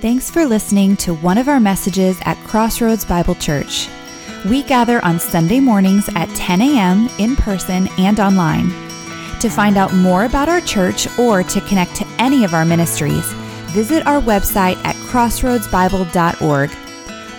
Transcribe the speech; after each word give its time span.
Thanks 0.00 0.30
for 0.30 0.46
listening 0.46 0.96
to 0.98 1.12
one 1.12 1.38
of 1.38 1.48
our 1.48 1.58
messages 1.58 2.20
at 2.22 2.36
Crossroads 2.46 3.04
Bible 3.04 3.34
Church. 3.34 3.88
We 4.48 4.62
gather 4.62 5.04
on 5.04 5.18
Sunday 5.18 5.58
mornings 5.58 6.08
at 6.14 6.28
10 6.36 6.62
a.m. 6.62 7.08
in 7.18 7.34
person 7.34 7.88
and 7.98 8.20
online. 8.20 8.68
To 9.40 9.48
find 9.48 9.76
out 9.76 9.92
more 9.92 10.24
about 10.24 10.48
our 10.48 10.60
church 10.60 11.08
or 11.18 11.42
to 11.42 11.60
connect 11.62 11.96
to 11.96 12.06
any 12.20 12.44
of 12.44 12.54
our 12.54 12.64
ministries, 12.64 13.26
visit 13.72 14.06
our 14.06 14.20
website 14.20 14.76
at 14.84 14.94
crossroadsbible.org. 15.10 16.70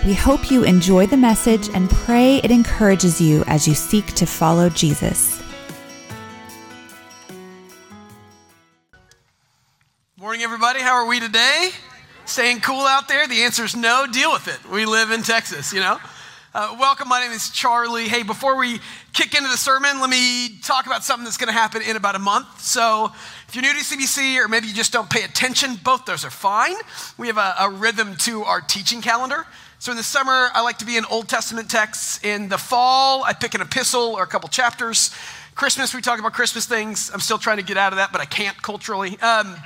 We 0.04 0.12
hope 0.12 0.50
you 0.50 0.62
enjoy 0.64 1.06
the 1.06 1.16
message 1.16 1.70
and 1.70 1.88
pray 1.88 2.42
it 2.44 2.50
encourages 2.50 3.22
you 3.22 3.42
as 3.46 3.66
you 3.66 3.74
seek 3.74 4.04
to 4.16 4.26
follow 4.26 4.68
Jesus. 4.68 5.42
Morning, 10.18 10.42
everybody. 10.42 10.80
How 10.80 10.92
are 10.92 11.06
we 11.06 11.20
today? 11.20 11.70
Staying 12.30 12.60
cool 12.60 12.86
out 12.86 13.08
there? 13.08 13.26
The 13.26 13.42
answer 13.42 13.64
is 13.64 13.74
no. 13.74 14.06
Deal 14.06 14.32
with 14.32 14.46
it. 14.46 14.64
We 14.70 14.86
live 14.86 15.10
in 15.10 15.24
Texas, 15.24 15.72
you 15.72 15.80
know? 15.80 15.98
Uh, 16.54 16.76
welcome. 16.78 17.08
My 17.08 17.20
name 17.20 17.32
is 17.32 17.50
Charlie. 17.50 18.08
Hey, 18.08 18.22
before 18.22 18.56
we 18.56 18.78
kick 19.12 19.34
into 19.34 19.50
the 19.50 19.56
sermon, 19.56 19.98
let 19.98 20.08
me 20.08 20.60
talk 20.62 20.86
about 20.86 21.02
something 21.02 21.24
that's 21.24 21.36
going 21.36 21.48
to 21.48 21.52
happen 21.52 21.82
in 21.82 21.96
about 21.96 22.14
a 22.14 22.20
month. 22.20 22.60
So, 22.60 23.10
if 23.48 23.56
you're 23.56 23.62
new 23.62 23.72
to 23.72 23.80
CBC 23.80 24.36
or 24.36 24.46
maybe 24.46 24.68
you 24.68 24.72
just 24.72 24.92
don't 24.92 25.10
pay 25.10 25.24
attention, 25.24 25.74
both 25.82 26.04
those 26.04 26.24
are 26.24 26.30
fine. 26.30 26.76
We 27.18 27.26
have 27.26 27.36
a, 27.36 27.56
a 27.58 27.68
rhythm 27.68 28.14
to 28.18 28.44
our 28.44 28.60
teaching 28.60 29.02
calendar. 29.02 29.44
So, 29.80 29.90
in 29.90 29.96
the 29.96 30.04
summer, 30.04 30.50
I 30.54 30.62
like 30.62 30.78
to 30.78 30.86
be 30.86 30.96
in 30.96 31.04
Old 31.06 31.28
Testament 31.28 31.68
texts. 31.68 32.24
In 32.24 32.48
the 32.48 32.58
fall, 32.58 33.24
I 33.24 33.32
pick 33.32 33.54
an 33.54 33.60
epistle 33.60 34.14
or 34.14 34.22
a 34.22 34.28
couple 34.28 34.48
chapters. 34.48 35.10
Christmas, 35.56 35.92
we 35.92 36.00
talk 36.00 36.20
about 36.20 36.34
Christmas 36.34 36.64
things. 36.64 37.10
I'm 37.12 37.18
still 37.18 37.38
trying 37.38 37.56
to 37.56 37.64
get 37.64 37.76
out 37.76 37.92
of 37.92 37.96
that, 37.96 38.12
but 38.12 38.20
I 38.20 38.24
can't 38.24 38.62
culturally. 38.62 39.18
Um, 39.18 39.56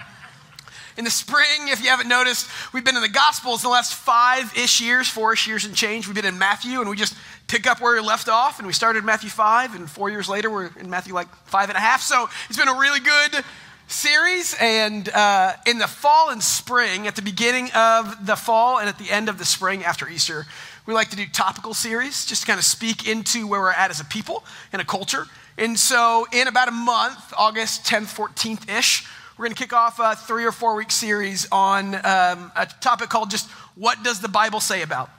in 0.97 1.05
the 1.05 1.11
spring, 1.11 1.69
if 1.69 1.83
you 1.83 1.89
haven't 1.89 2.09
noticed, 2.09 2.49
we've 2.73 2.85
been 2.85 2.97
in 2.97 3.03
the 3.03 3.09
Gospels 3.09 3.63
the 3.63 3.69
last 3.69 3.95
five 3.95 4.57
ish 4.57 4.81
years, 4.81 5.09
four 5.09 5.33
ish 5.33 5.47
years 5.47 5.65
and 5.65 5.75
change. 5.75 6.07
We've 6.07 6.15
been 6.15 6.25
in 6.25 6.39
Matthew, 6.39 6.81
and 6.81 6.89
we 6.89 6.97
just 6.97 7.17
pick 7.49 7.67
up 7.67 7.81
where 7.81 7.95
we 7.95 8.01
left 8.01 8.29
off. 8.29 8.59
And 8.59 8.67
we 8.67 8.73
started 8.73 9.05
Matthew 9.05 9.31
5, 9.31 9.75
and 9.75 9.91
four 9.91 10.11
years 10.11 10.29
later, 10.29 10.51
we're 10.51 10.71
in 10.79 10.89
Matthew 10.89 11.13
like 11.13 11.29
five 11.47 11.69
and 11.69 11.77
a 11.77 11.81
half. 11.81 12.01
So 12.01 12.29
it's 12.49 12.59
been 12.59 12.69
a 12.69 12.79
really 12.79 13.01
good 13.01 13.45
series. 13.89 14.57
And 14.61 15.09
uh, 15.09 15.55
in 15.67 15.79
the 15.79 15.89
fall 15.89 16.31
and 16.31 16.43
spring, 16.43 17.07
at 17.07 17.17
the 17.17 17.23
beginning 17.23 17.71
of 17.75 18.27
the 18.27 18.37
fall 18.37 18.79
and 18.79 18.89
at 18.89 18.99
the 18.99 19.11
end 19.11 19.29
of 19.29 19.39
the 19.39 19.45
spring 19.45 19.85
after 19.85 20.09
Easter, 20.09 20.47
we 20.87 20.95
like 20.95 21.11
to 21.11 21.17
do 21.17 21.27
topical 21.27 21.75
series, 21.75 22.25
just 22.27 22.43
to 22.43 22.47
kind 22.47 22.59
of 22.59 22.65
speak 22.65 23.09
into 23.09 23.47
where 23.47 23.61
we're 23.61 23.73
at 23.73 23.91
as 23.91 24.01
a 24.01 24.05
people 24.05 24.45
and 24.73 24.81
a 24.81 24.85
culture. 24.85 25.27
And 25.57 25.79
so, 25.79 26.27
in 26.33 26.47
about 26.47 26.69
a 26.69 26.73
month, 26.73 27.33
August 27.39 27.85
10th, 27.87 28.15
14th 28.15 28.69
ish, 28.69 29.07
we're 29.37 29.47
going 29.47 29.55
to 29.55 29.61
kick 29.61 29.73
off 29.73 29.99
a 29.99 30.15
three 30.15 30.45
or 30.45 30.53
four 30.53 30.77
week 30.77 30.93
series 30.93 31.49
on 31.51 31.95
um, 31.97 32.53
a 32.55 32.69
topic 32.81 33.09
called 33.09 33.31
just 33.31 33.51
What 33.75 34.03
Does 34.05 34.21
the 34.21 34.29
Bible 34.29 34.61
Say 34.61 34.83
About? 34.83 35.11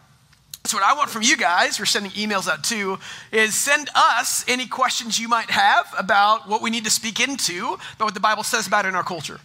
So, 0.63 0.77
what 0.77 0.85
I 0.85 0.93
want 0.95 1.09
from 1.09 1.21
you 1.21 1.35
guys, 1.35 1.77
we're 1.79 1.85
sending 1.85 2.11
emails 2.13 2.47
out 2.47 2.63
too, 2.63 2.97
is 3.31 3.53
send 3.53 3.89
us 3.93 4.45
any 4.47 4.67
questions 4.67 5.19
you 5.19 5.27
might 5.27 5.51
have 5.51 5.93
about 5.97 6.47
what 6.47 6.61
we 6.61 6.69
need 6.69 6.85
to 6.85 6.89
speak 6.89 7.19
into, 7.19 7.77
about 7.95 8.05
what 8.05 8.13
the 8.13 8.21
Bible 8.21 8.43
says 8.43 8.65
about 8.67 8.85
it 8.85 8.89
in 8.89 8.95
our 8.95 9.03
culture. 9.03 9.39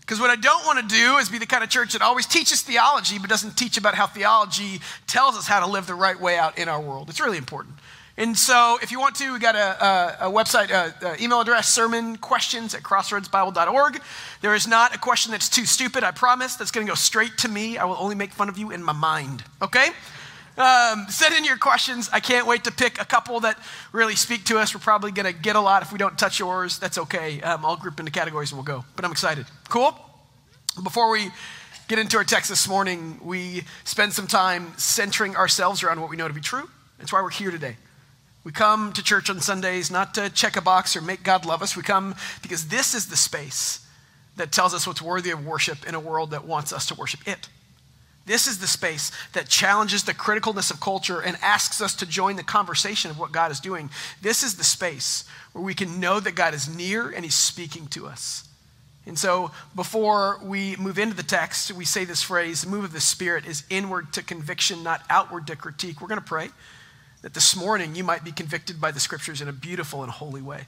Because 0.00 0.20
what 0.20 0.30
I 0.30 0.36
don't 0.36 0.66
want 0.66 0.78
to 0.78 0.94
do 0.94 1.16
is 1.16 1.28
be 1.28 1.38
the 1.38 1.46
kind 1.46 1.64
of 1.64 1.70
church 1.70 1.92
that 1.92 2.02
always 2.02 2.26
teaches 2.26 2.62
theology 2.62 3.18
but 3.18 3.30
doesn't 3.30 3.56
teach 3.56 3.76
about 3.76 3.94
how 3.94 4.06
theology 4.06 4.80
tells 5.06 5.36
us 5.36 5.46
how 5.46 5.60
to 5.60 5.66
live 5.66 5.86
the 5.86 5.94
right 5.94 6.20
way 6.20 6.36
out 6.36 6.58
in 6.58 6.68
our 6.68 6.80
world. 6.80 7.10
It's 7.10 7.20
really 7.20 7.38
important. 7.38 7.74
And 8.18 8.36
so, 8.36 8.78
if 8.80 8.90
you 8.90 8.98
want 8.98 9.14
to, 9.16 9.30
we 9.34 9.38
got 9.38 9.56
a, 9.56 9.84
a, 9.84 10.28
a 10.28 10.32
website, 10.32 10.70
a, 10.70 10.94
a, 11.06 11.22
email 11.22 11.42
address, 11.42 11.68
sermon 11.68 12.16
questions 12.16 12.74
at 12.74 12.82
crossroadsbible.org. 12.82 14.00
There 14.40 14.54
is 14.54 14.66
not 14.66 14.94
a 14.94 14.98
question 14.98 15.32
that's 15.32 15.50
too 15.50 15.66
stupid, 15.66 16.02
I 16.02 16.12
promise, 16.12 16.56
that's 16.56 16.70
going 16.70 16.86
to 16.86 16.90
go 16.90 16.94
straight 16.94 17.36
to 17.38 17.48
me. 17.48 17.76
I 17.76 17.84
will 17.84 17.96
only 17.98 18.14
make 18.14 18.32
fun 18.32 18.48
of 18.48 18.56
you 18.56 18.70
in 18.70 18.82
my 18.82 18.94
mind, 18.94 19.44
okay? 19.60 19.88
Um, 20.56 21.04
send 21.10 21.34
in 21.34 21.44
your 21.44 21.58
questions. 21.58 22.08
I 22.10 22.20
can't 22.20 22.46
wait 22.46 22.64
to 22.64 22.72
pick 22.72 22.98
a 22.98 23.04
couple 23.04 23.40
that 23.40 23.58
really 23.92 24.16
speak 24.16 24.44
to 24.44 24.58
us. 24.58 24.74
We're 24.74 24.80
probably 24.80 25.12
going 25.12 25.26
to 25.26 25.38
get 25.38 25.54
a 25.54 25.60
lot. 25.60 25.82
If 25.82 25.92
we 25.92 25.98
don't 25.98 26.18
touch 26.18 26.38
yours, 26.38 26.78
that's 26.78 26.96
okay. 26.96 27.42
Um, 27.42 27.66
I'll 27.66 27.76
group 27.76 28.00
into 28.00 28.10
categories 28.10 28.50
and 28.50 28.56
we'll 28.56 28.64
go. 28.64 28.86
But 28.96 29.04
I'm 29.04 29.12
excited. 29.12 29.44
Cool? 29.68 29.94
Before 30.82 31.10
we 31.10 31.28
get 31.88 31.98
into 31.98 32.16
our 32.16 32.24
text 32.24 32.48
this 32.48 32.66
morning, 32.66 33.20
we 33.22 33.64
spend 33.84 34.14
some 34.14 34.26
time 34.26 34.72
centering 34.78 35.36
ourselves 35.36 35.82
around 35.82 36.00
what 36.00 36.08
we 36.08 36.16
know 36.16 36.28
to 36.28 36.34
be 36.34 36.40
true. 36.40 36.66
That's 36.98 37.12
why 37.12 37.20
we're 37.20 37.28
here 37.28 37.50
today. 37.50 37.76
We 38.46 38.52
come 38.52 38.92
to 38.92 39.02
church 39.02 39.28
on 39.28 39.40
Sundays 39.40 39.90
not 39.90 40.14
to 40.14 40.30
check 40.30 40.56
a 40.56 40.60
box 40.60 40.94
or 40.94 41.00
make 41.00 41.24
God 41.24 41.44
love 41.44 41.62
us. 41.62 41.76
We 41.76 41.82
come 41.82 42.14
because 42.42 42.68
this 42.68 42.94
is 42.94 43.08
the 43.08 43.16
space 43.16 43.84
that 44.36 44.52
tells 44.52 44.72
us 44.72 44.86
what's 44.86 45.02
worthy 45.02 45.32
of 45.32 45.44
worship 45.44 45.84
in 45.84 45.96
a 45.96 46.00
world 46.00 46.30
that 46.30 46.44
wants 46.44 46.72
us 46.72 46.86
to 46.86 46.94
worship 46.94 47.26
it. 47.26 47.48
This 48.24 48.46
is 48.46 48.60
the 48.60 48.68
space 48.68 49.10
that 49.32 49.48
challenges 49.48 50.04
the 50.04 50.14
criticalness 50.14 50.70
of 50.70 50.80
culture 50.80 51.20
and 51.20 51.36
asks 51.42 51.80
us 51.80 51.96
to 51.96 52.06
join 52.06 52.36
the 52.36 52.44
conversation 52.44 53.10
of 53.10 53.18
what 53.18 53.32
God 53.32 53.50
is 53.50 53.58
doing. 53.58 53.90
This 54.22 54.44
is 54.44 54.54
the 54.54 54.62
space 54.62 55.24
where 55.50 55.64
we 55.64 55.74
can 55.74 55.98
know 55.98 56.20
that 56.20 56.36
God 56.36 56.54
is 56.54 56.68
near 56.68 57.10
and 57.10 57.24
He's 57.24 57.34
speaking 57.34 57.88
to 57.88 58.06
us. 58.06 58.48
And 59.06 59.18
so, 59.18 59.50
before 59.74 60.38
we 60.40 60.76
move 60.76 61.00
into 61.00 61.16
the 61.16 61.24
text, 61.24 61.72
we 61.72 61.84
say 61.84 62.04
this 62.04 62.22
phrase 62.22 62.62
the 62.62 62.70
move 62.70 62.84
of 62.84 62.92
the 62.92 63.00
Spirit 63.00 63.44
is 63.44 63.64
inward 63.70 64.12
to 64.12 64.22
conviction, 64.22 64.84
not 64.84 65.02
outward 65.10 65.48
to 65.48 65.56
critique. 65.56 66.00
We're 66.00 66.06
going 66.06 66.20
to 66.20 66.24
pray 66.24 66.50
that 67.26 67.34
this 67.34 67.56
morning 67.56 67.96
you 67.96 68.04
might 68.04 68.22
be 68.22 68.30
convicted 68.30 68.80
by 68.80 68.92
the 68.92 69.00
scriptures 69.00 69.40
in 69.40 69.48
a 69.48 69.52
beautiful 69.52 70.04
and 70.04 70.12
holy 70.12 70.40
way. 70.40 70.66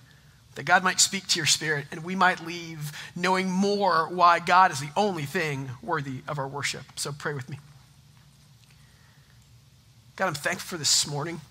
That 0.56 0.64
God 0.64 0.82
might 0.82 0.98
speak 0.98 1.28
to 1.28 1.38
your 1.38 1.46
spirit 1.46 1.86
and 1.92 2.02
we 2.02 2.16
might 2.16 2.44
leave 2.44 2.90
knowing 3.14 3.48
more 3.48 4.08
why 4.08 4.40
God 4.40 4.72
is 4.72 4.80
the 4.80 4.90
only 4.96 5.22
thing 5.22 5.70
worthy 5.80 6.22
of 6.26 6.36
our 6.36 6.48
worship. 6.48 6.82
So 6.96 7.12
pray 7.16 7.32
with 7.32 7.48
me. 7.48 7.60
God, 10.16 10.26
I'm 10.26 10.34
thankful 10.34 10.66
for 10.66 10.78
this 10.78 11.06
morning 11.06 11.42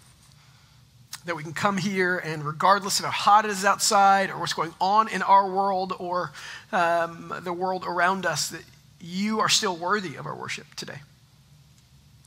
that 1.23 1.38
we 1.38 1.44
can 1.44 1.53
come 1.53 1.78
here 1.78 2.17
and 2.17 2.44
regardless 2.44 3.00
of 3.00 3.06
how 3.06 3.12
hot 3.12 3.46
it 3.46 3.51
is 3.51 3.63
outside 3.63 4.29
or 4.29 4.38
what's 4.38 4.51
going 4.51 4.73
on 4.81 5.07
in 5.07 5.22
our 5.22 5.50
world 5.50 5.94
or 6.00 6.34
um, 6.73 7.34
the 7.44 7.53
world 7.53 7.85
around 7.88 8.25
us, 8.25 8.50
that 8.50 8.66
you 9.00 9.40
are 9.40 9.47
still 9.47 9.78
worthy 9.78 10.17
of 10.17 10.25
our 10.25 10.35
worship 10.35 10.67
today 10.75 11.00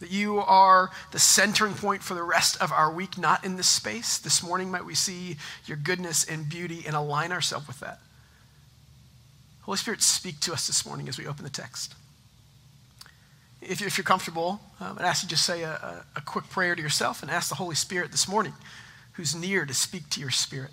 that 0.01 0.11
you 0.11 0.39
are 0.39 0.91
the 1.13 1.19
centering 1.19 1.75
point 1.75 2.03
for 2.03 2.15
the 2.15 2.23
rest 2.23 2.61
of 2.61 2.73
our 2.73 2.93
week, 2.93 3.17
not 3.17 3.45
in 3.45 3.57
this 3.57 3.69
space. 3.69 4.19
This 4.19 4.43
morning, 4.43 4.71
might 4.71 4.85
we 4.85 4.95
see 4.95 5.37
your 5.67 5.77
goodness 5.77 6.25
and 6.25 6.49
beauty 6.49 6.85
and 6.87 6.97
align 6.97 7.33
ourselves 7.33 7.67
with 7.67 7.81
that. 7.81 8.01
Holy 9.63 9.77
Spirit, 9.77 10.03
speak 10.03 10.41
to 10.41 10.53
us 10.53 10.67
this 10.67 10.85
morning 10.85 11.09
as 11.09 11.19
we 11.19 11.27
open 11.27 11.45
the 11.45 11.51
text. 11.51 11.95
If, 13.61 13.81
you're 13.81 14.05
comfortable, 14.05 14.61
um, 14.81 14.97
I'd 14.99 15.05
ask 15.05 15.23
you 15.23 15.29
just 15.29 15.45
say 15.45 15.63
a, 15.63 16.05
a 16.17 16.21
quick 16.23 16.49
prayer 16.49 16.75
to 16.75 16.81
yourself 16.81 17.23
and 17.23 17.31
ask 17.31 17.51
the 17.51 17.57
Holy 17.57 17.75
Spirit 17.75 18.11
this 18.11 18.27
morning, 18.27 18.55
who's 19.13 19.35
near, 19.35 19.67
to 19.67 19.75
speak 19.75 20.09
to 20.11 20.21
your 20.21 20.31
spirit. 20.31 20.71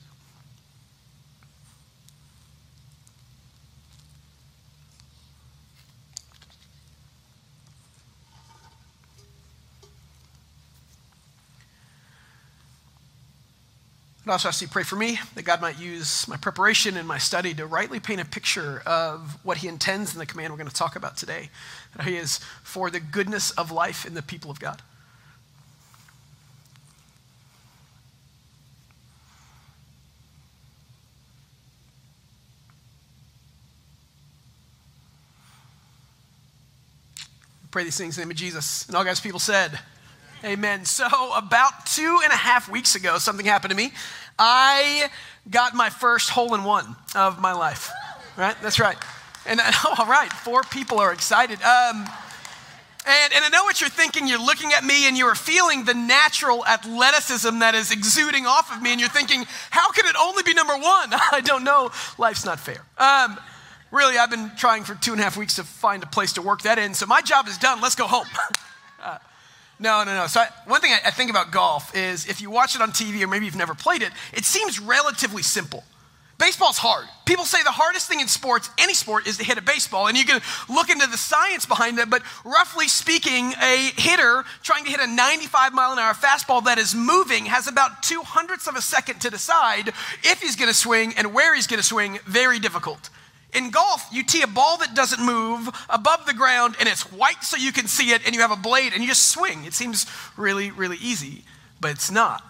I'd 14.28 14.34
also 14.34 14.50
ask 14.50 14.62
you 14.62 14.68
pray 14.68 14.84
for 14.84 14.98
me 14.98 15.18
that 15.36 15.44
God 15.44 15.62
might 15.62 15.80
use 15.80 16.28
my 16.28 16.36
preparation 16.36 16.98
and 16.98 17.08
my 17.08 17.18
study 17.18 17.54
to 17.54 17.66
rightly 17.66 18.02
paint 18.02 18.20
a 18.20 18.26
picture 18.26 18.84
of 18.86 19.38
what 19.46 19.56
He 19.56 19.70
intends 19.70 20.12
in 20.12 20.20
the 20.20 20.26
command 20.26 20.52
we're 20.52 20.58
going 20.58 20.68
to 20.68 20.76
talk 20.76 20.98
about 20.98 21.16
today. 21.16 21.50
That 21.96 22.06
He 22.06 22.18
is 22.18 22.42
for 22.62 22.90
the 22.90 23.00
goodness 23.00 23.52
of 23.52 23.72
life 23.72 24.06
in 24.06 24.16
the 24.16 24.22
people 24.22 24.52
of 24.52 24.60
God. 24.60 24.82
pray 37.70 37.84
these 37.84 37.98
things 37.98 38.18
in 38.18 38.22
the 38.22 38.26
name 38.26 38.32
of 38.32 38.38
Jesus. 38.38 38.88
And 38.88 38.96
all 38.98 39.04
God's 39.04 39.20
people 39.20 39.40
said, 39.40 39.80
Amen. 40.44 40.86
So, 40.86 41.08
about 41.36 41.88
two 41.88 42.20
and 42.24 42.32
a 42.32 42.36
half 42.36 42.70
weeks 42.70 42.94
ago, 42.94 43.18
something 43.18 43.46
happened 43.46 43.72
to 43.72 43.76
me. 43.76 43.92
I 44.38 45.10
got 45.50 45.74
my 45.74 45.90
first 45.90 46.30
hole 46.30 46.54
in 46.54 46.64
one 46.64 46.96
of 47.16 47.42
my 47.42 47.54
life. 47.54 47.92
Right? 48.38 48.56
That's 48.62 48.80
right. 48.80 48.98
And 49.48 49.60
all 49.98 50.06
right, 50.06 50.32
four 50.32 50.62
people 50.62 51.00
are 51.00 51.12
excited. 51.12 51.60
Um, 51.64 52.08
and, 53.10 53.34
and 53.34 53.46
I 53.46 53.50
know 53.52 53.64
what 53.64 53.82
you're 53.82 53.90
thinking. 53.90 54.28
You're 54.28 54.44
looking 54.44 54.74
at 54.74 54.84
me 54.84 55.08
and 55.08 55.18
you're 55.18 55.34
feeling 55.34 55.86
the 55.86 55.94
natural 55.96 56.64
athleticism 56.66 57.60
that 57.60 57.74
is 57.74 57.92
exuding 57.92 58.46
off 58.46 58.72
of 58.76 58.82
me. 58.82 58.92
And 58.92 59.00
you're 59.00 59.10
thinking, 59.10 59.46
how 59.72 59.92
can 59.92 60.06
it 60.06 60.16
only 60.20 60.44
be 60.44 60.54
number 60.54 60.74
one? 60.74 60.84
I 61.32 61.42
don't 61.44 61.64
know. 61.64 61.90
Life's 62.20 62.46
not 62.46 62.60
fair. 62.60 62.86
Um, 62.98 63.40
really, 63.92 64.18
I've 64.18 64.30
been 64.30 64.52
trying 64.58 64.84
for 64.84 64.94
two 64.94 65.14
and 65.14 65.22
a 65.22 65.24
half 65.24 65.38
weeks 65.38 65.56
to 65.56 65.64
find 65.64 66.04
a 66.04 66.08
place 66.08 66.34
to 66.34 66.44
work 66.44 66.62
that 66.64 66.78
in. 66.78 66.94
So 66.94 67.08
my 67.08 67.22
job 67.22 67.48
is 67.48 67.58
done. 67.58 67.82
Let's 67.82 67.96
go 67.96 68.06
home. 68.06 68.28
No, 69.80 70.04
no, 70.04 70.16
no. 70.16 70.28
So, 70.28 70.42
I, 70.42 70.48
one 70.66 70.82
thing 70.82 70.92
I, 70.92 71.08
I 71.08 71.12
think 71.12 71.30
about 71.30 71.52
golf 71.52 71.96
is 71.96 72.26
if 72.28 72.42
you 72.42 72.50
watch 72.50 72.76
it 72.76 72.82
on 72.82 72.92
TV 72.92 73.22
or 73.22 73.28
maybe 73.28 73.46
you've 73.46 73.56
never 73.56 73.76
played 73.76 74.02
it, 74.02 74.12
it 74.34 74.46
seems 74.46 74.80
relatively 74.80 75.44
simple. 75.44 75.84
Baseball's 76.40 76.78
hard. 76.78 77.06
People 77.26 77.46
say 77.46 77.64
the 77.64 77.72
hardest 77.72 78.08
thing 78.08 78.20
in 78.20 78.28
sports, 78.28 78.70
any 78.78 78.94
sport, 78.94 79.26
is 79.26 79.38
to 79.38 79.44
hit 79.44 79.58
a 79.58 79.62
baseball. 79.62 80.08
And 80.08 80.16
you 80.16 80.24
can 80.24 80.40
look 80.70 80.90
into 80.92 81.08
the 81.08 81.18
science 81.18 81.66
behind 81.66 81.98
it, 81.98 82.12
but 82.12 82.22
roughly 82.46 82.88
speaking, 82.88 83.54
a 83.60 83.92
hitter 83.98 84.46
trying 84.62 84.86
to 84.86 84.92
hit 84.92 85.00
a 85.00 85.08
95 85.08 85.74
mile 85.74 85.94
an 85.94 86.00
hour 86.00 86.14
fastball 86.14 86.64
that 86.66 86.78
is 86.78 86.94
moving 86.94 87.46
has 87.46 87.68
about 87.68 88.04
two 88.04 88.22
hundredths 88.22 88.68
of 88.68 88.76
a 88.76 88.82
second 88.84 89.20
to 89.22 89.32
decide 89.32 89.90
if 90.24 90.40
he's 90.40 90.56
going 90.56 90.70
to 90.70 90.76
swing 90.76 91.14
and 91.18 91.34
where 91.34 91.56
he's 91.56 91.66
going 91.66 91.80
to 91.80 91.84
swing. 91.84 92.20
Very 92.28 92.60
difficult. 92.60 93.10
In 93.54 93.70
golf, 93.70 94.06
you 94.12 94.24
tee 94.24 94.42
a 94.42 94.48
ball 94.48 94.78
that 94.78 94.94
doesn't 94.94 95.24
move 95.26 95.70
above 95.90 96.26
the 96.26 96.34
ground 96.34 96.76
and 96.80 96.88
it's 96.90 97.12
white 97.12 97.44
so 97.44 97.58
you 97.58 97.72
can 97.72 97.88
see 97.88 98.12
it, 98.12 98.26
and 98.26 98.36
you 98.36 98.42
have 98.42 98.52
a 98.52 98.58
blade 98.58 98.94
and 98.94 99.02
you 99.02 99.08
just 99.08 99.28
swing. 99.28 99.66
It 99.66 99.74
seems 99.74 100.06
really, 100.36 100.70
really 100.70 100.98
easy, 100.98 101.44
but 101.80 101.92
it's 101.92 102.12
not. 102.12 102.44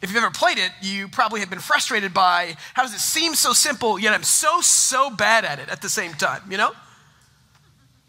If 0.00 0.10
you've 0.10 0.22
ever 0.22 0.30
played 0.30 0.58
it, 0.58 0.70
you 0.80 1.08
probably 1.08 1.40
have 1.40 1.50
been 1.50 1.58
frustrated 1.58 2.14
by 2.14 2.56
how 2.74 2.82
does 2.82 2.94
it 2.94 3.00
seem 3.00 3.34
so 3.34 3.52
simple, 3.52 3.98
yet 3.98 4.14
I'm 4.14 4.22
so, 4.22 4.60
so 4.60 5.10
bad 5.10 5.44
at 5.44 5.58
it 5.58 5.68
at 5.68 5.82
the 5.82 5.88
same 5.88 6.14
time, 6.14 6.42
you 6.50 6.56
know? 6.56 6.72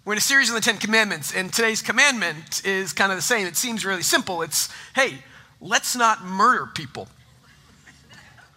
We're 0.05 0.13
in 0.13 0.17
a 0.19 0.21
series 0.21 0.49
on 0.49 0.55
the 0.55 0.61
Ten 0.61 0.77
Commandments, 0.77 1.35
and 1.35 1.51
today's 1.51 1.81
commandment 1.81 2.65
is 2.65 2.93
kind 2.93 3.11
of 3.11 3.17
the 3.17 3.23
same. 3.23 3.45
It 3.45 3.57
seems 3.57 3.85
really 3.85 4.03
simple. 4.03 4.41
It's, 4.41 4.69
hey, 4.95 5.23
let's 5.59 5.95
not 5.95 6.23
murder 6.23 6.67
people. 6.73 7.07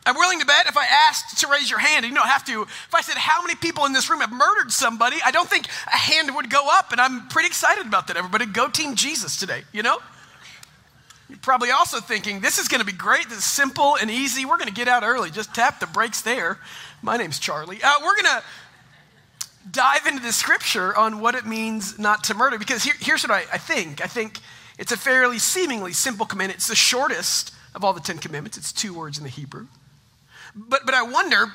I'm 0.05 0.17
willing 0.17 0.41
to 0.41 0.47
bet 0.47 0.67
if 0.67 0.77
I 0.77 0.85
asked 1.09 1.39
to 1.41 1.49
raise 1.49 1.71
your 1.71 1.79
hand, 1.79 2.05
you 2.05 2.13
don't 2.13 2.27
have 2.27 2.45
to, 2.47 2.63
if 2.63 2.95
I 2.95 3.03
said, 3.03 3.17
How 3.17 3.41
many 3.43 3.55
people 3.55 3.85
in 3.85 3.93
this 3.93 4.11
room 4.11 4.21
have 4.21 4.33
murdered 4.33 4.73
somebody? 4.73 5.17
I 5.25 5.31
don't 5.31 5.49
think 5.49 5.67
a 5.87 5.97
hand 5.97 6.35
would 6.35 6.51
go 6.51 6.69
up, 6.71 6.91
and 6.91 7.01
I'm 7.01 7.29
pretty 7.29 7.47
excited 7.47 7.87
about 7.87 8.09
that. 8.09 8.17
Everybody, 8.17 8.47
go 8.47 8.69
Team 8.69 8.97
Jesus 8.97 9.37
today, 9.37 9.63
you 9.73 9.83
know? 9.83 9.99
You're 11.29 11.39
probably 11.39 11.71
also 11.71 12.01
thinking, 12.01 12.41
this 12.41 12.59
is 12.59 12.69
going 12.69 12.81
to 12.81 12.87
be 12.87 12.93
great. 12.93 13.29
This 13.29 13.39
is 13.39 13.45
simple 13.45 13.97
and 13.97 14.11
easy. 14.11 14.45
We're 14.45 14.59
going 14.59 14.69
to 14.69 14.75
get 14.75 14.89
out 14.89 15.03
early. 15.03 15.31
Just 15.31 15.55
tap 15.55 15.81
the 15.81 15.87
brakes 15.87 16.21
there. 16.21 16.59
My 17.01 17.17
name's 17.17 17.39
Charlie. 17.39 17.79
Uh, 17.83 17.95
we're 18.03 18.17
going 18.17 18.37
to 18.37 18.43
dive 19.71 20.07
into 20.07 20.21
the 20.21 20.33
scripture 20.33 20.95
on 20.97 21.21
what 21.21 21.35
it 21.35 21.47
means 21.47 21.99
not 21.99 22.25
to 22.25 22.35
murder 22.35 22.59
because 22.59 22.83
here, 22.83 22.95
here's 22.99 23.23
what 23.23 23.31
I, 23.31 23.45
I 23.53 23.59
think. 23.59 24.05
I 24.05 24.09
think 24.09 24.41
it's 24.79 24.93
a 24.93 24.97
fairly 24.97 25.39
seemingly 25.39 25.93
simple 25.93 26.27
command. 26.27 26.53
It's 26.53 26.69
the 26.69 26.75
shortest 26.75 27.55
of 27.75 27.85
all 27.85 27.93
the 27.93 28.01
Ten 28.01 28.19
Commandments, 28.19 28.59
it's 28.59 28.73
two 28.73 28.93
words 28.93 29.17
in 29.17 29.25
the 29.25 29.31
Hebrew. 29.31 29.69
But, 30.55 30.85
but 30.85 30.95
I 30.95 31.03
wonder 31.03 31.47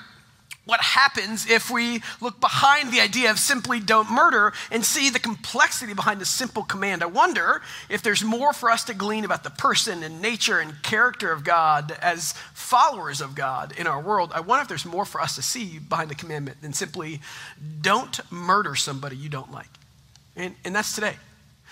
what 0.67 0.81
happens 0.81 1.49
if 1.49 1.71
we 1.71 2.01
look 2.19 2.41
behind 2.41 2.91
the 2.91 2.99
idea 2.99 3.31
of 3.31 3.39
simply 3.39 3.79
don't 3.79 4.11
murder 4.11 4.51
and 4.69 4.83
see 4.83 5.09
the 5.09 5.19
complexity 5.19 5.94
behind 5.94 6.19
the 6.19 6.25
simple 6.25 6.63
command? 6.63 7.01
I 7.01 7.05
wonder 7.05 7.61
if 7.89 8.01
there's 8.01 8.23
more 8.23 8.51
for 8.51 8.69
us 8.69 8.83
to 8.85 8.94
glean 8.94 9.23
about 9.23 9.45
the 9.45 9.49
person 9.49 10.03
and 10.03 10.21
nature 10.21 10.59
and 10.59 10.81
character 10.83 11.31
of 11.31 11.45
God 11.45 11.97
as 12.01 12.33
followers 12.53 13.21
of 13.21 13.33
God 13.33 13.73
in 13.77 13.88
our 13.88 14.01
world. 14.01 14.31
I 14.35 14.41
wonder 14.41 14.61
if 14.61 14.67
there's 14.67 14.85
more 14.85 15.05
for 15.05 15.21
us 15.21 15.35
to 15.35 15.41
see 15.41 15.79
behind 15.79 16.11
the 16.11 16.15
commandment 16.15 16.61
than 16.61 16.73
simply 16.73 17.21
don't 17.81 18.19
murder 18.29 18.75
somebody 18.75 19.15
you 19.15 19.29
don't 19.29 19.51
like. 19.53 19.69
And, 20.35 20.53
and 20.65 20.75
that's 20.75 20.94
today. 20.94 21.15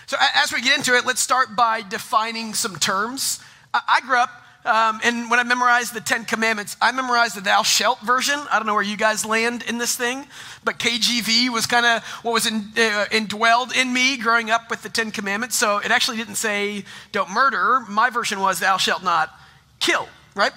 So, 0.08 0.16
as 0.36 0.54
we 0.54 0.62
get 0.62 0.78
into 0.78 0.96
it, 0.96 1.06
let's 1.06 1.20
start 1.20 1.56
by 1.56 1.82
defining 1.82 2.54
some 2.54 2.78
terms. 2.78 3.42
I, 3.74 3.82
I 3.88 4.02
grew 4.02 4.18
up 4.18 4.30
um, 4.66 5.00
and 5.04 5.30
when 5.30 5.40
I 5.40 5.44
memorized 5.44 5.94
the 5.94 6.02
Ten 6.02 6.26
Commandments, 6.26 6.76
I 6.82 6.92
memorized 6.92 7.36
the 7.36 7.42
Thou 7.42 7.62
Shalt 7.62 8.02
version. 8.02 8.40
I 8.52 8.58
don't 8.58 8.66
know 8.66 8.74
where 8.74 8.82
you 8.82 8.98
guys 8.98 9.24
land 9.24 9.64
in 9.68 9.78
this 9.78 9.96
thing, 9.96 10.26
but 10.64 10.80
KJV 10.80 11.50
was 11.50 11.68
kind 11.68 11.86
of 11.86 12.04
what 12.24 12.34
was 12.34 12.48
in, 12.48 12.72
uh, 12.76 13.06
indwelled 13.12 13.76
in 13.76 13.94
me 13.94 14.18
growing 14.18 14.50
up 14.50 14.72
with 14.72 14.82
the 14.82 14.90
Ten 14.90 15.12
Commandments. 15.12 15.56
So 15.56 15.78
it 15.78 15.92
actually 15.92 16.18
didn't 16.18 16.36
say, 16.36 16.84
don't 17.12 17.30
murder. 17.30 17.82
My 17.88 18.10
version 18.10 18.40
was, 18.40 18.60
Thou 18.60 18.78
shalt 18.78 19.04
not 19.04 19.32
kill, 19.80 20.10
right? 20.36 20.54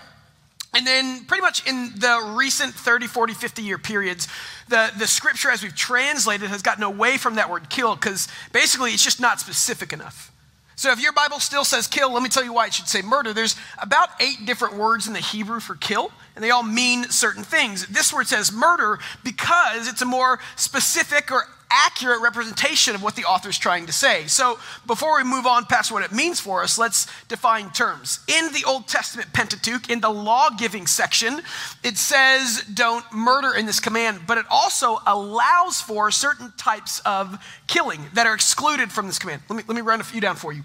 And 0.74 0.86
then, 0.86 1.24
pretty 1.24 1.42
much 1.42 1.66
in 1.66 1.92
the 1.96 2.34
recent 2.36 2.74
30, 2.74 3.08
40, 3.08 3.34
50 3.34 3.62
year 3.62 3.78
periods, 3.78 4.26
the, 4.68 4.90
the 4.98 5.06
scripture 5.06 5.50
as 5.50 5.62
we've 5.62 5.74
translated 5.74 6.48
has 6.48 6.62
gotten 6.62 6.82
away 6.82 7.18
from 7.18 7.34
that 7.34 7.50
word 7.50 7.68
kill 7.68 7.94
because 7.94 8.28
basically 8.52 8.92
it's 8.92 9.04
just 9.04 9.20
not 9.20 9.38
specific 9.38 9.92
enough. 9.92 10.32
So 10.78 10.92
if 10.92 11.02
your 11.02 11.12
Bible 11.12 11.40
still 11.40 11.64
says 11.64 11.88
kill, 11.88 12.12
let 12.12 12.22
me 12.22 12.28
tell 12.28 12.44
you 12.44 12.52
why 12.52 12.66
it 12.66 12.72
should 12.72 12.86
say 12.86 13.02
murder. 13.02 13.32
There's 13.32 13.56
about 13.78 14.10
eight 14.20 14.46
different 14.46 14.76
words 14.76 15.08
in 15.08 15.12
the 15.12 15.18
Hebrew 15.18 15.58
for 15.58 15.74
kill, 15.74 16.12
and 16.36 16.44
they 16.44 16.52
all 16.52 16.62
mean 16.62 17.10
certain 17.10 17.42
things. 17.42 17.88
This 17.88 18.12
word 18.12 18.28
says 18.28 18.52
murder 18.52 19.00
because 19.24 19.88
it's 19.88 20.02
a 20.02 20.06
more 20.06 20.38
specific 20.54 21.32
or 21.32 21.48
accurate 21.70 22.20
representation 22.20 22.94
of 22.94 23.02
what 23.02 23.16
the 23.16 23.24
author 23.24 23.48
is 23.48 23.58
trying 23.58 23.86
to 23.86 23.92
say. 23.92 24.26
So 24.26 24.58
before 24.86 25.16
we 25.16 25.24
move 25.24 25.46
on 25.46 25.66
past 25.66 25.92
what 25.92 26.02
it 26.02 26.12
means 26.12 26.40
for 26.40 26.62
us, 26.62 26.78
let's 26.78 27.06
define 27.28 27.70
terms. 27.70 28.20
In 28.26 28.52
the 28.52 28.64
Old 28.66 28.88
Testament 28.88 29.32
Pentateuch, 29.32 29.90
in 29.90 30.00
the 30.00 30.10
law 30.10 30.48
giving 30.50 30.86
section, 30.86 31.42
it 31.82 31.96
says 31.96 32.64
don't 32.72 33.04
murder 33.12 33.54
in 33.54 33.66
this 33.66 33.80
command, 33.80 34.20
but 34.26 34.38
it 34.38 34.46
also 34.50 34.98
allows 35.06 35.80
for 35.80 36.10
certain 36.10 36.52
types 36.56 37.00
of 37.00 37.38
killing 37.66 38.06
that 38.14 38.26
are 38.26 38.34
excluded 38.34 38.90
from 38.90 39.06
this 39.06 39.18
command. 39.18 39.42
Let 39.48 39.56
me, 39.56 39.62
let 39.66 39.74
me 39.74 39.82
run 39.82 40.00
a 40.00 40.04
few 40.04 40.20
down 40.20 40.36
for 40.36 40.52
you. 40.52 40.62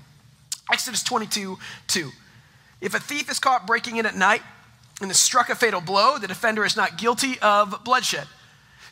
Exodus 0.71 1.03
22 1.03 1.57
2. 1.88 2.09
If 2.81 2.94
a 2.94 3.00
thief 3.00 3.29
is 3.29 3.39
caught 3.39 3.67
breaking 3.67 3.97
in 3.97 4.05
at 4.05 4.15
night 4.15 4.41
and 5.01 5.09
is 5.09 5.17
struck 5.17 5.50
a 5.50 5.55
fatal 5.55 5.81
blow, 5.81 6.17
the 6.17 6.27
defender 6.27 6.65
is 6.65 6.75
not 6.75 6.97
guilty 6.97 7.39
of 7.41 7.83
bloodshed. 7.83 8.27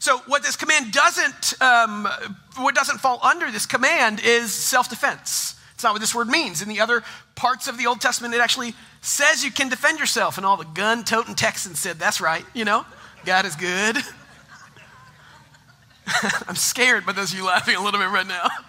So, 0.01 0.17
what 0.25 0.41
this 0.41 0.55
command 0.55 0.91
doesn't, 0.91 1.61
um, 1.61 2.07
what 2.57 2.73
doesn't 2.73 2.97
fall 3.01 3.19
under 3.21 3.51
this 3.51 3.67
command 3.67 4.19
is 4.25 4.51
self 4.51 4.89
defense. 4.89 5.53
It's 5.75 5.83
not 5.83 5.93
what 5.93 6.01
this 6.01 6.15
word 6.15 6.27
means. 6.27 6.63
In 6.63 6.69
the 6.69 6.79
other 6.79 7.03
parts 7.35 7.67
of 7.67 7.77
the 7.77 7.85
Old 7.85 8.01
Testament, 8.01 8.33
it 8.33 8.41
actually 8.41 8.73
says 9.01 9.43
you 9.43 9.51
can 9.51 9.69
defend 9.69 9.99
yourself. 9.99 10.37
And 10.37 10.45
all 10.45 10.57
the 10.57 10.65
gun 10.65 11.03
toting 11.03 11.35
Texans 11.35 11.77
said, 11.77 11.99
That's 11.99 12.19
right, 12.19 12.43
you 12.55 12.65
know, 12.65 12.83
God 13.25 13.45
is 13.45 13.55
good. 13.55 13.97
I'm 16.47 16.55
scared 16.55 17.05
by 17.05 17.11
those 17.11 17.31
of 17.31 17.37
you 17.37 17.45
laughing 17.45 17.75
a 17.75 17.83
little 17.83 17.99
bit 17.99 18.09
right 18.09 18.27
now. 18.27 18.47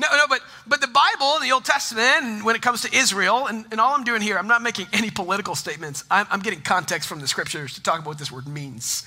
No, 0.00 0.06
no, 0.12 0.26
but, 0.28 0.42
but 0.64 0.80
the 0.80 0.86
Bible 0.86 1.40
the 1.40 1.50
Old 1.50 1.64
Testament, 1.64 2.44
when 2.44 2.54
it 2.54 2.62
comes 2.62 2.82
to 2.82 2.96
Israel, 2.96 3.48
and, 3.48 3.66
and 3.72 3.80
all 3.80 3.96
I'm 3.96 4.04
doing 4.04 4.22
here, 4.22 4.38
I'm 4.38 4.46
not 4.46 4.62
making 4.62 4.86
any 4.92 5.10
political 5.10 5.56
statements. 5.56 6.04
I'm, 6.08 6.24
I'm 6.30 6.38
getting 6.38 6.60
context 6.60 7.08
from 7.08 7.18
the 7.18 7.26
scriptures 7.26 7.74
to 7.74 7.82
talk 7.82 7.96
about 7.96 8.10
what 8.10 8.18
this 8.18 8.30
word 8.30 8.46
means. 8.46 9.04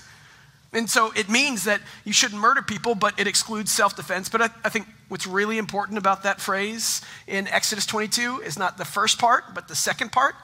And 0.73 0.89
so 0.89 1.12
it 1.15 1.29
means 1.29 1.65
that 1.65 1.81
you 2.06 2.13
shouldn't 2.13 2.39
murder 2.39 2.62
people, 2.62 2.95
but 2.95 3.19
it 3.19 3.27
excludes 3.27 3.71
self 3.71 3.95
defense. 3.95 4.29
But 4.29 4.41
I, 4.41 4.50
I, 4.63 4.69
think 4.69 4.88
what's 5.09 5.27
really 5.27 5.57
important 5.57 5.97
about 5.97 6.23
that 6.23 6.39
phrase 6.39 7.01
in 7.27 7.47
Exodus 7.47 7.85
22 7.85 8.41
is 8.45 8.57
not 8.57 8.77
the 8.77 8.85
first 8.85 9.19
part, 9.19 9.53
but 9.53 9.68
the 9.68 9.75
second 9.75 10.13
part. 10.13 10.35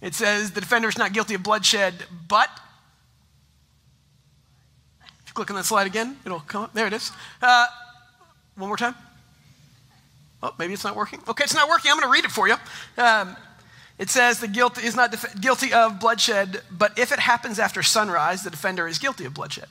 It 0.00 0.14
says 0.14 0.50
the 0.50 0.60
defender 0.60 0.88
is 0.88 0.98
not 0.98 1.12
guilty 1.12 1.34
of 1.34 1.42
bloodshed, 1.42 1.94
but. 2.28 2.50
If 5.04 5.28
you 5.28 5.34
click 5.34 5.50
on 5.50 5.56
that 5.56 5.64
slide 5.64 5.86
again, 5.86 6.16
it'll 6.26 6.40
come 6.40 6.64
up. 6.64 6.74
There 6.74 6.86
it 6.88 6.92
is. 6.92 7.12
Uh, 7.40 7.66
one 8.56 8.68
more 8.68 8.76
time. 8.76 8.96
Oh, 10.42 10.54
maybe 10.58 10.74
it's 10.74 10.84
not 10.84 10.96
working. 10.96 11.20
Okay, 11.28 11.44
it's 11.44 11.54
not 11.54 11.68
working. 11.68 11.90
I'm 11.90 11.98
going 11.98 12.08
to 12.08 12.12
read 12.12 12.24
it 12.24 12.30
for 12.32 12.48
you. 12.48 12.56
Um, 12.98 13.36
it 14.04 14.10
says 14.10 14.38
the 14.38 14.48
guilt 14.48 14.76
is 14.76 14.94
not 14.94 15.12
def- 15.12 15.40
guilty 15.40 15.72
of 15.72 15.98
bloodshed, 15.98 16.60
but 16.70 16.98
if 16.98 17.10
it 17.10 17.18
happens 17.18 17.58
after 17.58 17.82
sunrise, 17.82 18.42
the 18.44 18.50
defender 18.50 18.86
is 18.86 18.98
guilty 18.98 19.24
of 19.24 19.32
bloodshed. 19.32 19.68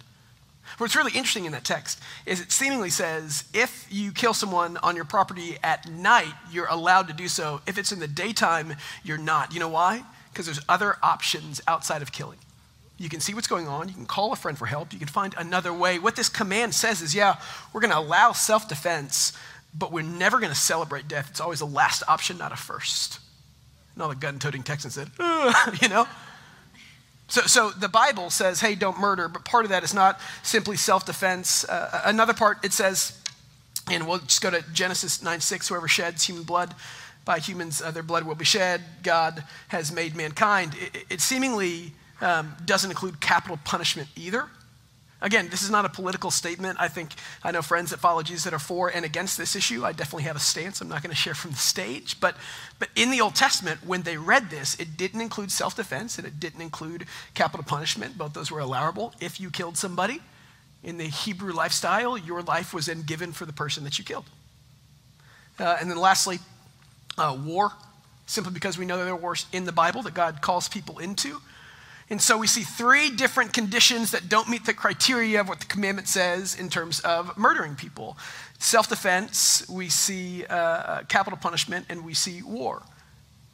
What's 0.79 0.95
really 0.95 1.11
interesting 1.11 1.45
in 1.45 1.51
that 1.51 1.63
text 1.63 1.99
is 2.25 2.41
it 2.41 2.51
seemingly 2.51 2.89
says 2.89 3.43
if 3.53 3.85
you 3.91 4.11
kill 4.11 4.33
someone 4.33 4.77
on 4.77 4.95
your 4.95 5.05
property 5.05 5.57
at 5.61 5.87
night, 5.87 6.33
you're 6.51 6.65
allowed 6.65 7.09
to 7.09 7.13
do 7.13 7.27
so. 7.27 7.61
If 7.67 7.77
it's 7.77 7.91
in 7.91 7.99
the 7.99 8.07
daytime, 8.07 8.73
you're 9.03 9.19
not. 9.19 9.53
You 9.53 9.59
know 9.59 9.69
why? 9.69 10.03
Because 10.31 10.47
there's 10.47 10.61
other 10.67 10.95
options 11.03 11.61
outside 11.67 12.01
of 12.01 12.11
killing. 12.11 12.39
You 12.97 13.09
can 13.09 13.19
see 13.19 13.35
what's 13.35 13.45
going 13.45 13.67
on. 13.67 13.87
You 13.87 13.93
can 13.93 14.07
call 14.07 14.33
a 14.33 14.35
friend 14.35 14.57
for 14.57 14.65
help. 14.65 14.93
You 14.93 14.97
can 14.97 15.09
find 15.09 15.35
another 15.37 15.71
way. 15.71 15.99
What 15.99 16.15
this 16.15 16.27
command 16.27 16.73
says 16.73 17.03
is 17.03 17.13
yeah, 17.13 17.35
we're 17.71 17.81
going 17.81 17.93
to 17.93 17.99
allow 17.99 18.31
self 18.31 18.67
defense, 18.67 19.33
but 19.77 19.91
we're 19.91 20.01
never 20.01 20.39
going 20.39 20.51
to 20.51 20.57
celebrate 20.57 21.07
death. 21.07 21.29
It's 21.29 21.39
always 21.39 21.61
a 21.61 21.67
last 21.67 22.01
option, 22.07 22.39
not 22.39 22.51
a 22.51 22.55
first. 22.55 23.19
And 23.95 24.03
all 24.03 24.09
the 24.09 24.15
gun 24.15 24.39
toting 24.39 24.63
Texans 24.63 24.95
said, 24.95 25.09
you 25.81 25.87
know? 25.87 26.07
So, 27.27 27.41
so 27.41 27.69
the 27.71 27.89
Bible 27.89 28.29
says, 28.29 28.61
hey, 28.61 28.75
don't 28.75 28.99
murder, 28.99 29.27
but 29.27 29.45
part 29.45 29.65
of 29.65 29.69
that 29.69 29.83
is 29.83 29.93
not 29.93 30.19
simply 30.43 30.77
self 30.77 31.05
defense. 31.05 31.67
Uh, 31.67 32.01
another 32.05 32.33
part, 32.33 32.63
it 32.63 32.73
says, 32.73 33.19
and 33.89 34.07
we'll 34.07 34.19
just 34.19 34.41
go 34.41 34.49
to 34.49 34.63
Genesis 34.73 35.21
9 35.21 35.39
6, 35.39 35.67
whoever 35.67 35.87
sheds 35.87 36.23
human 36.23 36.43
blood, 36.43 36.73
by 37.25 37.39
humans, 37.39 37.81
uh, 37.81 37.91
their 37.91 38.03
blood 38.03 38.23
will 38.23 38.35
be 38.35 38.45
shed. 38.45 38.81
God 39.01 39.43
has 39.69 39.91
made 39.91 40.15
mankind. 40.15 40.73
It, 40.79 41.05
it 41.09 41.21
seemingly 41.21 41.93
um, 42.21 42.53
doesn't 42.65 42.89
include 42.89 43.19
capital 43.21 43.57
punishment 43.63 44.09
either. 44.15 44.47
Again, 45.23 45.47
this 45.47 45.63
is 45.63 45.69
not 45.69 45.85
a 45.85 45.89
political 45.89 46.29
statement. 46.31 46.77
I 46.81 46.89
think 46.89 47.13
I 47.43 47.51
know 47.51 47.61
friends 47.61 47.91
that 47.91 48.01
follow 48.01 48.23
Jesus 48.23 48.43
that 48.43 48.53
are 48.53 48.59
for 48.59 48.89
and 48.89 49.05
against 49.05 49.37
this 49.37 49.55
issue. 49.55 49.85
I 49.85 49.93
definitely 49.93 50.23
have 50.23 50.35
a 50.35 50.39
stance 50.39 50.81
I'm 50.81 50.89
not 50.89 51.01
going 51.01 51.11
to 51.11 51.15
share 51.15 51.33
from 51.33 51.51
the 51.51 51.57
stage. 51.57 52.19
But, 52.19 52.35
but 52.77 52.89
in 52.97 53.09
the 53.09 53.21
Old 53.21 53.33
Testament, 53.33 53.85
when 53.85 54.01
they 54.01 54.17
read 54.17 54.49
this, 54.49 54.77
it 54.81 54.97
didn't 54.97 55.21
include 55.21 55.49
self 55.49 55.77
defense 55.77 56.17
and 56.17 56.27
it 56.27 56.41
didn't 56.41 56.61
include 56.61 57.05
capital 57.35 57.63
punishment. 57.63 58.17
Both 58.17 58.33
those 58.33 58.51
were 58.51 58.59
allowable 58.59 59.13
if 59.21 59.39
you 59.39 59.49
killed 59.49 59.77
somebody. 59.77 60.21
In 60.83 60.97
the 60.97 61.05
Hebrew 61.05 61.53
lifestyle, 61.53 62.17
your 62.17 62.41
life 62.41 62.73
was 62.73 62.87
then 62.87 63.03
given 63.03 63.31
for 63.31 63.45
the 63.45 63.53
person 63.53 63.85
that 63.85 63.97
you 63.97 64.03
killed. 64.03 64.25
Uh, 65.57 65.77
and 65.79 65.89
then 65.89 65.97
lastly, 65.97 66.39
uh, 67.17 67.37
war, 67.45 67.71
simply 68.25 68.51
because 68.51 68.77
we 68.77 68.85
know 68.85 68.97
there 68.97 69.13
are 69.13 69.15
wars 69.15 69.45
in 69.53 69.63
the 69.63 69.71
Bible 69.71 70.01
that 70.01 70.13
God 70.13 70.41
calls 70.41 70.67
people 70.67 70.99
into. 70.99 71.39
And 72.09 72.21
so 72.21 72.37
we 72.37 72.47
see 72.47 72.63
three 72.63 73.09
different 73.09 73.53
conditions 73.53 74.11
that 74.11 74.29
don't 74.29 74.49
meet 74.49 74.65
the 74.65 74.73
criteria 74.73 75.39
of 75.39 75.47
what 75.47 75.59
the 75.59 75.65
commandment 75.65 76.07
says 76.07 76.59
in 76.59 76.69
terms 76.69 76.99
of 76.99 77.37
murdering 77.37 77.75
people 77.75 78.17
self 78.63 78.87
defense, 78.87 79.67
we 79.69 79.89
see 79.89 80.45
uh, 80.45 81.01
capital 81.03 81.37
punishment, 81.37 81.85
and 81.89 82.03
we 82.05 82.13
see 82.13 82.41
war. 82.41 82.81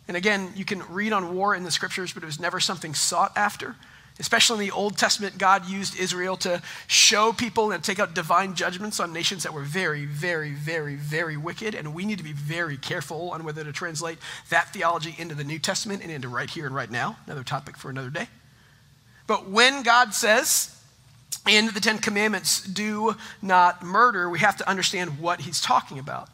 And 0.08 0.16
again, 0.16 0.52
you 0.56 0.66
can 0.66 0.82
read 0.90 1.14
on 1.14 1.36
war 1.36 1.56
in 1.56 1.64
the 1.64 1.72
scriptures, 1.72 2.14
but 2.14 2.24
it 2.24 2.26
was 2.26 2.40
never 2.40 2.60
something 2.60 2.94
sought 2.94 3.32
after. 3.36 3.76
Especially 4.20 4.66
in 4.66 4.70
the 4.70 4.76
Old 4.76 4.98
Testament, 4.98 5.38
God 5.38 5.70
used 5.70 5.98
Israel 5.98 6.36
to 6.38 6.62
show 6.88 7.32
people 7.32 7.72
and 7.72 7.82
take 7.82 8.00
out 8.00 8.14
divine 8.14 8.54
judgments 8.54 9.00
on 9.00 9.14
nations 9.14 9.44
that 9.44 9.54
were 9.54 9.64
very, 9.64 10.06
very, 10.06 10.52
very, 10.52 10.96
very 10.96 11.38
wicked. 11.38 11.74
And 11.74 11.94
we 11.96 12.06
need 12.06 12.18
to 12.18 12.24
be 12.24 12.34
very 12.34 12.76
careful 12.76 13.32
on 13.32 13.46
whether 13.46 13.64
to 13.64 13.72
translate 13.72 14.18
that 14.50 14.74
theology 14.74 15.16
into 15.18 15.36
the 15.36 15.46
New 15.46 15.58
Testament 15.58 16.04
and 16.04 16.12
into 16.12 16.28
right 16.28 16.50
here 16.50 16.66
and 16.66 16.76
right 16.76 16.92
now. 16.92 17.18
Another 17.28 17.46
topic 17.46 17.78
for 17.78 17.90
another 17.90 18.10
day. 18.10 18.28
But 19.30 19.48
when 19.48 19.84
God 19.84 20.16
says 20.16 20.76
in 21.48 21.68
the 21.68 21.80
Ten 21.80 22.00
Commandments, 22.00 22.64
do 22.64 23.16
not 23.44 23.84
murder, 23.84 24.28
we 24.28 24.40
have 24.40 24.58
to 24.58 24.68
understand 24.68 25.20
what 25.20 25.42
he's 25.42 25.62
talking 25.62 26.00
about. 26.00 26.30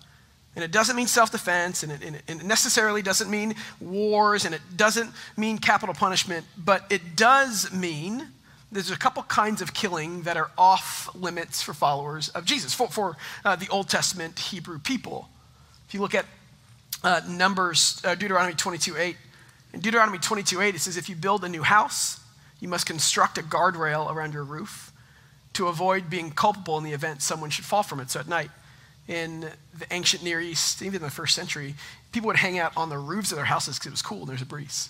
And 0.55 0.63
it 0.63 0.71
doesn't 0.71 0.95
mean 0.95 1.07
self 1.07 1.29
defense, 1.29 1.83
and, 1.83 1.91
and 1.91 2.21
it, 2.25 2.45
necessarily 2.45 3.01
doesn't 3.01 3.29
mean 3.29 3.55
wars, 3.81 4.45
and 4.45 4.55
it 4.55 4.61
doesn't 4.77 5.11
mean 5.35 5.57
capital 5.57 5.93
punishment, 5.93 6.45
but 6.57 6.85
it 6.89 7.17
does 7.17 7.69
mean 7.73 8.29
there's 8.71 8.91
a 8.91 8.97
couple 8.97 9.23
kinds 9.23 9.61
of 9.61 9.73
killing 9.73 10.21
that 10.21 10.37
are 10.37 10.49
off 10.57 11.13
limits 11.13 11.61
for 11.61 11.73
followers 11.73 12.29
of 12.29 12.45
Jesus, 12.45 12.73
for, 12.73 12.87
for 12.87 13.17
uh, 13.43 13.57
the 13.57 13.67
Old 13.67 13.89
Testament 13.89 14.39
Hebrew 14.39 14.79
people. 14.79 15.27
If 15.89 15.93
you 15.93 15.99
look 15.99 16.15
at 16.15 16.25
uh, 17.03 17.19
Numbers, 17.27 18.01
uh, 18.05 18.15
Deuteronomy 18.15 18.55
22 18.55 18.95
8, 18.95 19.17
in 19.73 19.81
Deuteronomy 19.81 20.17
22 20.17 20.61
8, 20.61 20.75
it 20.75 20.79
says, 20.79 20.95
If 20.95 21.09
you 21.09 21.17
build 21.17 21.43
a 21.43 21.49
new 21.49 21.61
house, 21.63 22.21
you 22.65 22.69
must 22.69 22.87
construct 22.87 23.37
a 23.37 23.43
guardrail 23.43 24.11
around 24.11 24.33
your 24.33 24.43
roof 24.43 24.91
to 25.53 25.67
avoid 25.67 26.09
being 26.09 26.31
culpable 26.31 26.79
in 26.79 26.83
the 26.83 26.93
event 26.93 27.21
someone 27.21 27.51
should 27.51 27.63
fall 27.63 27.83
from 27.83 27.99
it. 27.99 28.09
So 28.09 28.19
at 28.19 28.27
night, 28.27 28.49
in 29.07 29.41
the 29.77 29.85
ancient 29.91 30.23
Near 30.23 30.41
East, 30.41 30.81
even 30.81 30.95
in 30.95 31.01
the 31.03 31.11
first 31.11 31.35
century, 31.35 31.75
people 32.11 32.25
would 32.25 32.37
hang 32.37 32.57
out 32.57 32.75
on 32.75 32.89
the 32.89 32.97
roofs 32.97 33.31
of 33.31 33.35
their 33.35 33.45
houses 33.45 33.77
because 33.77 33.85
it 33.85 33.91
was 33.91 34.01
cool 34.01 34.21
and 34.21 34.29
there's 34.29 34.41
a 34.41 34.47
breeze. 34.47 34.89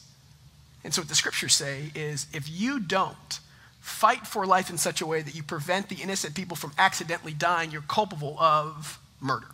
And 0.86 0.94
so, 0.94 1.02
what 1.02 1.10
the 1.10 1.16
scriptures 1.16 1.54
say 1.54 1.92
is 1.96 2.28
if 2.32 2.50
you 2.50 2.80
don't 2.80 3.42
fight 3.82 4.26
for 4.26 4.46
life 4.46 4.70
in 4.70 4.78
such 4.78 5.02
a 5.02 5.06
way 5.06 5.22
that 5.22 5.36
you 5.36 5.44
prevent 5.44 5.90
the 5.90 5.96
innocent 5.96 6.34
people 6.34 6.56
from 6.56 6.72
accidentally 6.78 7.34
dying, 7.34 7.72
you're 7.72 7.82
culpable 7.82 8.38
of 8.40 9.00
murder. 9.20 9.48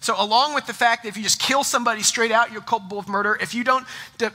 So, 0.00 0.14
along 0.18 0.54
with 0.54 0.66
the 0.66 0.72
fact 0.72 1.02
that 1.02 1.08
if 1.08 1.16
you 1.16 1.22
just 1.22 1.40
kill 1.40 1.64
somebody 1.64 2.02
straight 2.02 2.30
out, 2.30 2.52
you're 2.52 2.60
culpable 2.60 2.98
of 2.98 3.08
murder. 3.08 3.36
If 3.40 3.54
you 3.54 3.64
don't 3.64 3.86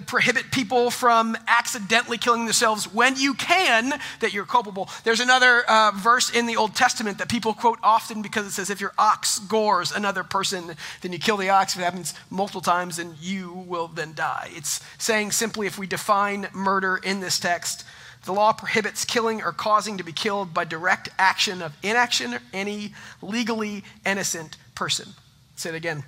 prohibit 0.06 0.52
people 0.52 0.92
from 0.92 1.38
accidentally 1.48 2.18
killing 2.18 2.46
themselves 2.46 2.92
when 2.94 3.16
you 3.16 3.34
can, 3.34 4.00
that 4.20 4.34
you're 4.34 4.46
culpable. 4.46 4.90
There's 5.04 5.20
another 5.20 5.64
uh, 5.68 5.92
verse 5.96 6.30
in 6.30 6.46
the 6.46 6.56
Old 6.56 6.76
Testament 6.76 7.18
that 7.20 7.30
people 7.30 7.54
quote 7.54 7.80
often 7.82 8.22
because 8.22 8.46
it 8.46 8.52
says, 8.52 8.70
if 8.70 8.82
your 8.82 8.94
ox 8.98 9.40
gores 9.40 9.92
another 9.92 10.24
person, 10.24 10.76
then 11.02 11.14
you 11.14 11.20
kill 11.20 11.38
the 11.38 11.50
ox. 11.50 11.76
If 11.76 11.82
it 11.82 11.86
happens 11.86 12.14
multiple 12.30 12.62
times, 12.62 12.98
then 12.98 13.16
you 13.22 13.54
will 13.68 13.88
then 13.88 14.14
die. 14.14 14.50
It's 14.52 14.82
saying 14.98 15.32
simply, 15.32 15.68
if 15.68 15.78
we 15.78 15.88
define 15.88 16.48
murder 16.54 16.98
in 16.98 17.20
this 17.20 17.40
text, 17.40 17.86
the 18.26 18.34
law 18.34 18.54
prohibits 18.54 19.06
killing 19.06 19.42
or 19.42 19.52
causing 19.52 19.98
to 19.98 20.04
be 20.04 20.14
killed 20.14 20.54
by 20.54 20.64
direct 20.64 21.10
action 21.18 21.62
of 21.62 21.76
inaction 21.84 22.34
or 22.34 22.42
any 22.54 22.94
legally 23.22 23.84
innocent 24.06 24.58
person. 24.76 25.14
Say 25.56 25.70
it 25.70 25.76
again. 25.76 26.04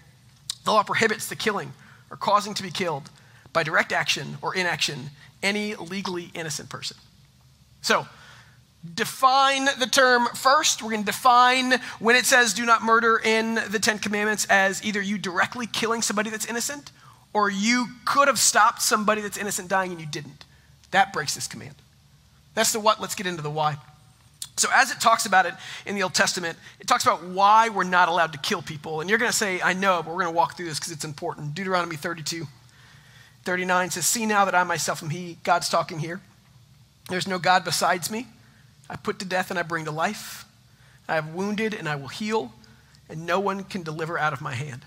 The 0.63 0.71
law 0.71 0.83
prohibits 0.83 1.27
the 1.27 1.35
killing 1.35 1.73
or 2.09 2.17
causing 2.17 2.53
to 2.55 2.63
be 2.63 2.71
killed 2.71 3.09
by 3.53 3.63
direct 3.63 3.91
action 3.91 4.37
or 4.41 4.55
inaction 4.55 5.09
any 5.41 5.75
legally 5.75 6.31
innocent 6.33 6.69
person. 6.69 6.97
So, 7.81 8.07
define 8.93 9.65
the 9.79 9.87
term 9.89 10.27
first. 10.35 10.81
We're 10.81 10.91
going 10.91 11.01
to 11.01 11.05
define 11.05 11.79
when 11.99 12.15
it 12.15 12.25
says 12.25 12.53
do 12.53 12.65
not 12.65 12.83
murder 12.83 13.19
in 13.23 13.55
the 13.69 13.79
Ten 13.79 13.99
Commandments 13.99 14.45
as 14.49 14.83
either 14.83 15.01
you 15.01 15.17
directly 15.17 15.67
killing 15.67 16.01
somebody 16.01 16.29
that's 16.29 16.45
innocent 16.45 16.91
or 17.33 17.49
you 17.49 17.87
could 18.05 18.27
have 18.27 18.39
stopped 18.39 18.81
somebody 18.81 19.21
that's 19.21 19.37
innocent 19.37 19.69
dying 19.69 19.91
and 19.91 19.99
you 19.99 20.07
didn't. 20.07 20.45
That 20.91 21.13
breaks 21.13 21.35
this 21.35 21.47
command. 21.47 21.75
That's 22.53 22.71
the 22.71 22.79
what. 22.79 23.01
Let's 23.01 23.15
get 23.15 23.27
into 23.27 23.41
the 23.41 23.49
why. 23.49 23.77
So, 24.57 24.69
as 24.73 24.89
it 24.91 25.01
talks 25.01 25.25
about 25.25 25.45
it 25.45 25.53
in 25.85 25.95
the 25.95 26.03
Old 26.03 26.13
Testament, 26.13 26.57
it 26.79 26.87
talks 26.87 27.03
about 27.03 27.23
why 27.23 27.69
we're 27.69 27.83
not 27.83 28.07
allowed 28.07 28.31
to 28.33 28.39
kill 28.39 28.61
people. 28.61 29.01
And 29.01 29.09
you're 29.09 29.19
going 29.19 29.31
to 29.31 29.35
say, 29.35 29.59
I 29.61 29.73
know, 29.73 30.01
but 30.01 30.11
we're 30.15 30.21
going 30.23 30.33
to 30.33 30.37
walk 30.37 30.55
through 30.55 30.67
this 30.67 30.79
because 30.79 30.93
it's 30.93 31.03
important. 31.03 31.53
Deuteronomy 31.53 31.97
32, 31.97 32.47
39 33.43 33.89
says, 33.89 34.05
See 34.05 34.25
now 34.25 34.45
that 34.45 34.55
I 34.55 34.63
myself 34.63 35.03
am 35.03 35.09
He. 35.09 35.37
God's 35.43 35.67
talking 35.67 35.99
here. 35.99 36.21
There's 37.09 37.27
no 37.27 37.37
God 37.37 37.65
besides 37.65 38.09
me. 38.09 38.27
I 38.89 38.95
put 38.95 39.19
to 39.19 39.25
death 39.25 39.49
and 39.49 39.59
I 39.59 39.63
bring 39.63 39.85
to 39.85 39.91
life. 39.91 40.45
I 41.07 41.15
have 41.15 41.33
wounded 41.33 41.73
and 41.73 41.87
I 41.87 41.95
will 41.95 42.07
heal, 42.07 42.53
and 43.09 43.25
no 43.25 43.39
one 43.39 43.63
can 43.63 43.83
deliver 43.83 44.17
out 44.17 44.33
of 44.33 44.41
my 44.41 44.53
hand. 44.53 44.85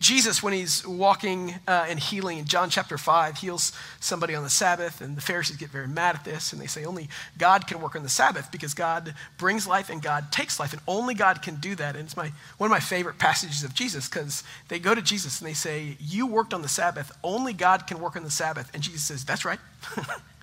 Jesus, 0.00 0.42
when 0.42 0.52
he's 0.52 0.86
walking 0.86 1.54
uh, 1.66 1.86
and 1.88 1.98
healing 1.98 2.38
in 2.38 2.44
John 2.44 2.70
chapter 2.70 2.98
5, 2.98 3.38
heals 3.38 3.72
somebody 4.00 4.34
on 4.34 4.42
the 4.42 4.50
Sabbath, 4.50 5.00
and 5.00 5.16
the 5.16 5.20
Pharisees 5.20 5.56
get 5.56 5.70
very 5.70 5.88
mad 5.88 6.16
at 6.16 6.24
this, 6.24 6.52
and 6.52 6.60
they 6.60 6.66
say 6.66 6.84
only 6.84 7.08
God 7.38 7.66
can 7.66 7.80
work 7.80 7.96
on 7.96 8.02
the 8.02 8.08
Sabbath 8.08 8.50
because 8.52 8.74
God 8.74 9.14
brings 9.38 9.66
life 9.66 9.90
and 9.90 10.02
God 10.02 10.30
takes 10.32 10.60
life, 10.60 10.72
and 10.72 10.82
only 10.86 11.14
God 11.14 11.42
can 11.42 11.56
do 11.56 11.74
that. 11.76 11.96
And 11.96 12.04
it's 12.04 12.16
my, 12.16 12.32
one 12.58 12.68
of 12.68 12.72
my 12.72 12.80
favorite 12.80 13.18
passages 13.18 13.64
of 13.64 13.74
Jesus 13.74 14.08
because 14.08 14.42
they 14.68 14.78
go 14.78 14.94
to 14.94 15.02
Jesus 15.02 15.40
and 15.40 15.48
they 15.48 15.54
say, 15.54 15.96
You 16.00 16.26
worked 16.26 16.52
on 16.52 16.62
the 16.62 16.68
Sabbath, 16.68 17.12
only 17.22 17.52
God 17.52 17.86
can 17.86 18.00
work 18.00 18.16
on 18.16 18.24
the 18.24 18.30
Sabbath. 18.30 18.70
And 18.74 18.82
Jesus 18.82 19.02
says, 19.02 19.24
That's 19.24 19.44
right. 19.44 19.60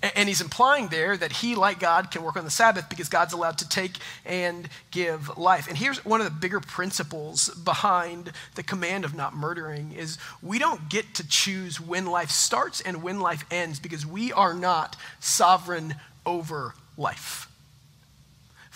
And 0.00 0.28
he's 0.28 0.40
implying 0.40 0.88
there 0.88 1.16
that 1.16 1.32
he, 1.32 1.56
like 1.56 1.80
God, 1.80 2.12
can 2.12 2.22
work 2.22 2.36
on 2.36 2.44
the 2.44 2.50
Sabbath 2.50 2.88
because 2.88 3.08
God's 3.08 3.32
allowed 3.32 3.58
to 3.58 3.68
take 3.68 3.98
and 4.24 4.68
give 4.92 5.36
life. 5.36 5.66
And 5.66 5.76
here's 5.76 6.04
one 6.04 6.20
of 6.20 6.24
the 6.24 6.30
bigger 6.30 6.60
principles 6.60 7.48
behind 7.48 8.30
the 8.54 8.62
command 8.62 9.04
of 9.04 9.14
not 9.14 9.34
murdering 9.34 9.90
is 9.92 10.16
we 10.40 10.60
don't 10.60 10.88
get 10.88 11.14
to 11.14 11.26
choose 11.26 11.80
when 11.80 12.06
life 12.06 12.30
starts 12.30 12.80
and 12.80 13.02
when 13.02 13.18
life 13.18 13.44
ends 13.50 13.80
because 13.80 14.06
we 14.06 14.32
are 14.32 14.54
not 14.54 14.94
sovereign 15.18 15.96
over 16.24 16.74
life 16.96 17.47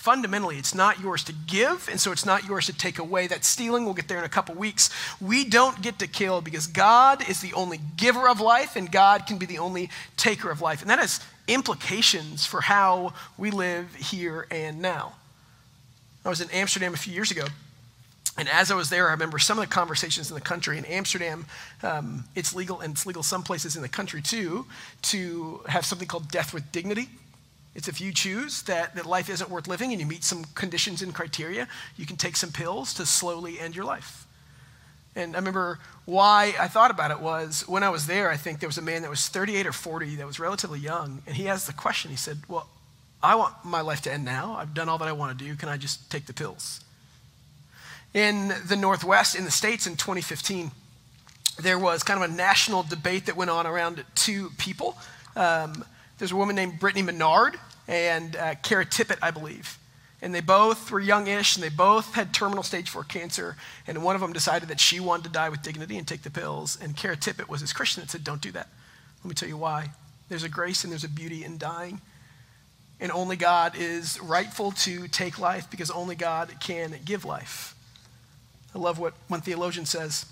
fundamentally 0.03 0.57
it's 0.57 0.75
not 0.75 0.99
yours 0.99 1.23
to 1.23 1.33
give 1.47 1.89
and 1.89 2.01
so 2.01 2.11
it's 2.11 2.27
not 2.27 2.45
yours 2.45 2.67
to 2.67 2.73
take 2.73 2.99
away 2.99 3.29
that 3.29 3.45
stealing 3.45 3.85
we'll 3.85 3.95
get 3.95 4.09
there 4.09 4.19
in 4.19 4.25
a 4.25 4.29
couple 4.29 4.53
weeks 4.53 4.91
we 5.21 5.45
don't 5.45 5.81
get 5.81 5.97
to 5.97 6.09
kill 6.09 6.41
because 6.41 6.67
god 6.67 7.27
is 7.29 7.41
the 7.41 7.53
only 7.53 7.79
giver 7.97 8.29
of 8.29 8.41
life 8.41 8.75
and 8.75 8.91
god 8.91 9.27
can 9.29 9.39
be 9.39 9.47
the 9.47 9.59
only 9.59 9.89
taker 10.17 10.51
of 10.51 10.61
life 10.61 10.81
and 10.81 10.91
that 10.91 10.99
has 10.99 11.21
implications 11.47 12.45
for 12.45 12.61
how 12.63 13.15
we 13.39 13.53
live 13.53 13.95
here 13.95 14.45
and 14.51 14.83
now 14.83 15.13
i 16.25 16.29
was 16.29 16.41
in 16.41 16.51
amsterdam 16.51 16.93
a 16.95 16.97
few 16.97 17.13
years 17.13 17.31
ago 17.31 17.45
and 18.39 18.49
as 18.49 18.71
I 18.71 18.75
was 18.75 18.89
there, 18.89 19.09
I 19.09 19.11
remember 19.11 19.39
some 19.39 19.59
of 19.59 19.69
the 19.69 19.71
conversations 19.71 20.31
in 20.31 20.35
the 20.35 20.41
country. 20.41 20.79
In 20.79 20.87
Amsterdam, 20.87 21.45
um, 21.83 22.25
it's 22.35 22.55
legal, 22.55 22.81
and 22.81 22.95
it's 22.95 23.05
legal 23.05 23.23
some 23.23 23.43
places 23.43 23.77
in 23.77 23.83
the 23.83 23.91
country 23.91 24.23
too, 24.23 24.65
to 25.03 25.61
have 25.67 25.85
something 25.85 26.09
called 26.09 26.31
death 26.31 26.55
with 26.55 26.73
dignity. 26.73 27.11
It's 27.75 27.89
if 27.89 28.01
you 28.01 28.13
choose 28.13 28.63
that, 28.63 28.95
that 28.97 29.07
life 29.07 29.31
isn't 29.31 29.49
worth 29.49 29.67
living 29.67 29.93
and 29.93 30.01
you 30.01 30.07
meet 30.07 30.25
some 30.25 30.45
conditions 30.55 31.01
and 31.01 31.15
criteria, 31.15 31.69
you 31.97 32.05
can 32.05 32.17
take 32.17 32.37
some 32.37 32.53
pills 32.53 32.93
to 32.95 33.07
slowly 33.07 33.59
end 33.59 33.75
your 33.75 33.85
life. 33.85 34.27
And 35.15 35.35
I 35.35 35.39
remember 35.39 35.79
why 36.05 36.55
I 36.59 36.69
thought 36.69 36.91
about 36.91 37.11
it 37.11 37.21
was 37.21 37.67
when 37.69 37.83
I 37.83 37.91
was 37.91 38.07
there, 38.07 38.31
I 38.31 38.37
think 38.37 38.61
there 38.61 38.69
was 38.69 38.79
a 38.79 38.83
man 38.83 39.03
that 39.03 39.11
was 39.11 39.29
38 39.29 39.67
or 39.67 39.73
40 39.73 40.17
that 40.17 40.27
was 40.27 40.41
relatively 40.41 40.81
young. 40.81 41.23
And 41.27 41.37
he 41.37 41.49
asked 41.49 41.67
the 41.67 41.73
question 41.73 42.11
he 42.11 42.17
said, 42.17 42.39
Well, 42.49 42.69
I 43.23 43.35
want 43.35 43.55
my 43.65 43.83
life 43.83 44.01
to 44.03 44.13
end 44.13 44.25
now. 44.25 44.57
I've 44.59 44.75
done 44.75 44.89
all 44.89 44.99
that 44.99 45.09
I 45.09 45.13
want 45.13 45.39
to 45.39 45.45
do. 45.45 45.55
Can 45.55 45.69
I 45.69 45.77
just 45.77 46.11
take 46.11 46.27
the 46.27 46.33
pills? 46.33 46.81
In 48.15 48.53
the 48.67 48.77
Northwest, 48.77 49.37
in 49.37 49.45
the 49.45 49.51
States 49.51 49.87
in 49.87 49.97
2015, 49.97 50.71
there 51.63 51.79
was 51.79 52.03
kind 52.03 52.23
of 52.23 52.31
a 52.31 52.35
national 52.35 52.83
debate 52.83 53.27
that 53.27 53.37
went 53.37 53.51
on 53.51 53.67
around 53.67 54.05
two 54.15 54.51
people. 54.59 54.97
Um, 55.37 55.85
there's 56.23 56.31
a 56.31 56.37
woman 56.37 56.55
named 56.55 56.79
Brittany 56.79 57.03
Maynard 57.03 57.59
and 57.89 58.37
uh, 58.37 58.55
Kara 58.63 58.87
Tippett, 58.87 59.19
I 59.21 59.33
believe. 59.33 59.77
And 60.23 60.33
they 60.33 60.41
both 60.41 60.89
were 60.93 61.01
youngish 61.01 61.57
and 61.57 61.65
they 61.65 61.69
both 61.69 62.15
had 62.15 62.33
terminal 62.33 62.63
stage 62.63 62.89
4 62.89 63.03
cancer. 63.03 63.57
And 63.89 64.05
one 64.05 64.15
of 64.15 64.21
them 64.21 64.33
decided 64.33 64.69
that 64.69 64.79
she 64.79 65.01
wanted 65.01 65.25
to 65.25 65.31
die 65.31 65.49
with 65.49 65.63
dignity 65.63 65.99
and 65.99 66.07
take 66.07 66.23
the 66.23 66.31
pills. 66.31 66.79
And 66.81 66.97
Kara 66.97 67.17
Tippett 67.17 67.49
was 67.49 67.61
this 67.61 67.73
Christian 67.73 68.05
that 68.05 68.11
said, 68.11 68.23
Don't 68.23 68.41
do 68.41 68.53
that. 68.53 68.69
Let 69.25 69.29
me 69.31 69.35
tell 69.35 69.49
you 69.49 69.57
why. 69.57 69.91
There's 70.29 70.45
a 70.45 70.49
grace 70.49 70.85
and 70.85 70.93
there's 70.93 71.03
a 71.03 71.09
beauty 71.09 71.43
in 71.43 71.59
dying. 71.59 72.01
And 73.01 73.11
only 73.11 73.35
God 73.35 73.73
is 73.77 74.21
rightful 74.21 74.71
to 74.71 75.09
take 75.09 75.41
life 75.41 75.69
because 75.73 75.91
only 75.91 76.15
God 76.15 76.55
can 76.61 76.95
give 77.05 77.25
life. 77.25 77.75
I 78.77 78.79
love 78.79 79.01
what 79.01 79.15
one 79.27 79.41
theologian 79.41 79.87
says 79.87 80.27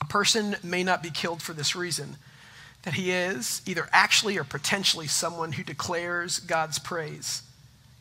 a 0.00 0.06
person 0.06 0.56
may 0.62 0.82
not 0.82 1.02
be 1.02 1.10
killed 1.10 1.42
for 1.42 1.52
this 1.52 1.76
reason 1.76 2.16
that 2.82 2.94
he 2.94 3.12
is 3.12 3.62
either 3.66 3.88
actually 3.92 4.36
or 4.36 4.44
potentially 4.44 5.06
someone 5.06 5.52
who 5.52 5.62
declares 5.62 6.40
God's 6.40 6.78
praise. 6.78 7.42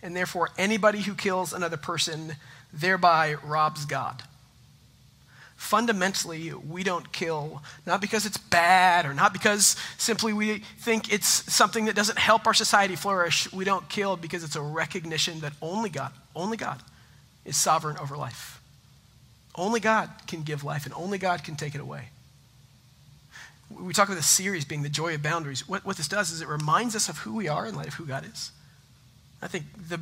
And 0.02 0.16
therefore, 0.16 0.50
anybody 0.58 1.02
who 1.02 1.14
kills 1.14 1.54
another 1.54 1.78
person 1.78 2.36
thereby 2.74 3.36
robs 3.44 3.86
God. 3.86 4.24
Fundamentally, 5.56 6.52
we 6.54 6.84
don't 6.84 7.12
kill 7.12 7.62
not 7.86 8.02
because 8.02 8.26
it's 8.26 8.38
bad 8.38 9.06
or 9.06 9.14
not 9.14 9.32
because 9.32 9.76
simply 9.98 10.34
we 10.34 10.64
think 10.80 11.14
it's 11.14 11.28
something 11.54 11.86
that 11.86 11.96
doesn't 11.96 12.18
help 12.18 12.48
our 12.48 12.54
society 12.54 12.96
flourish. 12.96 13.52
We 13.54 13.64
don't 13.64 13.88
kill 13.88 14.18
because 14.18 14.44
it's 14.44 14.56
a 14.56 14.62
recognition 14.62 15.42
that 15.42 15.54
only 15.62 15.92
God, 15.92 16.14
only 16.36 16.58
God 16.58 16.82
is 17.46 17.58
sovereign 17.58 17.98
over 17.98 18.18
life. 18.18 18.60
Only 19.54 19.80
God 19.80 20.10
can 20.26 20.42
give 20.42 20.64
life 20.64 20.86
and 20.86 20.96
only 20.96 21.20
God 21.20 21.44
can 21.44 21.56
take 21.56 21.76
it 21.76 21.82
away. 21.82 22.10
We 23.80 23.94
talk 23.94 24.08
about 24.08 24.16
this 24.16 24.30
series 24.30 24.66
being 24.66 24.84
the 24.84 24.90
joy 24.90 25.16
of 25.16 25.24
boundaries. 25.24 25.68
What, 25.68 25.86
what 25.86 25.98
this 25.98 26.08
does 26.08 26.32
is 26.32 26.42
it 26.42 26.48
reminds 26.48 26.96
us 26.96 27.10
of 27.10 27.20
who 27.20 27.36
we 27.36 27.48
are 27.48 27.66
in 27.66 27.76
light 27.76 27.88
of 27.88 27.96
who 27.96 28.06
God 28.06 28.26
is. 28.26 28.52
I 29.42 29.48
think 29.48 29.66
the 29.90 30.00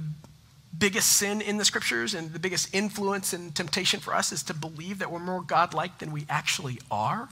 biggest 0.78 1.14
sin 1.14 1.42
in 1.42 1.58
the 1.58 1.66
scriptures 1.66 2.14
and 2.14 2.32
the 2.32 2.40
biggest 2.40 2.74
influence 2.74 3.34
and 3.34 3.56
temptation 3.56 4.00
for 4.00 4.14
us 4.14 4.32
is 4.32 4.44
to 4.44 4.54
believe 4.54 5.00
that 5.00 5.12
we're 5.12 5.20
more 5.20 5.42
godlike 5.42 5.98
than 6.00 6.12
we 6.12 6.26
actually 6.30 6.80
are. 6.92 7.30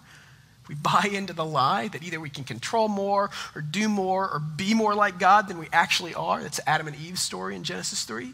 We 0.67 0.75
buy 0.75 1.09
into 1.11 1.33
the 1.33 1.45
lie 1.45 1.87
that 1.89 2.03
either 2.03 2.19
we 2.19 2.29
can 2.29 2.43
control 2.43 2.89
more 2.89 3.29
or 3.55 3.61
do 3.61 3.87
more 3.87 4.29
or 4.29 4.39
be 4.39 4.73
more 4.73 4.95
like 4.95 5.19
God 5.19 5.47
than 5.47 5.59
we 5.59 5.67
actually 5.71 6.13
are. 6.13 6.41
That's 6.41 6.59
Adam 6.67 6.87
and 6.87 6.95
Eve's 6.97 7.21
story 7.21 7.55
in 7.55 7.63
Genesis 7.63 8.03
3. 8.03 8.33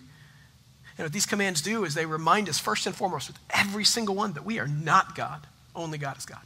And 0.97 1.05
what 1.05 1.13
these 1.13 1.25
commands 1.25 1.61
do 1.61 1.85
is 1.85 1.93
they 1.93 2.05
remind 2.05 2.49
us, 2.49 2.59
first 2.59 2.85
and 2.85 2.95
foremost, 2.95 3.27
with 3.27 3.39
every 3.49 3.83
single 3.83 4.15
one, 4.15 4.33
that 4.33 4.45
we 4.45 4.59
are 4.59 4.67
not 4.67 5.15
God. 5.15 5.45
Only 5.75 5.97
God 5.97 6.17
is 6.17 6.25
God. 6.25 6.41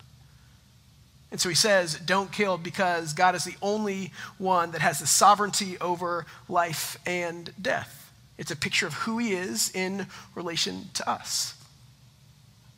And 1.32 1.42
so 1.42 1.50
he 1.50 1.56
says, 1.56 2.00
don't 2.00 2.32
kill 2.32 2.58
because 2.58 3.14
God 3.14 3.36
is 3.36 3.44
the 3.44 3.56
only 3.62 4.14
one 4.38 4.72
that 4.72 4.82
has 4.82 5.00
the 5.00 5.08
sovereignty 5.08 5.78
over 5.80 6.26
life 6.48 6.98
and 7.06 7.52
death. 7.62 8.12
It's 8.38 8.52
a 8.52 8.56
picture 8.56 8.88
of 8.88 8.94
who 8.94 9.18
he 9.18 9.34
is 9.34 9.72
in 9.76 10.08
relation 10.36 10.86
to 10.94 11.10
us. 11.10 11.56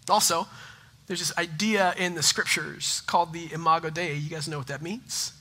Also, 0.09 0.47
there's 1.07 1.19
this 1.19 1.37
idea 1.37 1.93
in 1.97 2.15
the 2.15 2.23
scriptures 2.23 3.01
called 3.01 3.33
the 3.33 3.51
Imago 3.53 3.89
Dei. 3.89 4.15
You 4.15 4.29
guys 4.29 4.47
know 4.47 4.57
what 4.57 4.67
that 4.67 4.81
means? 4.81 5.33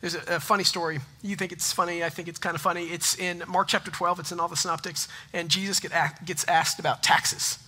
There's 0.00 0.14
a, 0.14 0.36
a, 0.36 0.40
funny 0.40 0.64
story. 0.64 1.00
You 1.22 1.36
think 1.36 1.52
it's 1.52 1.72
funny. 1.72 2.02
I 2.02 2.08
think 2.08 2.28
it's 2.28 2.38
kind 2.38 2.54
of 2.54 2.60
funny. 2.60 2.84
It's 2.84 3.16
in 3.18 3.42
Mark 3.46 3.68
chapter 3.68 3.90
12. 3.90 4.20
It's 4.20 4.32
in 4.32 4.40
all 4.40 4.48
the 4.48 4.56
synoptics. 4.56 5.08
And 5.32 5.48
Jesus 5.48 5.78
get, 5.78 5.92
gets 6.24 6.44
asked 6.48 6.78
about 6.78 7.02
taxes. 7.02 7.58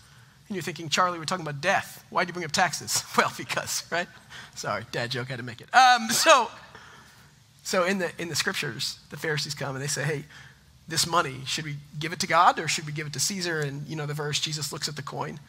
And 0.49 0.55
you're 0.55 0.63
thinking, 0.63 0.89
Charlie, 0.89 1.19
we're 1.19 1.25
talking 1.25 1.45
about 1.45 1.61
death. 1.61 2.05
Why'd 2.11 2.29
you 2.29 2.33
bring 2.33 2.45
up 2.45 2.53
taxes? 2.53 3.03
Well, 3.17 3.33
because, 3.37 3.85
right? 3.91 4.07
Sorry, 4.55 4.85
dad 4.93 5.11
joke, 5.11 5.29
I 5.29 5.33
had 5.33 5.39
to 5.39 5.43
make 5.43 5.61
it. 5.61 5.75
Um, 5.75 6.09
so, 6.11 6.51
so 7.63 7.85
in 7.85 7.99
the, 7.99 8.11
in 8.19 8.29
the 8.29 8.37
scriptures, 8.37 8.99
the 9.11 9.17
Pharisees 9.17 9.55
come 9.55 9.75
and 9.75 9.83
they 9.83 9.89
say, 9.89 10.05
hey, 10.05 10.25
this 10.87 11.07
money, 11.07 11.41
should 11.47 11.65
we 11.65 11.77
give 11.99 12.13
it 12.13 12.21
to 12.21 12.27
God 12.27 12.59
or 12.59 12.69
should 12.69 12.87
we 12.87 12.93
give 12.93 13.07
it 13.07 13.13
to 13.15 13.21
Caesar? 13.21 13.61
And 13.61 13.87
you 13.89 13.97
know 13.97 14.07
the 14.07 14.15
verse, 14.15 14.39
Jesus 14.39 14.73
looks 14.73 14.89
at 14.89 14.97
the 14.97 15.03
coin 15.03 15.41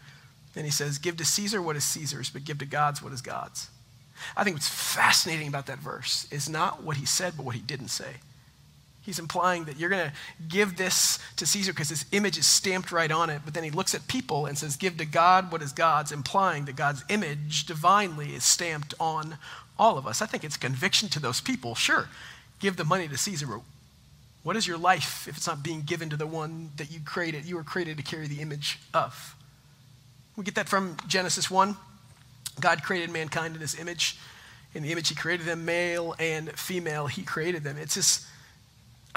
and 0.56 0.66
he 0.66 0.72
says, 0.72 0.98
give 0.98 1.18
to 1.18 1.26
Caesar 1.26 1.62
what 1.62 1.76
is 1.76 1.84
Caesar's, 1.84 2.30
but 2.30 2.44
give 2.44 2.58
to 2.60 2.66
God's 2.66 3.04
what 3.04 3.14
is 3.14 3.22
God's. 3.22 3.70
I 4.36 4.44
think 4.44 4.56
what's 4.56 4.68
fascinating 4.68 5.48
about 5.48 5.68
that 5.68 5.78
verse 5.78 6.28
is 6.32 6.50
not 6.50 6.84
what 6.84 6.98
he 6.98 7.06
said, 7.06 7.34
but 7.38 7.46
what 7.46 7.54
he 7.54 7.62
didn't 7.62 7.90
say. 7.90 8.16
He's 9.08 9.20
implying 9.20 9.64
that 9.64 9.80
you're 9.80 9.90
going 9.90 10.10
to 10.10 10.14
give 10.50 10.76
this 10.76 11.18
to 11.38 11.46
Caesar 11.46 11.72
because 11.72 11.88
his 11.88 12.04
image 12.12 12.38
is 12.38 12.46
stamped 12.46 12.92
right 12.92 13.10
on 13.10 13.30
it. 13.30 13.42
But 13.46 13.54
then 13.54 13.64
he 13.64 13.70
looks 13.70 13.96
at 13.96 14.06
people 14.10 14.48
and 14.48 14.58
says, 14.58 14.76
Give 14.76 14.98
to 14.98 15.06
God 15.06 15.50
what 15.50 15.62
is 15.62 15.72
God's, 15.72 16.12
implying 16.12 16.66
that 16.66 16.76
God's 16.76 17.06
image 17.08 17.66
divinely 17.66 18.36
is 18.36 18.44
stamped 18.44 18.94
on 19.00 19.38
all 19.80 19.98
of 19.98 20.06
us. 20.06 20.22
I 20.22 20.26
think 20.26 20.44
it's 20.44 20.58
conviction 20.58 21.08
to 21.08 21.22
those 21.22 21.40
people. 21.40 21.74
Sure, 21.74 22.10
give 22.60 22.76
the 22.76 22.84
money 22.84 23.08
to 23.08 23.18
Caesar. 23.18 23.48
What 24.44 24.58
is 24.58 24.68
your 24.68 24.78
life 24.78 25.26
if 25.26 25.38
it's 25.38 25.48
not 25.48 25.64
being 25.64 25.84
given 25.84 26.10
to 26.10 26.18
the 26.18 26.28
one 26.28 26.72
that 26.76 26.92
you 26.92 27.00
created, 27.00 27.46
you 27.46 27.56
were 27.56 27.64
created 27.64 27.96
to 27.96 28.04
carry 28.04 28.28
the 28.28 28.42
image 28.42 28.78
of? 28.94 29.38
We 30.36 30.44
get 30.44 30.56
that 30.56 30.68
from 30.68 30.98
Genesis 31.08 31.50
1. 31.50 31.78
God 32.60 32.84
created 32.84 33.10
mankind 33.10 33.56
in 33.56 33.62
his 33.62 33.80
image. 33.80 34.18
In 34.76 34.84
the 34.84 34.92
image 34.92 35.08
he 35.08 35.16
created 35.16 35.46
them, 35.46 35.64
male 35.64 36.14
and 36.20 36.52
female, 36.60 37.08
he 37.08 37.22
created 37.22 37.64
them. 37.64 37.78
It's 37.78 37.96
this 37.96 38.28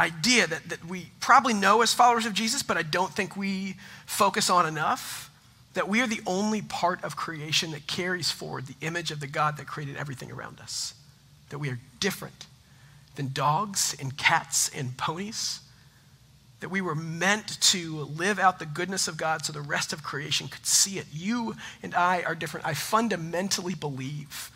idea 0.00 0.46
that, 0.46 0.68
that 0.70 0.84
we 0.86 1.10
probably 1.20 1.52
know 1.52 1.82
as 1.82 1.92
followers 1.92 2.26
of 2.26 2.32
Jesus, 2.32 2.62
but 2.62 2.76
I 2.76 2.82
don't 2.82 3.12
think 3.12 3.36
we 3.36 3.76
focus 4.06 4.48
on 4.48 4.66
enough 4.66 5.30
that 5.74 5.88
we 5.88 6.00
are 6.00 6.06
the 6.06 6.22
only 6.26 6.62
part 6.62 7.04
of 7.04 7.16
creation 7.16 7.70
that 7.72 7.86
carries 7.86 8.30
forward 8.30 8.66
the 8.66 8.86
image 8.86 9.10
of 9.10 9.20
the 9.20 9.26
God 9.26 9.56
that 9.58 9.66
created 9.66 9.96
everything 9.96 10.32
around 10.32 10.58
us. 10.58 10.94
That 11.50 11.58
we 11.58 11.68
are 11.68 11.78
different 12.00 12.46
than 13.14 13.30
dogs 13.32 13.94
and 14.00 14.16
cats 14.16 14.70
and 14.74 14.96
ponies. 14.96 15.60
That 16.60 16.70
we 16.70 16.80
were 16.80 16.94
meant 16.94 17.60
to 17.60 18.00
live 18.00 18.38
out 18.38 18.58
the 18.58 18.66
goodness 18.66 19.06
of 19.06 19.16
God 19.16 19.44
so 19.44 19.52
the 19.52 19.60
rest 19.60 19.92
of 19.92 20.02
creation 20.02 20.48
could 20.48 20.66
see 20.66 20.98
it. 20.98 21.06
You 21.12 21.54
and 21.82 21.94
I 21.94 22.22
are 22.22 22.34
different. 22.34 22.66
I 22.66 22.74
fundamentally 22.74 23.74
believe 23.74 24.50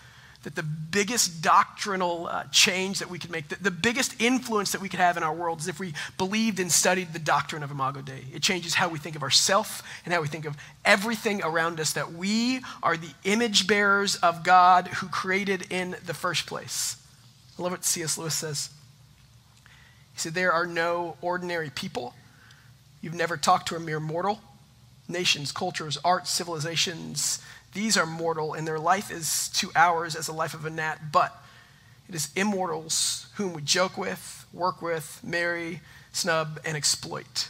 that 0.44 0.54
the 0.54 0.62
biggest 0.62 1.42
doctrinal 1.42 2.28
uh, 2.28 2.44
change 2.44 3.00
that 3.00 3.11
we 3.11 3.18
could 3.18 3.30
make, 3.30 3.48
the, 3.48 3.57
the 3.57 3.70
biggest 3.70 4.20
influence 4.20 4.72
that 4.72 4.80
we 4.80 4.88
could 4.88 5.00
have 5.00 5.16
in 5.16 5.22
our 5.22 5.35
world 5.35 5.59
is 5.59 5.68
if 5.68 5.80
we 5.80 5.94
believed 6.16 6.61
and 6.61 6.70
studied 6.70 7.12
the 7.12 7.18
doctrine 7.18 7.62
of 7.62 7.70
Imago 7.70 8.02
Dei. 8.02 8.24
It 8.33 8.42
changes 8.42 8.74
how 8.74 8.88
we 8.88 8.98
think 8.98 9.16
of 9.16 9.22
ourselves 9.22 9.83
and 10.04 10.14
how 10.14 10.20
we 10.20 10.28
think 10.28 10.44
of 10.44 10.57
everything 10.85 11.42
around 11.42 11.80
us, 11.80 11.94
that 11.94 12.12
we 12.12 12.61
are 12.83 12.96
the 12.96 13.12
image 13.24 13.66
bearers 13.66 14.16
of 14.16 14.44
God 14.44 14.88
who 14.88 15.09
created 15.09 15.66
in 15.70 15.96
the 16.07 16.14
first 16.14 16.46
place. 16.46 16.96
I 17.59 17.62
love 17.62 17.72
what 17.72 17.85
C.S. 17.85 18.18
Lewis 18.18 18.35
says. 18.35 18.70
He 20.12 20.20
said, 20.20 20.35
There 20.35 20.52
are 20.52 20.66
no 20.66 21.16
ordinary 21.22 21.70
people. 21.70 22.14
You've 23.00 23.14
never 23.14 23.37
talked 23.37 23.68
to 23.68 23.76
a 23.76 23.80
mere 23.80 24.00
mortal. 24.00 24.40
Nations, 25.09 25.52
cultures, 25.52 25.98
arts, 26.02 26.30
civilizations, 26.30 27.40
these 27.74 27.96
are 27.96 28.06
mortal, 28.06 28.54
and 28.54 28.66
their 28.66 28.78
life 28.78 29.10
is 29.10 29.48
to 29.50 29.70
ours 29.76 30.14
as 30.14 30.26
the 30.26 30.32
life 30.32 30.54
of 30.54 30.64
a 30.64 30.70
gnat, 30.70 31.12
but 31.12 31.37
it 32.08 32.14
is 32.14 32.30
immortals 32.37 33.26
whom 33.34 33.52
we 33.52 33.62
joke 33.62 33.98
with, 33.98 34.46
work 34.52 34.80
with, 34.80 35.20
marry, 35.22 35.80
snub, 36.12 36.60
and 36.64 36.76
exploit. 36.76 37.48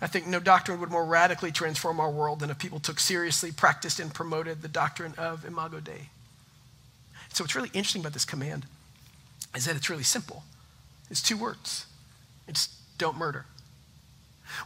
I 0.00 0.06
think 0.06 0.26
no 0.26 0.40
doctrine 0.40 0.80
would 0.80 0.90
more 0.90 1.04
radically 1.04 1.52
transform 1.52 2.00
our 2.00 2.10
world 2.10 2.40
than 2.40 2.50
if 2.50 2.58
people 2.58 2.80
took 2.80 2.98
seriously, 2.98 3.52
practiced, 3.52 4.00
and 4.00 4.12
promoted 4.12 4.62
the 4.62 4.68
doctrine 4.68 5.14
of 5.16 5.44
Imago 5.44 5.80
Dei. 5.80 6.08
So, 7.32 7.44
what's 7.44 7.54
really 7.54 7.70
interesting 7.72 8.02
about 8.02 8.12
this 8.12 8.24
command 8.24 8.66
is 9.54 9.66
that 9.66 9.76
it's 9.76 9.90
really 9.90 10.02
simple. 10.02 10.44
It's 11.10 11.22
two 11.22 11.36
words 11.36 11.86
it's 12.46 12.68
don't 12.98 13.16
murder. 13.16 13.46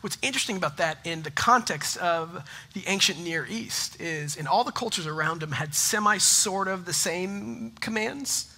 What's 0.00 0.18
interesting 0.22 0.56
about 0.56 0.76
that 0.76 0.98
in 1.04 1.22
the 1.22 1.30
context 1.30 1.96
of 1.98 2.48
the 2.74 2.82
ancient 2.86 3.20
Near 3.20 3.46
East 3.48 4.00
is 4.00 4.36
in 4.36 4.46
all 4.46 4.64
the 4.64 4.72
cultures 4.72 5.06
around 5.06 5.40
them 5.40 5.52
had 5.52 5.74
semi 5.74 6.18
sort 6.18 6.68
of 6.68 6.84
the 6.84 6.92
same 6.92 7.72
commands, 7.80 8.54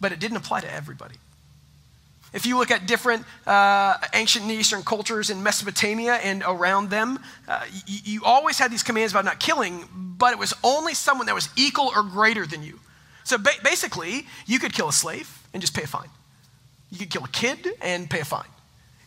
but 0.00 0.12
it 0.12 0.20
didn't 0.20 0.36
apply 0.36 0.60
to 0.60 0.72
everybody. 0.72 1.16
If 2.32 2.46
you 2.46 2.58
look 2.58 2.72
at 2.72 2.86
different 2.86 3.24
uh, 3.46 3.94
ancient 4.12 4.46
Near 4.46 4.58
Eastern 4.58 4.82
cultures 4.82 5.30
in 5.30 5.42
Mesopotamia 5.42 6.14
and 6.14 6.42
around 6.44 6.90
them, 6.90 7.20
uh, 7.46 7.64
you, 7.86 7.98
you 8.04 8.24
always 8.24 8.58
had 8.58 8.72
these 8.72 8.82
commands 8.82 9.12
about 9.12 9.24
not 9.24 9.38
killing, 9.38 9.84
but 9.94 10.32
it 10.32 10.38
was 10.38 10.52
only 10.64 10.94
someone 10.94 11.26
that 11.26 11.34
was 11.34 11.48
equal 11.56 11.92
or 11.94 12.02
greater 12.02 12.44
than 12.44 12.64
you. 12.64 12.80
So 13.22 13.38
ba- 13.38 13.50
basically, 13.62 14.26
you 14.46 14.58
could 14.58 14.72
kill 14.72 14.88
a 14.88 14.92
slave 14.92 15.42
and 15.52 15.60
just 15.60 15.74
pay 15.74 15.84
a 15.84 15.86
fine. 15.86 16.08
You 16.90 16.98
could 16.98 17.10
kill 17.10 17.24
a 17.24 17.28
kid 17.28 17.68
and 17.80 18.10
pay 18.10 18.20
a 18.20 18.24
fine. 18.24 18.48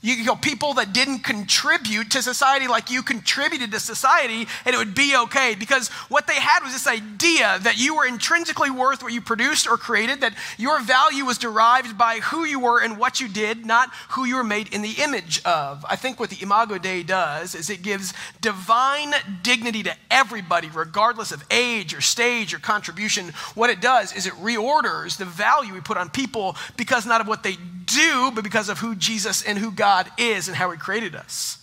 You 0.01 0.23
know, 0.23 0.35
people 0.35 0.75
that 0.75 0.93
didn't 0.93 1.19
contribute 1.19 2.11
to 2.11 2.21
society 2.21 2.67
like 2.67 2.91
you 2.91 3.01
contributed 3.01 3.71
to 3.71 3.79
society, 3.79 4.47
and 4.65 4.75
it 4.75 4.77
would 4.77 4.93
be 4.93 5.15
okay. 5.15 5.55
Because 5.57 5.89
what 6.09 6.27
they 6.27 6.35
had 6.35 6.63
was 6.63 6.73
this 6.73 6.87
idea 6.87 7.59
that 7.61 7.77
you 7.77 7.95
were 7.95 8.05
intrinsically 8.05 8.69
worth 8.69 9.01
what 9.01 9.13
you 9.13 9.21
produced 9.21 9.67
or 9.67 9.77
created, 9.77 10.21
that 10.21 10.35
your 10.57 10.79
value 10.81 11.25
was 11.25 11.37
derived 11.37 11.97
by 11.97 12.19
who 12.19 12.45
you 12.45 12.59
were 12.59 12.81
and 12.81 12.97
what 12.97 13.19
you 13.19 13.27
did, 13.27 13.65
not 13.65 13.89
who 14.09 14.25
you 14.25 14.35
were 14.35 14.43
made 14.43 14.73
in 14.73 14.81
the 14.81 14.95
image 14.99 15.41
of. 15.43 15.85
I 15.89 15.95
think 15.95 16.19
what 16.19 16.29
the 16.29 16.41
Imago 16.41 16.77
Dei 16.77 17.03
does 17.03 17.55
is 17.55 17.69
it 17.69 17.81
gives 17.81 18.13
divine 18.41 19.13
dignity 19.41 19.83
to 19.83 19.95
everybody, 20.11 20.69
regardless 20.69 21.31
of 21.31 21.43
age 21.49 21.93
or 21.93 22.01
stage 22.01 22.53
or 22.53 22.59
contribution. 22.59 23.33
What 23.55 23.69
it 23.69 23.81
does 23.81 24.13
is 24.13 24.27
it 24.27 24.33
reorders 24.33 25.17
the 25.17 25.25
value 25.25 25.73
we 25.73 25.81
put 25.81 25.97
on 25.97 26.09
people 26.09 26.55
because 26.75 27.05
not 27.05 27.21
of 27.21 27.27
what 27.27 27.43
they 27.43 27.57
do, 27.87 28.31
but 28.33 28.43
because 28.43 28.69
of 28.69 28.79
who 28.79 28.95
Jesus 28.95 29.41
and 29.41 29.57
who 29.57 29.71
God 29.71 30.11
is 30.17 30.47
and 30.47 30.55
how 30.55 30.69
He 30.71 30.77
created 30.77 31.15
us. 31.15 31.57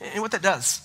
And 0.00 0.20
what 0.20 0.32
that 0.32 0.42
does, 0.42 0.80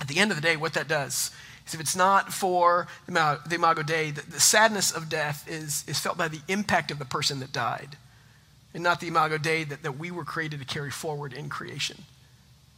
at 0.00 0.08
the 0.08 0.18
end 0.18 0.30
of 0.30 0.36
the 0.36 0.42
day, 0.42 0.56
what 0.56 0.74
that 0.74 0.88
does 0.88 1.30
is 1.66 1.74
if 1.74 1.80
it's 1.80 1.96
not 1.96 2.32
for 2.32 2.86
the 3.06 3.44
Imago 3.54 3.82
Dei, 3.82 4.10
the, 4.10 4.22
the 4.22 4.40
sadness 4.40 4.92
of 4.92 5.08
death 5.08 5.48
is, 5.48 5.84
is 5.86 5.98
felt 5.98 6.18
by 6.18 6.28
the 6.28 6.40
impact 6.48 6.90
of 6.90 6.98
the 6.98 7.04
person 7.04 7.40
that 7.40 7.52
died, 7.52 7.96
and 8.74 8.82
not 8.82 9.00
the 9.00 9.08
Imago 9.08 9.38
Dei 9.38 9.64
that, 9.64 9.82
that 9.82 9.98
we 9.98 10.10
were 10.10 10.24
created 10.24 10.60
to 10.60 10.66
carry 10.66 10.90
forward 10.90 11.32
in 11.32 11.48
creation. 11.48 12.04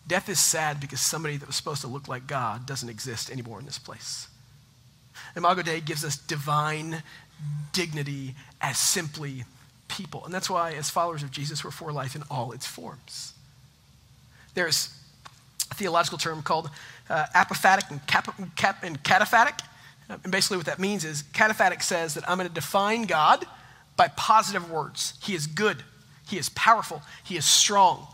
Death 0.07 0.29
is 0.29 0.41
sad 0.41 0.81
because 0.81 1.01
somebody 1.01 1.37
that 1.37 1.47
was 1.47 1.57
supposed 1.57 1.83
to 1.83 1.89
look 1.89 2.09
like 2.09 2.27
God 2.27 2.67
doesn't 2.67 2.89
exist 2.89 3.31
anymore 3.31 3.59
in 3.59 3.67
this 3.67 3.79
place. 3.79 4.29
Imago 5.37 5.63
Dei 5.63 5.81
gives 5.81 6.05
us 6.05 6.17
divine 6.17 7.03
dignity 7.73 8.35
as 8.61 8.79
simply 8.79 9.45
people. 9.91 10.25
And 10.25 10.33
that's 10.33 10.49
why, 10.49 10.73
as 10.73 10.89
followers 10.89 11.23
of 11.23 11.31
Jesus, 11.31 11.65
we're 11.65 11.71
for 11.73 11.93
life 11.93 12.15
in 12.15 12.23
all 12.31 12.53
its 12.53 12.67
forms. 12.67 13.35
There's 14.55 14.95
a 15.71 15.75
theological 15.75 16.17
term 16.17 16.43
called 16.43 16.71
uh, 17.09 17.27
apophatic 17.35 17.91
and, 17.91 18.05
cap- 18.07 18.35
cap- 18.57 18.83
and 18.85 19.03
cataphatic. 19.03 19.61
And 20.09 20.33
basically, 20.33 20.57
what 20.57 20.67
that 20.67 20.79
means 20.79 21.05
is 21.05 21.25
cataphatic 21.35 21.83
says 21.83 22.15
that 22.15 22.29
I'm 22.29 22.39
going 22.39 22.49
to 22.49 22.55
define 22.55 23.03
God 23.03 23.45
by 23.97 24.09
positive 24.09 24.71
words. 24.71 25.15
He 25.23 25.35
is 25.35 25.47
good, 25.47 25.83
He 26.29 26.39
is 26.39 26.49
powerful, 26.51 27.03
He 27.25 27.37
is 27.37 27.45
strong. 27.45 28.07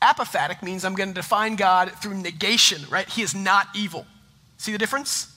Apophatic 0.00 0.62
means 0.62 0.84
I'm 0.84 0.94
going 0.94 1.10
to 1.10 1.14
define 1.14 1.56
God 1.56 1.90
through 2.02 2.14
negation, 2.14 2.82
right? 2.90 3.08
He 3.08 3.22
is 3.22 3.34
not 3.34 3.68
evil. 3.74 4.06
See 4.58 4.72
the 4.72 4.78
difference? 4.78 5.33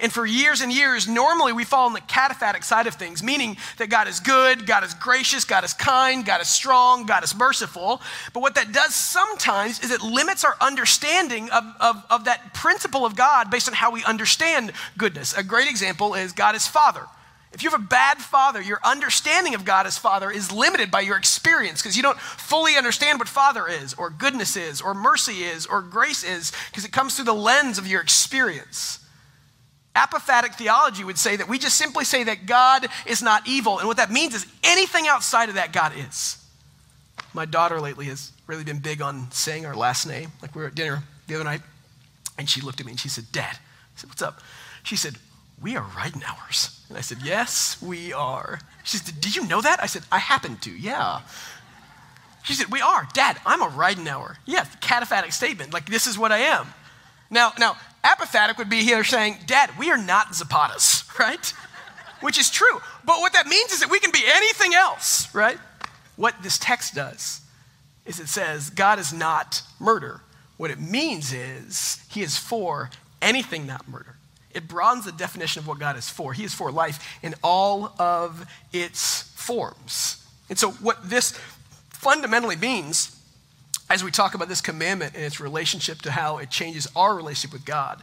And 0.00 0.12
for 0.12 0.24
years 0.24 0.60
and 0.60 0.72
years, 0.72 1.08
normally 1.08 1.52
we 1.52 1.64
fall 1.64 1.86
on 1.86 1.92
the 1.92 2.00
cataphatic 2.00 2.62
side 2.62 2.86
of 2.86 2.94
things, 2.94 3.20
meaning 3.20 3.56
that 3.78 3.90
God 3.90 4.06
is 4.06 4.20
good, 4.20 4.64
God 4.64 4.84
is 4.84 4.94
gracious, 4.94 5.44
God 5.44 5.64
is 5.64 5.72
kind, 5.72 6.24
God 6.24 6.40
is 6.40 6.48
strong, 6.48 7.04
God 7.04 7.24
is 7.24 7.34
merciful. 7.34 8.00
But 8.32 8.40
what 8.40 8.54
that 8.54 8.72
does 8.72 8.94
sometimes 8.94 9.82
is 9.82 9.90
it 9.90 10.00
limits 10.00 10.44
our 10.44 10.56
understanding 10.60 11.50
of, 11.50 11.64
of, 11.80 12.04
of 12.10 12.24
that 12.26 12.54
principle 12.54 13.04
of 13.04 13.16
God 13.16 13.50
based 13.50 13.68
on 13.68 13.74
how 13.74 13.90
we 13.90 14.04
understand 14.04 14.72
goodness. 14.96 15.36
A 15.36 15.42
great 15.42 15.68
example 15.68 16.14
is 16.14 16.32
God 16.32 16.54
is 16.54 16.66
Father. 16.66 17.02
If 17.52 17.62
you 17.62 17.70
have 17.70 17.80
a 17.80 17.84
bad 17.84 18.18
father, 18.18 18.60
your 18.60 18.78
understanding 18.84 19.54
of 19.54 19.64
God 19.64 19.86
as 19.86 19.98
Father 19.98 20.30
is 20.30 20.52
limited 20.52 20.90
by 20.90 21.00
your 21.00 21.16
experience 21.16 21.82
because 21.82 21.96
you 21.96 22.02
don't 22.02 22.20
fully 22.20 22.76
understand 22.76 23.18
what 23.18 23.26
Father 23.26 23.66
is, 23.66 23.94
or 23.94 24.10
goodness 24.10 24.54
is, 24.54 24.80
or 24.82 24.92
mercy 24.94 25.44
is, 25.44 25.66
or 25.66 25.80
grace 25.80 26.22
is, 26.22 26.52
because 26.70 26.84
it 26.84 26.92
comes 26.92 27.16
through 27.16 27.24
the 27.24 27.34
lens 27.34 27.78
of 27.78 27.86
your 27.86 28.02
experience. 28.02 29.00
Apophatic 29.98 30.54
theology 30.54 31.02
would 31.02 31.18
say 31.18 31.34
that 31.34 31.48
we 31.48 31.58
just 31.58 31.76
simply 31.76 32.04
say 32.04 32.22
that 32.22 32.46
God 32.46 32.86
is 33.04 33.20
not 33.20 33.48
evil. 33.48 33.80
And 33.80 33.88
what 33.88 33.96
that 33.96 34.12
means 34.12 34.32
is 34.32 34.46
anything 34.62 35.08
outside 35.08 35.48
of 35.48 35.56
that, 35.56 35.72
God 35.72 35.92
is. 35.96 36.36
My 37.34 37.44
daughter 37.44 37.80
lately 37.80 38.06
has 38.06 38.30
really 38.46 38.62
been 38.62 38.78
big 38.78 39.02
on 39.02 39.28
saying 39.32 39.66
our 39.66 39.74
last 39.74 40.06
name. 40.06 40.30
Like 40.40 40.54
we 40.54 40.62
were 40.62 40.68
at 40.68 40.76
dinner 40.76 41.02
the 41.26 41.34
other 41.34 41.42
night, 41.42 41.62
and 42.38 42.48
she 42.48 42.60
looked 42.60 42.78
at 42.78 42.86
me 42.86 42.92
and 42.92 43.00
she 43.00 43.08
said, 43.08 43.24
Dad, 43.32 43.56
I 43.56 43.96
said, 43.96 44.08
What's 44.08 44.22
up? 44.22 44.40
She 44.84 44.94
said, 44.94 45.16
We 45.60 45.76
are 45.76 45.82
Ridenours. 45.82 46.88
And 46.88 46.96
I 46.96 47.00
said, 47.00 47.18
Yes, 47.24 47.82
we 47.82 48.12
are. 48.12 48.60
She 48.84 48.98
said, 48.98 49.20
Did 49.20 49.34
you 49.34 49.48
know 49.48 49.60
that? 49.60 49.82
I 49.82 49.86
said, 49.86 50.04
I 50.12 50.18
happen 50.18 50.58
to, 50.58 50.70
yeah. 50.70 51.22
She 52.44 52.54
said, 52.54 52.68
We 52.70 52.80
are. 52.80 53.08
Dad, 53.14 53.40
I'm 53.44 53.62
a 53.62 53.68
Ridenour. 53.68 54.36
Yeah, 54.46 54.64
cataphatic 54.80 55.32
statement. 55.32 55.72
Like, 55.72 55.86
this 55.86 56.06
is 56.06 56.16
what 56.16 56.30
I 56.30 56.38
am. 56.38 56.68
Now, 57.30 57.52
now, 57.58 57.76
apophatic 58.08 58.58
would 58.58 58.70
be 58.70 58.82
here 58.82 59.04
saying, 59.04 59.36
Dad, 59.46 59.70
we 59.78 59.90
are 59.90 59.98
not 59.98 60.28
Zapatas, 60.28 61.18
right? 61.18 61.52
Which 62.20 62.38
is 62.38 62.50
true. 62.50 62.80
But 63.04 63.20
what 63.20 63.32
that 63.34 63.46
means 63.46 63.72
is 63.72 63.80
that 63.80 63.90
we 63.90 64.00
can 64.00 64.10
be 64.10 64.22
anything 64.26 64.74
else, 64.74 65.32
right? 65.34 65.58
What 66.16 66.42
this 66.42 66.58
text 66.58 66.94
does 66.94 67.40
is 68.04 68.18
it 68.18 68.28
says 68.28 68.70
God 68.70 68.98
is 68.98 69.12
not 69.12 69.62
murder. 69.78 70.22
What 70.56 70.70
it 70.70 70.80
means 70.80 71.32
is 71.32 72.04
he 72.10 72.22
is 72.22 72.36
for 72.36 72.90
anything 73.22 73.66
not 73.66 73.86
murder. 73.88 74.16
It 74.52 74.66
broadens 74.66 75.04
the 75.04 75.12
definition 75.12 75.60
of 75.60 75.68
what 75.68 75.78
God 75.78 75.96
is 75.96 76.08
for. 76.08 76.32
He 76.32 76.42
is 76.42 76.54
for 76.54 76.72
life 76.72 77.18
in 77.22 77.34
all 77.44 77.94
of 77.98 78.46
its 78.72 79.22
forms. 79.36 80.24
And 80.48 80.58
so, 80.58 80.70
what 80.72 81.08
this 81.08 81.38
fundamentally 81.90 82.56
means 82.56 83.17
as 83.90 84.04
we 84.04 84.10
talk 84.10 84.34
about 84.34 84.48
this 84.48 84.60
commandment 84.60 85.14
and 85.14 85.24
its 85.24 85.40
relationship 85.40 86.02
to 86.02 86.10
how 86.10 86.38
it 86.38 86.50
changes 86.50 86.86
our 86.94 87.14
relationship 87.14 87.52
with 87.52 87.64
God, 87.64 88.02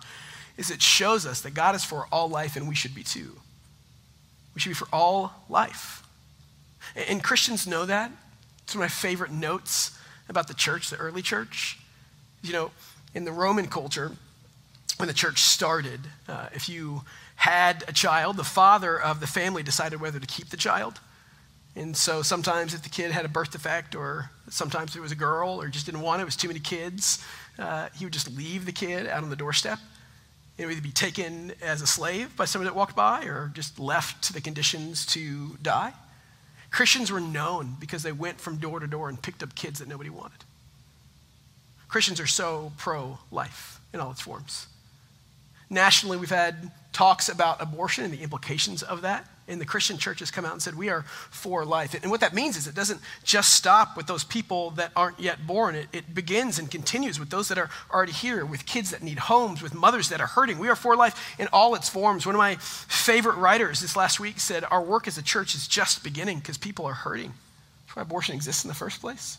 is 0.57 0.71
it 0.71 0.81
shows 0.81 1.25
us 1.25 1.41
that 1.41 1.53
God 1.53 1.75
is 1.75 1.83
for 1.83 2.07
all 2.11 2.29
life 2.29 2.55
and 2.55 2.67
we 2.67 2.75
should 2.75 2.95
be 2.95 3.03
too. 3.03 3.35
We 4.53 4.61
should 4.61 4.69
be 4.69 4.75
for 4.75 4.87
all 4.91 5.33
life. 5.49 6.03
And 6.95 7.23
Christians 7.23 7.67
know 7.67 7.85
that. 7.85 8.11
It's 8.63 8.75
one 8.75 8.83
of 8.83 8.89
my 8.89 8.93
favorite 8.93 9.31
notes 9.31 9.97
about 10.29 10.47
the 10.47 10.53
church, 10.53 10.89
the 10.89 10.97
early 10.97 11.21
church. 11.21 11.77
You 12.41 12.53
know, 12.53 12.71
in 13.13 13.25
the 13.25 13.31
Roman 13.31 13.67
culture, 13.67 14.11
when 14.97 15.07
the 15.07 15.13
church 15.13 15.41
started, 15.41 15.99
uh, 16.27 16.47
if 16.53 16.69
you 16.69 17.03
had 17.35 17.83
a 17.87 17.93
child, 17.93 18.37
the 18.37 18.43
father 18.43 18.99
of 18.99 19.19
the 19.19 19.27
family 19.27 19.61
decided 19.61 19.99
whether 19.99 20.19
to 20.19 20.27
keep 20.27 20.49
the 20.49 20.57
child 20.57 20.99
and 21.75 21.95
so 21.95 22.21
sometimes 22.21 22.73
if 22.73 22.83
the 22.83 22.89
kid 22.89 23.11
had 23.11 23.25
a 23.25 23.29
birth 23.29 23.51
defect, 23.51 23.95
or 23.95 24.31
sometimes 24.49 24.95
it 24.95 25.01
was 25.01 25.11
a 25.11 25.15
girl, 25.15 25.61
or 25.61 25.67
just 25.67 25.85
didn't 25.85 26.01
want 26.01 26.21
it, 26.21 26.23
it 26.23 26.25
was 26.25 26.35
too 26.35 26.47
many 26.47 26.59
kids, 26.59 27.23
uh, 27.59 27.89
he 27.95 28.05
would 28.05 28.13
just 28.13 28.31
leave 28.35 28.65
the 28.65 28.71
kid 28.71 29.07
out 29.07 29.23
on 29.23 29.29
the 29.29 29.35
doorstep. 29.35 29.79
It 30.57 30.65
would 30.65 30.71
either 30.71 30.81
be 30.81 30.91
taken 30.91 31.51
as 31.61 31.81
a 31.81 31.87
slave 31.87 32.35
by 32.37 32.45
someone 32.45 32.65
that 32.65 32.75
walked 32.75 32.95
by, 32.95 33.25
or 33.25 33.51
just 33.53 33.77
left 33.77 34.23
to 34.23 34.33
the 34.33 34.39
conditions 34.39 35.05
to 35.07 35.57
die. 35.61 35.93
Christians 36.71 37.11
were 37.11 37.19
known 37.19 37.75
because 37.79 38.03
they 38.03 38.11
went 38.11 38.39
from 38.39 38.57
door 38.57 38.79
to 38.79 38.87
door 38.87 39.09
and 39.09 39.21
picked 39.21 39.43
up 39.43 39.53
kids 39.55 39.79
that 39.79 39.87
nobody 39.87 40.09
wanted. 40.09 40.43
Christians 41.89 42.19
are 42.19 42.27
so 42.27 42.71
pro 42.77 43.17
life 43.31 43.79
in 43.93 43.99
all 43.99 44.11
its 44.11 44.21
forms. 44.21 44.67
Nationally, 45.69 46.17
we've 46.17 46.29
had 46.29 46.71
talks 46.93 47.27
about 47.27 47.61
abortion 47.61 48.05
and 48.05 48.13
the 48.13 48.21
implications 48.21 48.81
of 48.83 49.01
that. 49.01 49.27
And 49.47 49.61
the 49.61 49.65
Christian 49.65 49.99
church 49.99 50.19
has 50.19 50.31
come 50.31 50.43
out 50.43 50.53
and 50.53 50.61
said, 50.61 50.75
We 50.75 50.89
are 50.89 51.03
for 51.03 51.65
life. 51.65 51.93
And 52.01 52.09
what 52.09 52.21
that 52.21 52.33
means 52.33 52.57
is 52.57 52.65
it 52.65 52.73
doesn't 52.73 52.99
just 53.23 53.53
stop 53.53 53.95
with 53.95 54.07
those 54.07 54.23
people 54.23 54.71
that 54.71 54.91
aren't 54.95 55.19
yet 55.19 55.45
born. 55.45 55.75
It, 55.75 55.87
it, 55.93 56.15
begins 56.15 56.57
and 56.57 56.71
continues 56.71 57.19
with 57.19 57.29
those 57.29 57.47
that 57.49 57.59
are 57.59 57.69
already 57.93 58.11
here, 58.11 58.43
with 58.43 58.65
kids 58.65 58.89
that 58.89 59.03
need 59.03 59.19
homes, 59.19 59.61
with 59.61 59.75
mothers 59.75 60.09
that 60.09 60.19
are 60.19 60.27
hurting. 60.27 60.57
We 60.57 60.69
are 60.69 60.75
for 60.75 60.95
life 60.95 61.35
in 61.37 61.47
all 61.53 61.75
its 61.75 61.87
forms. 61.87 62.25
One 62.25 62.33
of 62.33 62.39
my 62.39 62.55
favorite 62.55 63.35
writers 63.35 63.81
this 63.81 63.95
last 63.95 64.19
week 64.19 64.39
said, 64.39 64.63
Our 64.71 64.81
work 64.81 65.07
as 65.07 65.19
a 65.19 65.23
church 65.23 65.53
is 65.53 65.67
just 65.67 66.03
beginning 66.03 66.39
because 66.39 66.57
people 66.57 66.85
are 66.85 66.93
hurting. 66.93 67.31
That's 67.85 67.95
why 67.95 68.01
abortion 68.01 68.33
exists 68.33 68.63
in 68.63 68.69
the 68.69 68.73
first 68.73 68.99
place. 68.99 69.37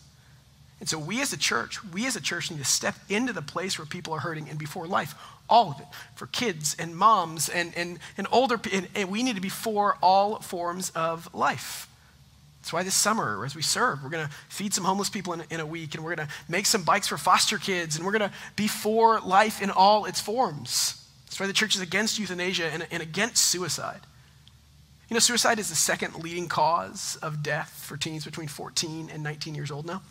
And 0.79 0.87
so 0.87 0.99
we 0.99 1.21
as 1.21 1.33
a 1.33 1.37
church, 1.37 1.83
we 1.85 2.05
as 2.05 2.15
a 2.15 2.21
church 2.21 2.51
need 2.51 2.59
to 2.59 2.65
step 2.65 2.95
into 3.09 3.33
the 3.33 3.41
place 3.41 3.79
where 3.79 3.85
people 3.85 4.13
are 4.13 4.19
hurting 4.19 4.47
and 4.49 4.59
before 4.59 4.85
life 4.85 5.15
all 5.49 5.71
of 5.71 5.79
it 5.79 5.87
for 6.15 6.27
kids 6.27 6.75
and 6.77 6.95
moms 6.95 7.49
and, 7.49 7.73
and, 7.75 7.99
and 8.17 8.27
older 8.31 8.59
and, 8.71 8.87
and 8.95 9.09
we 9.09 9.23
need 9.23 9.35
to 9.35 9.41
be 9.41 9.49
for 9.49 9.97
all 10.01 10.39
forms 10.39 10.91
of 10.91 11.33
life. 11.33 11.87
That's 12.61 12.73
why 12.73 12.83
this 12.83 12.95
summer 12.95 13.45
as 13.45 13.55
we 13.55 13.61
serve 13.61 14.03
we're 14.03 14.09
going 14.09 14.27
to 14.27 14.33
feed 14.49 14.73
some 14.73 14.83
homeless 14.83 15.09
people 15.09 15.33
in, 15.33 15.43
in 15.49 15.59
a 15.59 15.65
week 15.65 15.95
and 15.95 16.03
we're 16.03 16.15
going 16.15 16.27
to 16.27 16.33
make 16.49 16.65
some 16.65 16.83
bikes 16.83 17.07
for 17.07 17.17
foster 17.17 17.57
kids 17.57 17.95
and 17.95 18.05
we're 18.05 18.11
going 18.11 18.29
to 18.29 18.35
be 18.55 18.67
for 18.67 19.19
life 19.21 19.61
in 19.61 19.71
all 19.71 20.05
its 20.05 20.19
forms. 20.19 21.03
That's 21.25 21.39
why 21.39 21.47
the 21.47 21.53
church 21.53 21.75
is 21.75 21.81
against 21.81 22.19
euthanasia 22.19 22.67
and, 22.67 22.85
and 22.91 23.01
against 23.01 23.37
suicide. 23.45 24.01
You 25.09 25.13
know 25.13 25.19
suicide 25.19 25.59
is 25.59 25.69
the 25.69 25.75
second 25.75 26.21
leading 26.21 26.49
cause 26.49 27.17
of 27.21 27.41
death 27.41 27.85
for 27.87 27.95
teens 27.95 28.25
between 28.25 28.49
14 28.49 29.09
and 29.11 29.23
19 29.23 29.55
years 29.55 29.71
old 29.71 29.85
now 29.85 30.01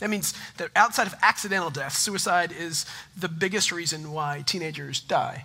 that 0.00 0.10
means 0.10 0.34
that 0.56 0.70
outside 0.74 1.06
of 1.06 1.14
accidental 1.22 1.70
death, 1.70 1.94
suicide 1.94 2.52
is 2.52 2.86
the 3.16 3.28
biggest 3.28 3.70
reason 3.70 4.12
why 4.12 4.42
teenagers 4.44 5.00
die. 5.00 5.44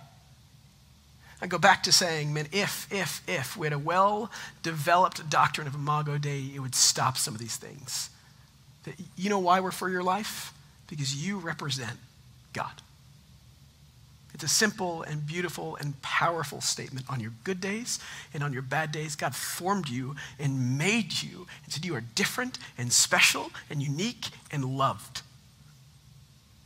I 1.40 1.46
go 1.46 1.58
back 1.58 1.82
to 1.82 1.92
saying, 1.92 2.32
man, 2.32 2.48
if, 2.50 2.90
if, 2.90 3.22
if 3.28 3.56
we 3.56 3.66
had 3.66 3.74
a 3.74 3.78
well 3.78 4.30
developed 4.62 5.28
doctrine 5.28 5.66
of 5.66 5.74
Imago 5.74 6.16
Dei, 6.16 6.50
it 6.54 6.60
would 6.60 6.74
stop 6.74 7.18
some 7.18 7.34
of 7.34 7.40
these 7.40 7.56
things. 7.56 8.08
That, 8.84 8.94
you 9.16 9.28
know 9.28 9.38
why 9.38 9.60
we're 9.60 9.70
for 9.70 9.90
your 9.90 10.02
life? 10.02 10.52
Because 10.88 11.14
you 11.14 11.38
represent 11.38 11.98
God. 12.54 12.82
It's 14.36 14.44
a 14.44 14.48
simple 14.48 15.02
and 15.02 15.26
beautiful 15.26 15.76
and 15.76 15.98
powerful 16.02 16.60
statement. 16.60 17.06
On 17.08 17.20
your 17.20 17.32
good 17.42 17.58
days 17.58 17.98
and 18.34 18.42
on 18.42 18.52
your 18.52 18.60
bad 18.60 18.92
days, 18.92 19.16
God 19.16 19.34
formed 19.34 19.88
you 19.88 20.14
and 20.38 20.76
made 20.76 21.22
you 21.22 21.46
and 21.64 21.72
said 21.72 21.86
you 21.86 21.94
are 21.94 22.02
different 22.02 22.58
and 22.76 22.92
special 22.92 23.50
and 23.70 23.82
unique 23.82 24.26
and 24.52 24.62
loved. 24.62 25.22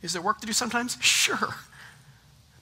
Is 0.01 0.11
there 0.11 0.21
work 0.21 0.41
to 0.41 0.47
do 0.47 0.51
sometimes? 0.51 0.97
Sure. 1.01 1.55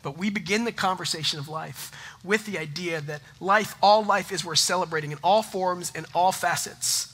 But 0.03 0.15
we 0.15 0.29
begin 0.29 0.63
the 0.63 0.71
conversation 0.71 1.39
of 1.39 1.49
life 1.49 1.91
with 2.23 2.45
the 2.45 2.59
idea 2.59 3.01
that 3.01 3.21
life, 3.39 3.73
all 3.81 4.05
life 4.05 4.31
is 4.31 4.45
worth 4.45 4.59
celebrating 4.59 5.11
in 5.11 5.17
all 5.23 5.41
forms 5.41 5.91
and 5.95 6.05
all 6.13 6.31
facets. 6.31 7.11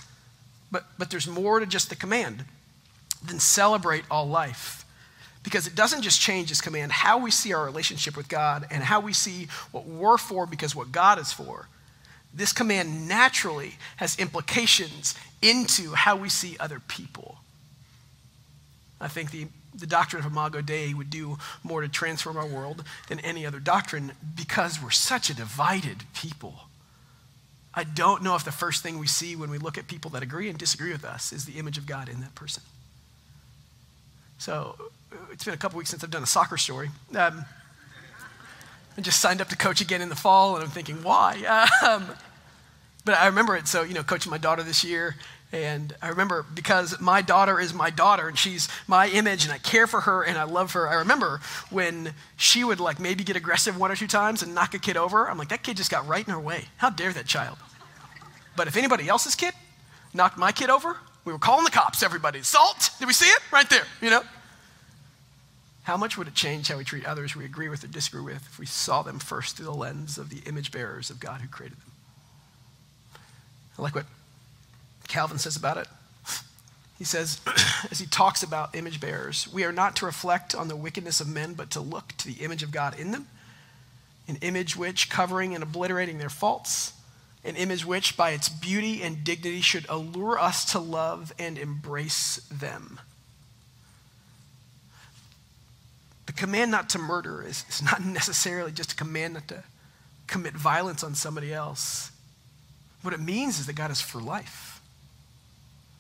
But, 0.69 0.83
but 0.97 1.11
there's 1.11 1.27
more 1.27 1.61
to 1.61 1.65
just 1.65 1.89
the 1.89 1.95
command 1.95 2.43
than 3.25 3.39
celebrate 3.39 4.03
all 4.11 4.27
life 4.27 4.84
because 5.45 5.67
it 5.67 5.75
doesn't 5.75 6.01
just 6.01 6.19
change 6.19 6.49
his 6.49 6.59
command, 6.59 6.91
how 6.91 7.19
we 7.19 7.31
see 7.31 7.53
our 7.53 7.63
relationship 7.63 8.17
with 8.17 8.27
God 8.27 8.67
and 8.71 8.83
how 8.83 8.99
we 8.99 9.13
see 9.13 9.47
what 9.71 9.85
we're 9.85 10.17
for 10.17 10.45
because 10.45 10.75
what 10.75 10.91
God 10.91 11.19
is 11.19 11.31
for. 11.31 11.69
This 12.33 12.51
command 12.51 13.07
naturally 13.07 13.75
has 13.97 14.19
implications 14.19 15.15
into 15.41 15.93
how 15.93 16.17
we 16.17 16.27
see 16.27 16.57
other 16.59 16.81
people. 16.87 17.37
I 18.99 19.07
think 19.07 19.29
the, 19.29 19.47
the 19.73 19.85
doctrine 19.85 20.25
of 20.25 20.31
Imago 20.31 20.61
Dei 20.61 20.93
would 20.95 21.11
do 21.11 21.37
more 21.63 21.81
to 21.81 21.87
transform 21.87 22.37
our 22.37 22.47
world 22.47 22.83
than 23.07 23.19
any 23.19 23.45
other 23.45 23.59
doctrine 23.59 24.13
because 24.35 24.81
we're 24.81 24.89
such 24.89 25.29
a 25.29 25.35
divided 25.35 25.97
people. 26.15 26.55
I 27.75 27.83
don't 27.83 28.23
know 28.23 28.35
if 28.35 28.43
the 28.43 28.51
first 28.51 28.81
thing 28.81 28.97
we 28.97 29.07
see 29.07 29.35
when 29.35 29.51
we 29.51 29.59
look 29.59 29.77
at 29.77 29.87
people 29.87 30.09
that 30.11 30.23
agree 30.23 30.49
and 30.49 30.57
disagree 30.57 30.91
with 30.91 31.05
us 31.05 31.31
is 31.31 31.45
the 31.45 31.59
image 31.59 31.77
of 31.77 31.85
God 31.85 32.09
in 32.09 32.21
that 32.21 32.33
person. 32.33 32.63
So 34.37 34.75
it's 35.31 35.43
been 35.43 35.53
a 35.53 35.57
couple 35.57 35.77
weeks 35.77 35.89
since 35.89 36.03
I've 36.03 36.11
done 36.11 36.23
a 36.23 36.27
soccer 36.27 36.57
story. 36.57 36.89
Um, 37.15 37.45
I 38.97 39.01
just 39.01 39.19
signed 39.21 39.41
up 39.41 39.49
to 39.49 39.57
coach 39.57 39.81
again 39.81 40.01
in 40.01 40.09
the 40.09 40.15
fall, 40.15 40.55
and 40.55 40.63
I'm 40.63 40.69
thinking, 40.69 41.03
why? 41.03 41.67
Um, 41.85 42.09
But 43.03 43.19
I 43.19 43.27
remember 43.27 43.55
it. 43.55 43.67
So, 43.67 43.83
you 43.83 43.93
know, 43.93 44.01
coaching 44.01 44.31
my 44.31 44.39
daughter 44.39 44.63
this 44.63 44.83
year, 44.83 45.15
and 45.51 45.93
I 46.01 46.07
remember 46.09 46.43
because 46.55 46.99
my 46.99 47.21
daughter 47.21 47.59
is 47.59 47.71
my 47.71 47.91
daughter 47.91 48.27
and 48.27 48.35
she's 48.37 48.67
my 48.87 49.07
image 49.07 49.43
and 49.45 49.53
I 49.53 49.59
care 49.59 49.85
for 49.85 50.01
her 50.01 50.23
and 50.23 50.39
I 50.39 50.43
love 50.43 50.73
her. 50.73 50.89
I 50.89 50.95
remember 50.95 51.39
when 51.69 52.13
she 52.35 52.63
would 52.63 52.79
like 52.79 52.99
maybe 52.99 53.23
get 53.23 53.35
aggressive 53.35 53.77
one 53.77 53.91
or 53.91 53.95
two 53.95 54.07
times 54.07 54.41
and 54.41 54.55
knock 54.55 54.73
a 54.73 54.79
kid 54.79 54.97
over. 54.97 55.29
I'm 55.29 55.37
like, 55.37 55.49
that 55.49 55.61
kid 55.61 55.77
just 55.77 55.91
got 55.91 56.07
right 56.07 56.27
in 56.27 56.33
her 56.33 56.39
way. 56.39 56.65
How 56.77 56.89
dare 56.89 57.13
that 57.13 57.27
child? 57.27 57.57
But 58.57 58.67
if 58.67 58.75
anybody 58.75 59.07
else's 59.07 59.35
kid 59.35 59.53
knocked 60.13 60.37
my 60.37 60.51
kid 60.51 60.71
over, 60.71 60.97
we 61.25 61.31
were 61.31 61.39
calling 61.39 61.63
the 61.63 61.71
cops, 61.71 62.01
everybody. 62.01 62.41
Salt, 62.41 62.89
did 62.97 63.05
we 63.07 63.13
see 63.13 63.29
it? 63.29 63.39
Right 63.51 63.69
there, 63.69 63.83
you 64.01 64.09
know? 64.09 64.23
How 65.85 65.97
much 65.97 66.17
would 66.17 66.27
it 66.27 66.33
change 66.33 66.67
how 66.67 66.77
we 66.77 66.83
treat 66.83 67.05
others 67.05 67.35
we 67.35 67.45
agree 67.45 67.69
with 67.69 67.83
or 67.83 67.87
disagree 67.87 68.23
with 68.23 68.47
if 68.47 68.57
we 68.57 68.65
saw 68.65 69.03
them 69.03 69.19
first 69.19 69.55
through 69.55 69.67
the 69.67 69.71
lens 69.71 70.17
of 70.17 70.31
the 70.31 70.39
image 70.49 70.71
bearers 70.71 71.11
of 71.11 71.19
God 71.19 71.41
who 71.41 71.47
created 71.47 71.77
them? 71.77 71.91
I 73.77 73.83
like 73.83 73.93
what 73.93 74.07
Calvin 75.07 75.37
says 75.37 75.55
about 75.55 75.77
it. 75.77 75.87
He 76.97 77.03
says, 77.03 77.39
as 77.91 77.99
he 77.99 78.07
talks 78.07 78.41
about 78.41 78.75
image 78.75 78.99
bearers, 78.99 79.47
we 79.53 79.63
are 79.63 79.71
not 79.71 79.95
to 79.97 80.07
reflect 80.07 80.55
on 80.55 80.69
the 80.69 80.75
wickedness 80.75 81.21
of 81.21 81.27
men, 81.27 81.53
but 81.53 81.69
to 81.71 81.81
look 81.81 82.13
to 82.17 82.27
the 82.27 82.43
image 82.43 82.63
of 82.63 82.71
God 82.71 82.99
in 82.99 83.11
them, 83.11 83.27
an 84.27 84.37
image 84.41 84.75
which, 84.75 85.07
covering 85.11 85.53
and 85.53 85.61
obliterating 85.61 86.17
their 86.17 86.29
faults, 86.29 86.93
an 87.43 87.55
image 87.57 87.85
which, 87.85 88.17
by 88.17 88.31
its 88.31 88.49
beauty 88.49 89.03
and 89.03 89.23
dignity, 89.23 89.61
should 89.61 89.85
allure 89.87 90.39
us 90.39 90.65
to 90.71 90.79
love 90.79 91.31
and 91.37 91.59
embrace 91.59 92.37
them. 92.49 92.99
The 96.25 96.33
command 96.33 96.71
not 96.71 96.89
to 96.89 96.99
murder 96.99 97.43
is, 97.43 97.65
is 97.69 97.81
not 97.81 98.03
necessarily 98.03 98.71
just 98.71 98.93
a 98.93 98.95
command 98.95 99.35
not 99.35 99.47
to 99.49 99.63
commit 100.27 100.53
violence 100.53 101.03
on 101.03 101.15
somebody 101.15 101.53
else. 101.53 102.11
What 103.03 103.13
it 103.13 103.19
means 103.19 103.59
is 103.59 103.67
that 103.67 103.75
God 103.75 103.91
is 103.91 104.01
for 104.01 104.19
life. 104.19 104.75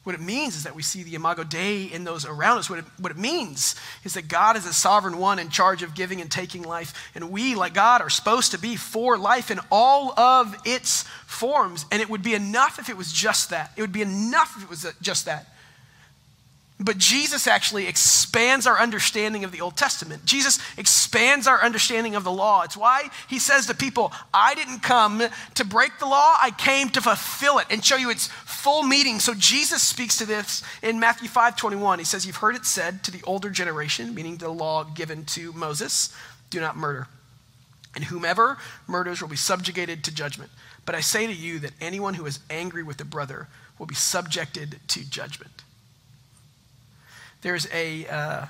What 0.05 0.13
it 0.13 0.21
means 0.21 0.55
is 0.55 0.63
that 0.63 0.75
we 0.75 0.83
see 0.83 1.01
the 1.01 1.15
Imago 1.15 1.43
Dei 1.43 1.85
in 1.85 2.03
those 2.03 2.25
around 2.25 2.59
us. 2.59 2.69
What 2.69 2.77
it, 2.79 2.85
what 2.99 3.11
it 3.11 3.17
means 3.17 3.75
is 4.03 4.13
that 4.13 4.27
God 4.27 4.55
is 4.55 4.67
a 4.67 4.73
sovereign 4.73 5.17
one 5.17 5.39
in 5.39 5.49
charge 5.49 5.81
of 5.81 5.95
giving 5.95 6.21
and 6.21 6.29
taking 6.29 6.61
life. 6.61 6.93
And 7.15 7.31
we, 7.31 7.55
like 7.55 7.73
God, 7.73 8.01
are 8.01 8.09
supposed 8.11 8.51
to 8.51 8.59
be 8.59 8.75
for 8.75 9.17
life 9.17 9.49
in 9.49 9.59
all 9.71 10.17
of 10.19 10.55
its 10.63 11.03
forms. 11.25 11.87
And 11.91 12.03
it 12.03 12.09
would 12.09 12.21
be 12.21 12.35
enough 12.35 12.77
if 12.77 12.87
it 12.87 12.97
was 12.97 13.11
just 13.11 13.49
that. 13.49 13.71
It 13.75 13.81
would 13.81 13.91
be 13.91 14.03
enough 14.03 14.53
if 14.57 14.63
it 14.63 14.69
was 14.69 14.85
just 15.01 15.25
that. 15.25 15.47
But 16.77 16.97
Jesus 16.97 17.47
actually 17.47 17.87
expands 17.87 18.67
our 18.67 18.77
understanding 18.77 19.45
of 19.45 19.53
the 19.53 19.61
Old 19.61 19.77
Testament. 19.77 20.25
Jesus 20.25 20.59
expands 20.77 21.47
our 21.47 21.63
understanding 21.63 22.15
of 22.15 22.25
the 22.25 22.31
law. 22.31 22.63
It's 22.63 22.75
why 22.75 23.09
he 23.29 23.39
says 23.39 23.67
to 23.67 23.73
people, 23.73 24.11
I 24.33 24.55
didn't 24.55 24.79
come 24.79 25.23
to 25.53 25.65
break 25.65 25.99
the 25.99 26.05
law, 26.05 26.35
I 26.41 26.51
came 26.51 26.89
to 26.89 27.01
fulfill 27.01 27.59
it 27.59 27.67
and 27.69 27.83
show 27.83 27.95
you 27.95 28.09
its 28.09 28.27
full 28.27 28.83
meaning. 28.83 29.21
So 29.21 29.33
Jesus 29.33 29.87
speaks 29.87 30.17
to 30.17 30.25
this 30.25 30.63
in 30.81 30.99
Matthew 30.99 31.29
5 31.29 31.55
21. 31.55 31.99
He 31.99 32.05
says, 32.05 32.25
You've 32.25 32.35
heard 32.37 32.55
it 32.55 32.65
said 32.65 33.03
to 33.03 33.11
the 33.11 33.23
older 33.23 33.49
generation, 33.49 34.13
meaning 34.13 34.35
the 34.35 34.49
law 34.49 34.83
given 34.83 35.23
to 35.25 35.53
Moses, 35.53 36.13
do 36.49 36.59
not 36.59 36.75
murder. 36.75 37.07
And 37.95 38.03
whomever 38.03 38.57
murders 38.85 39.21
will 39.21 39.29
be 39.29 39.37
subjugated 39.37 40.03
to 40.03 40.13
judgment. 40.13 40.51
But 40.85 40.95
I 40.95 40.99
say 40.99 41.25
to 41.25 41.33
you 41.33 41.59
that 41.59 41.71
anyone 41.79 42.15
who 42.15 42.25
is 42.25 42.39
angry 42.49 42.83
with 42.83 42.99
a 42.99 43.05
brother 43.05 43.47
will 43.79 43.85
be 43.85 43.95
subjected 43.95 44.79
to 44.89 45.09
judgment. 45.09 45.63
There's 47.45 47.67
a, 47.71 48.07
uh, 48.07 48.45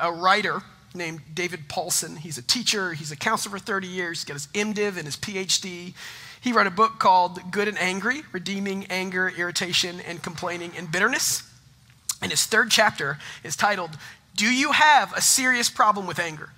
a 0.00 0.12
writer 0.12 0.62
named 0.94 1.22
David 1.34 1.68
Powlison. 1.68 2.16
He's 2.16 2.38
a 2.38 2.42
teacher, 2.42 2.92
he's 2.92 3.10
a 3.10 3.16
counselor 3.16 3.58
for 3.58 3.64
30 3.64 3.88
years, 3.88 4.20
he's 4.20 4.24
got 4.24 4.34
his 4.34 4.46
MDiv 4.46 4.96
and 4.96 5.06
his 5.06 5.16
PhD. 5.16 5.92
He 6.40 6.52
wrote 6.52 6.68
a 6.68 6.70
book 6.70 7.00
called 7.00 7.50
Good 7.50 7.66
and 7.66 7.76
Angry 7.78 8.22
Redeeming 8.30 8.86
Anger, 8.90 9.32
Irritation, 9.36 9.98
and 10.02 10.22
Complaining 10.22 10.70
and 10.78 10.92
Bitterness. 10.92 11.42
And 12.22 12.30
his 12.30 12.46
third 12.46 12.70
chapter 12.70 13.18
is 13.42 13.56
titled, 13.56 13.98
Do 14.36 14.46
You 14.46 14.70
Have 14.70 15.12
a 15.14 15.20
Serious 15.20 15.68
Problem 15.68 16.06
with 16.06 16.20
Anger? 16.20 16.50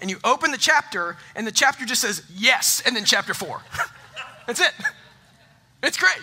And 0.00 0.08
you 0.08 0.20
open 0.24 0.52
the 0.52 0.56
chapter, 0.56 1.18
and 1.36 1.46
the 1.46 1.52
chapter 1.52 1.84
just 1.84 2.00
says, 2.00 2.22
Yes, 2.34 2.82
and 2.86 2.96
then 2.96 3.04
chapter 3.04 3.34
four. 3.34 3.60
That's 4.46 4.60
it. 4.60 4.72
It's 5.82 5.96
great. 5.96 6.18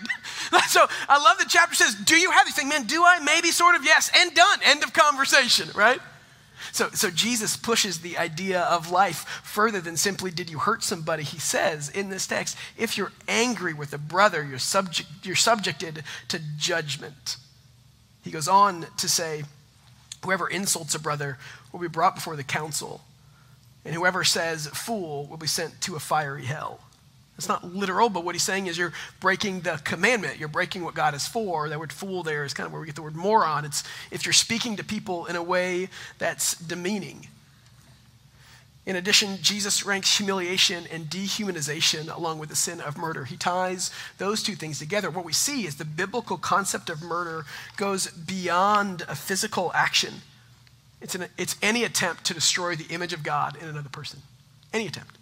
So 0.69 0.85
I 1.09 1.21
love 1.21 1.37
the 1.39 1.45
chapter 1.47 1.75
says, 1.75 1.95
Do 1.95 2.15
you 2.15 2.31
have 2.31 2.45
these 2.45 2.55
things? 2.55 2.69
Man, 2.69 2.85
do 2.85 3.03
I? 3.03 3.19
Maybe, 3.19 3.51
sort 3.51 3.75
of, 3.75 3.83
yes, 3.83 4.11
and 4.15 4.33
done. 4.33 4.59
End 4.63 4.83
of 4.83 4.93
conversation, 4.93 5.69
right? 5.75 5.99
So, 6.71 6.89
so 6.89 7.09
Jesus 7.09 7.57
pushes 7.57 7.99
the 7.99 8.17
idea 8.17 8.61
of 8.61 8.91
life 8.91 9.41
further 9.43 9.81
than 9.81 9.97
simply, 9.97 10.31
Did 10.31 10.49
you 10.49 10.59
hurt 10.59 10.83
somebody? 10.83 11.23
He 11.23 11.39
says 11.39 11.89
in 11.89 12.09
this 12.09 12.27
text, 12.27 12.57
If 12.77 12.97
you're 12.97 13.11
angry 13.27 13.73
with 13.73 13.93
a 13.93 13.97
brother, 13.97 14.43
you're, 14.43 14.59
subject, 14.59 15.09
you're 15.23 15.35
subjected 15.35 16.03
to 16.27 16.39
judgment. 16.57 17.37
He 18.23 18.31
goes 18.31 18.47
on 18.47 18.85
to 18.97 19.09
say, 19.09 19.43
Whoever 20.23 20.47
insults 20.47 20.95
a 20.95 20.99
brother 20.99 21.37
will 21.71 21.79
be 21.79 21.87
brought 21.87 22.15
before 22.15 22.35
the 22.35 22.43
council, 22.43 23.01
and 23.85 23.95
whoever 23.95 24.23
says 24.23 24.67
fool 24.67 25.25
will 25.27 25.37
be 25.37 25.47
sent 25.47 25.81
to 25.81 25.95
a 25.95 25.99
fiery 25.99 26.45
hell. 26.45 26.81
It's 27.37 27.47
not 27.47 27.75
literal, 27.75 28.09
but 28.09 28.23
what 28.25 28.33
he's 28.33 28.43
saying 28.43 28.65
is 28.65 28.77
you're 28.77 28.93
breaking 29.19 29.61
the 29.61 29.79
commandment. 29.83 30.39
You're 30.39 30.47
breaking 30.47 30.83
what 30.83 30.95
God 30.95 31.13
is 31.13 31.27
for. 31.27 31.69
That 31.69 31.79
word 31.79 31.93
fool 31.93 32.23
there 32.23 32.43
is 32.43 32.53
kind 32.53 32.65
of 32.65 32.73
where 32.73 32.81
we 32.81 32.87
get 32.87 32.95
the 32.95 33.03
word 33.03 33.15
moron. 33.15 33.63
It's 33.63 33.83
if 34.09 34.25
you're 34.25 34.33
speaking 34.33 34.75
to 34.77 34.83
people 34.83 35.27
in 35.27 35.35
a 35.35 35.43
way 35.43 35.89
that's 36.17 36.55
demeaning. 36.55 37.27
In 38.87 38.95
addition, 38.95 39.37
Jesus 39.41 39.85
ranks 39.85 40.17
humiliation 40.17 40.85
and 40.91 41.07
dehumanization 41.07 42.15
along 42.15 42.39
with 42.39 42.47
the 42.47 42.55
sin 42.55 42.79
of 42.79 42.97
murder. 42.97 43.25
He 43.25 43.35
ties 43.35 43.91
those 44.17 44.41
two 44.41 44.55
things 44.55 44.79
together. 44.79 45.09
What 45.09 45.25
we 45.25 45.33
see 45.33 45.67
is 45.67 45.75
the 45.75 45.85
biblical 45.85 46.37
concept 46.37 46.89
of 46.89 47.03
murder 47.03 47.45
goes 47.75 48.07
beyond 48.07 49.03
a 49.09 49.13
physical 49.13 49.71
action. 49.75 50.21
It's, 51.01 51.15
an, 51.15 51.25
it's 51.37 51.57
any 51.61 51.83
attempt 51.83 52.23
to 52.25 52.33
destroy 52.33 52.75
the 52.75 52.91
image 52.91 53.11
of 53.11 53.23
God 53.23 53.57
in 53.61 53.67
another 53.67 53.89
person. 53.89 54.21
Any 54.73 54.87
attempt. 54.87 55.17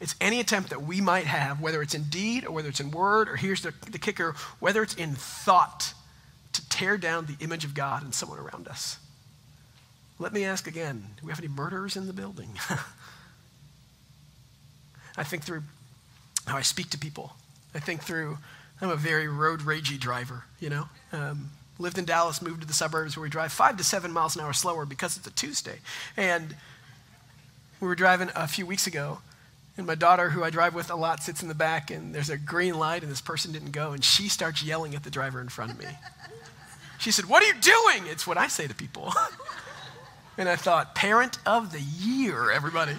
It's 0.00 0.14
any 0.20 0.38
attempt 0.38 0.70
that 0.70 0.82
we 0.82 1.00
might 1.00 1.26
have, 1.26 1.60
whether 1.60 1.82
it's 1.82 1.94
in 1.94 2.04
deed 2.04 2.46
or 2.46 2.52
whether 2.52 2.68
it's 2.68 2.80
in 2.80 2.90
word, 2.90 3.28
or 3.28 3.36
here's 3.36 3.62
the, 3.62 3.74
the 3.90 3.98
kicker, 3.98 4.34
whether 4.60 4.82
it's 4.82 4.94
in 4.94 5.14
thought, 5.14 5.92
to 6.52 6.68
tear 6.68 6.96
down 6.96 7.26
the 7.26 7.36
image 7.44 7.64
of 7.64 7.74
God 7.74 8.04
in 8.04 8.12
someone 8.12 8.38
around 8.38 8.68
us. 8.68 8.98
Let 10.20 10.32
me 10.32 10.44
ask 10.44 10.66
again 10.66 11.04
do 11.20 11.26
we 11.26 11.32
have 11.32 11.40
any 11.40 11.48
murderers 11.48 11.96
in 11.96 12.06
the 12.06 12.12
building? 12.12 12.50
I 15.16 15.24
think 15.24 15.42
through 15.42 15.62
how 16.46 16.56
I 16.56 16.62
speak 16.62 16.90
to 16.90 16.98
people. 16.98 17.32
I 17.74 17.80
think 17.80 18.02
through, 18.02 18.38
I'm 18.80 18.90
a 18.90 18.96
very 18.96 19.28
road 19.28 19.60
ragey 19.60 19.98
driver, 19.98 20.44
you 20.60 20.70
know? 20.70 20.88
Um, 21.12 21.50
lived 21.78 21.98
in 21.98 22.04
Dallas, 22.04 22.40
moved 22.40 22.62
to 22.62 22.66
the 22.66 22.72
suburbs 22.72 23.16
where 23.16 23.22
we 23.22 23.28
drive 23.28 23.52
five 23.52 23.76
to 23.76 23.84
seven 23.84 24.12
miles 24.12 24.36
an 24.36 24.42
hour 24.42 24.52
slower 24.52 24.86
because 24.86 25.16
it's 25.16 25.26
a 25.26 25.32
Tuesday. 25.32 25.78
And 26.16 26.54
we 27.80 27.86
were 27.88 27.94
driving 27.94 28.30
a 28.34 28.48
few 28.48 28.66
weeks 28.66 28.86
ago, 28.86 29.18
and 29.78 29.86
my 29.86 29.94
daughter, 29.94 30.30
who 30.30 30.42
I 30.42 30.50
drive 30.50 30.74
with 30.74 30.90
a 30.90 30.96
lot, 30.96 31.22
sits 31.22 31.40
in 31.40 31.48
the 31.48 31.54
back, 31.54 31.92
and 31.92 32.12
there's 32.12 32.30
a 32.30 32.36
green 32.36 32.76
light, 32.76 33.02
and 33.02 33.10
this 33.10 33.20
person 33.20 33.52
didn't 33.52 33.70
go, 33.70 33.92
and 33.92 34.04
she 34.04 34.28
starts 34.28 34.60
yelling 34.60 34.96
at 34.96 35.04
the 35.04 35.10
driver 35.10 35.40
in 35.40 35.48
front 35.48 35.72
of 35.72 35.78
me. 35.78 35.86
She 37.00 37.12
said, 37.12 37.26
What 37.26 37.44
are 37.44 37.46
you 37.46 37.54
doing? 37.54 38.10
It's 38.10 38.26
what 38.26 38.36
I 38.36 38.48
say 38.48 38.66
to 38.66 38.74
people. 38.74 39.12
and 40.36 40.48
I 40.48 40.56
thought, 40.56 40.96
Parent 40.96 41.38
of 41.46 41.70
the 41.70 41.80
year, 41.80 42.50
everybody. 42.50 42.96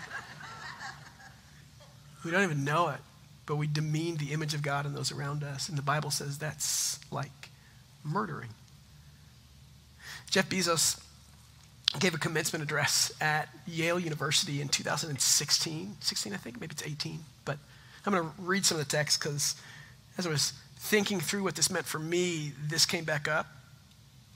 We 2.23 2.31
don't 2.31 2.43
even 2.43 2.63
know 2.63 2.87
it, 2.87 3.01
but 3.45 3.57
we 3.57 3.67
demean 3.67 4.15
the 4.15 4.31
image 4.31 4.53
of 4.53 4.61
God 4.61 4.85
in 4.85 4.93
those 4.93 5.11
around 5.11 5.43
us. 5.43 5.67
And 5.67 5.77
the 5.77 5.81
Bible 5.81 6.11
says 6.11 6.37
that's 6.37 6.97
like 7.11 7.49
murdering. 8.01 8.51
Jeff 10.29 10.47
Bezos 10.47 11.01
gave 11.97 12.13
a 12.13 12.19
commencement 12.19 12.61
address 12.61 13.11
at 13.19 13.49
Yale 13.65 13.99
University 13.99 14.61
in 14.61 14.69
2016, 14.69 15.95
16 15.99 16.33
I 16.33 16.37
think, 16.37 16.59
maybe 16.59 16.73
it's 16.73 16.85
18. 16.85 17.19
But 17.45 17.57
I'm 18.05 18.13
going 18.13 18.23
to 18.23 18.31
read 18.39 18.65
some 18.65 18.79
of 18.79 18.85
the 18.85 18.89
text 18.89 19.19
because 19.19 19.55
as 20.17 20.27
I 20.27 20.29
was 20.29 20.53
thinking 20.77 21.19
through 21.19 21.43
what 21.43 21.55
this 21.55 21.71
meant 21.71 21.85
for 21.85 21.99
me, 21.99 22.51
this 22.67 22.85
came 22.85 23.05
back 23.05 23.27
up. 23.27 23.47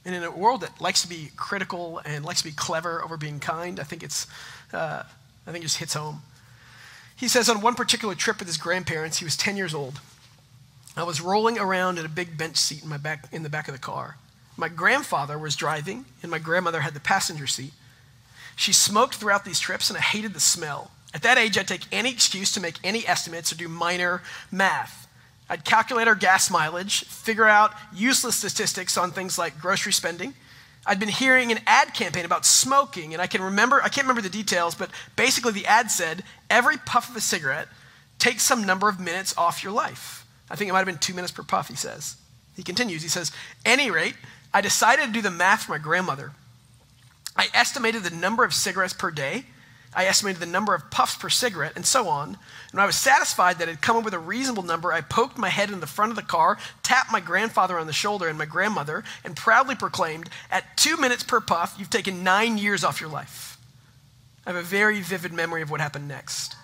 And 0.05 0.15
in 0.15 0.23
a 0.23 0.31
world 0.31 0.61
that 0.61 0.81
likes 0.81 1.01
to 1.03 1.07
be 1.07 1.29
critical 1.37 2.01
and 2.03 2.25
likes 2.25 2.41
to 2.41 2.47
be 2.47 2.53
clever 2.53 3.03
over 3.03 3.17
being 3.17 3.39
kind, 3.39 3.79
I 3.79 3.83
think 3.83 4.03
it's, 4.03 4.27
uh, 4.73 5.03
I 5.47 5.51
think 5.51 5.63
it 5.63 5.67
just 5.67 5.77
hits 5.77 5.93
home. 5.93 6.21
He 7.15 7.27
says 7.27 7.47
on 7.47 7.61
one 7.61 7.75
particular 7.75 8.15
trip 8.15 8.39
with 8.39 8.47
his 8.47 8.57
grandparents, 8.57 9.19
he 9.19 9.25
was 9.25 9.37
10 9.37 9.55
years 9.55 9.73
old. 9.73 10.01
I 10.97 11.03
was 11.03 11.21
rolling 11.21 11.57
around 11.57 11.99
in 11.99 12.05
a 12.05 12.09
big 12.09 12.37
bench 12.37 12.57
seat 12.57 12.83
in 12.83 12.89
my 12.89 12.97
back 12.97 13.25
in 13.31 13.43
the 13.43 13.49
back 13.49 13.67
of 13.67 13.73
the 13.73 13.79
car. 13.79 14.17
My 14.55 14.69
grandfather 14.69 15.37
was 15.37 15.55
driving, 15.55 16.05
and 16.21 16.29
my 16.29 16.39
grandmother 16.39 16.81
had 16.81 16.93
the 16.93 16.99
passenger 16.99 17.47
seat. 17.47 17.73
She 18.55 18.73
smoked 18.73 19.15
throughout 19.15 19.45
these 19.45 19.59
trips, 19.59 19.89
and 19.89 19.97
I 19.97 20.01
hated 20.01 20.33
the 20.33 20.39
smell. 20.39 20.91
At 21.13 21.23
that 21.23 21.37
age, 21.37 21.57
I'd 21.57 21.67
take 21.67 21.85
any 21.91 22.11
excuse 22.11 22.51
to 22.53 22.59
make 22.59 22.77
any 22.83 23.07
estimates 23.07 23.51
or 23.51 23.55
do 23.55 23.67
minor 23.67 24.21
math. 24.51 25.07
I'd 25.49 25.65
calculate 25.65 26.07
our 26.07 26.15
gas 26.15 26.49
mileage, 26.49 27.03
figure 27.05 27.47
out 27.47 27.73
useless 27.93 28.35
statistics 28.35 28.97
on 28.97 29.11
things 29.11 29.37
like 29.37 29.59
grocery 29.59 29.93
spending. 29.93 30.33
I'd 30.85 30.99
been 30.99 31.09
hearing 31.09 31.51
an 31.51 31.59
ad 31.65 31.93
campaign 31.93 32.25
about 32.25 32.45
smoking, 32.45 33.13
and 33.13 33.21
I 33.21 33.27
can 33.27 33.41
remember, 33.41 33.81
I 33.81 33.89
can't 33.89 34.05
remember 34.05 34.21
the 34.21 34.29
details, 34.29 34.75
but 34.75 34.89
basically 35.15 35.51
the 35.51 35.65
ad 35.65 35.91
said 35.91 36.23
every 36.49 36.77
puff 36.77 37.09
of 37.09 37.15
a 37.15 37.21
cigarette 37.21 37.67
takes 38.19 38.43
some 38.43 38.65
number 38.65 38.89
of 38.89 38.99
minutes 38.99 39.35
off 39.37 39.63
your 39.63 39.73
life. 39.73 40.25
I 40.49 40.55
think 40.55 40.69
it 40.69 40.73
might 40.73 40.79
have 40.79 40.87
been 40.87 40.97
two 40.97 41.13
minutes 41.13 41.31
per 41.31 41.43
puff, 41.43 41.67
he 41.69 41.75
says. 41.75 42.17
He 42.55 42.63
continues, 42.63 43.01
he 43.01 43.09
says, 43.09 43.31
any 43.65 43.89
rate, 43.91 44.15
I 44.53 44.61
decided 44.61 45.07
to 45.07 45.11
do 45.11 45.21
the 45.21 45.31
math 45.31 45.63
for 45.63 45.71
my 45.71 45.77
grandmother. 45.77 46.31
I 47.35 47.49
estimated 47.53 48.03
the 48.03 48.15
number 48.15 48.43
of 48.43 48.53
cigarettes 48.53 48.93
per 48.93 49.09
day. 49.09 49.45
I 49.95 50.05
estimated 50.05 50.41
the 50.41 50.47
number 50.47 50.73
of 50.73 50.89
puffs 50.89 51.15
per 51.15 51.29
cigarette, 51.29 51.73
and 51.75 51.85
so 51.85 52.07
on. 52.07 52.29
And 52.29 52.37
when 52.71 52.83
I 52.83 52.85
was 52.85 52.97
satisfied 52.97 53.59
that 53.59 53.67
had 53.67 53.81
come 53.81 53.97
up 53.97 54.03
with 54.03 54.13
a 54.13 54.19
reasonable 54.19 54.63
number, 54.63 54.91
I 54.91 55.01
poked 55.01 55.37
my 55.37 55.49
head 55.49 55.69
in 55.69 55.79
the 55.79 55.87
front 55.87 56.11
of 56.11 56.15
the 56.15 56.23
car, 56.23 56.57
tapped 56.81 57.11
my 57.11 57.19
grandfather 57.19 57.77
on 57.77 57.87
the 57.87 57.93
shoulder 57.93 58.27
and 58.27 58.37
my 58.37 58.45
grandmother, 58.45 59.03
and 59.23 59.35
proudly 59.35 59.75
proclaimed, 59.75 60.29
At 60.49 60.77
two 60.77 60.97
minutes 60.97 61.23
per 61.23 61.39
puff, 61.39 61.75
you've 61.77 61.89
taken 61.91 62.23
nine 62.23 62.57
years 62.57 62.83
off 62.83 63.01
your 63.01 63.09
life. 63.09 63.57
I 64.45 64.51
have 64.51 64.59
a 64.59 64.63
very 64.63 64.99
vivid 65.01 65.31
memory 65.31 65.61
of 65.61 65.69
what 65.69 65.79
happened 65.79 66.07
next. 66.07 66.55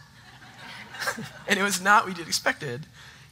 and 1.48 1.60
it 1.60 1.64
was 1.64 1.82
not 1.82 2.08
what 2.08 2.18
you'd 2.18 2.28
expected. 2.28 2.86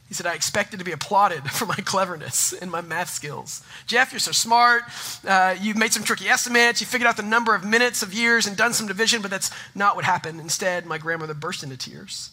He 0.08 0.14
said, 0.14 0.26
I 0.26 0.34
expected 0.34 0.78
to 0.78 0.84
be 0.84 0.92
applauded 0.92 1.50
for 1.50 1.66
my 1.66 1.76
cleverness 1.76 2.52
and 2.54 2.70
my 2.70 2.80
math 2.80 3.10
skills. 3.10 3.62
Jeff, 3.86 4.10
you're 4.12 4.18
so 4.18 4.32
smart. 4.32 4.84
Uh, 5.26 5.54
you've 5.60 5.76
made 5.76 5.92
some 5.92 6.02
tricky 6.02 6.28
estimates. 6.28 6.80
You 6.80 6.86
figured 6.86 7.06
out 7.06 7.16
the 7.16 7.22
number 7.22 7.54
of 7.54 7.64
minutes 7.64 8.02
of 8.02 8.14
years 8.14 8.46
and 8.46 8.56
done 8.56 8.72
some 8.72 8.86
division, 8.86 9.20
but 9.20 9.30
that's 9.30 9.50
not 9.74 9.96
what 9.96 10.04
happened. 10.04 10.40
Instead, 10.40 10.86
my 10.86 10.98
grandmother 10.98 11.34
burst 11.34 11.62
into 11.62 11.76
tears. 11.76 12.30